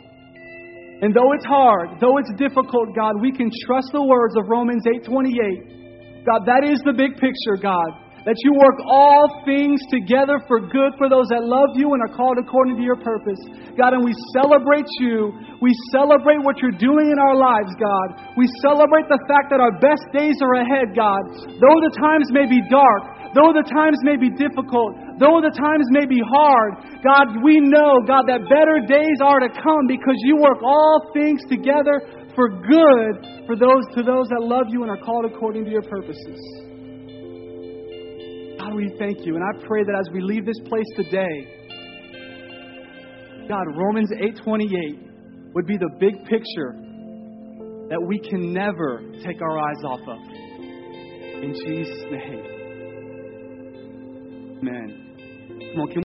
And 1.02 1.16
though 1.16 1.34
it's 1.34 1.46
hard, 1.46 1.98
though 2.00 2.18
it's 2.22 2.32
difficult, 2.38 2.94
God, 2.96 3.20
we 3.22 3.32
can 3.32 3.50
trust 3.66 3.90
the 3.92 4.04
words 4.04 4.38
of 4.38 4.46
Romans 4.48 4.86
8:28. 4.86 6.24
God, 6.26 6.46
that 6.46 6.64
is 6.64 6.78
the 6.86 6.94
big 6.94 7.18
picture, 7.18 7.58
God. 7.58 7.90
That 8.22 8.38
you 8.46 8.54
work 8.54 8.78
all 8.86 9.42
things 9.50 9.82
together 9.90 10.38
for 10.46 10.62
good 10.62 10.94
for 11.02 11.10
those 11.10 11.26
that 11.34 11.42
love 11.42 11.74
you 11.74 11.90
and 11.98 12.06
are 12.06 12.14
called 12.14 12.38
according 12.38 12.78
to 12.78 12.86
your 12.86 13.02
purpose. 13.02 13.42
God, 13.74 13.98
and 13.98 14.06
we 14.06 14.14
celebrate 14.38 14.86
you. 15.02 15.34
We 15.58 15.74
celebrate 15.90 16.38
what 16.46 16.62
you're 16.62 16.78
doing 16.78 17.10
in 17.10 17.18
our 17.18 17.34
lives, 17.34 17.74
God. 17.82 18.38
We 18.38 18.46
celebrate 18.62 19.10
the 19.10 19.18
fact 19.26 19.50
that 19.50 19.58
our 19.58 19.74
best 19.82 20.06
days 20.14 20.38
are 20.38 20.62
ahead, 20.62 20.94
God. 20.94 21.50
Though 21.50 21.80
the 21.82 21.94
times 21.98 22.30
may 22.30 22.46
be 22.46 22.62
dark, 22.70 23.21
though 23.34 23.52
the 23.56 23.64
times 23.68 23.98
may 24.04 24.18
be 24.18 24.30
difficult, 24.30 24.96
though 25.20 25.40
the 25.40 25.54
times 25.56 25.88
may 25.92 26.06
be 26.06 26.20
hard, 26.20 27.02
God, 27.04 27.44
we 27.44 27.60
know, 27.60 28.04
God, 28.06 28.28
that 28.28 28.48
better 28.52 28.84
days 28.84 29.20
are 29.24 29.40
to 29.40 29.50
come 29.50 29.88
because 29.88 30.18
you 30.28 30.38
work 30.38 30.60
all 30.64 31.12
things 31.14 31.42
together 31.48 32.02
for 32.36 32.50
good 32.50 33.14
for 33.48 33.56
those 33.56 33.84
to 33.96 34.04
those 34.04 34.28
that 34.30 34.42
love 34.42 34.68
you 34.70 34.84
and 34.84 34.92
are 34.92 35.04
called 35.04 35.26
according 35.26 35.66
to 35.66 35.72
your 35.72 35.84
purposes. 35.84 36.40
God, 38.60 38.76
we 38.76 38.94
thank 39.00 39.26
you. 39.26 39.36
And 39.36 39.44
I 39.44 39.66
pray 39.66 39.84
that 39.84 39.96
as 39.96 40.08
we 40.14 40.22
leave 40.22 40.46
this 40.46 40.60
place 40.68 40.88
today, 40.96 41.60
God, 43.48 43.66
Romans 43.76 44.12
8:28 44.12 45.00
would 45.54 45.66
be 45.66 45.78
the 45.78 45.90
big 46.00 46.24
picture 46.26 46.74
that 47.90 48.02
we 48.08 48.20
can 48.20 48.54
never 48.54 49.02
take 49.26 49.42
our 49.42 49.60
eyes 49.60 49.84
off 49.84 50.00
of. 50.08 50.20
In 51.44 51.54
Jesus' 51.54 52.04
name. 52.12 52.51
Amen. 54.62 55.74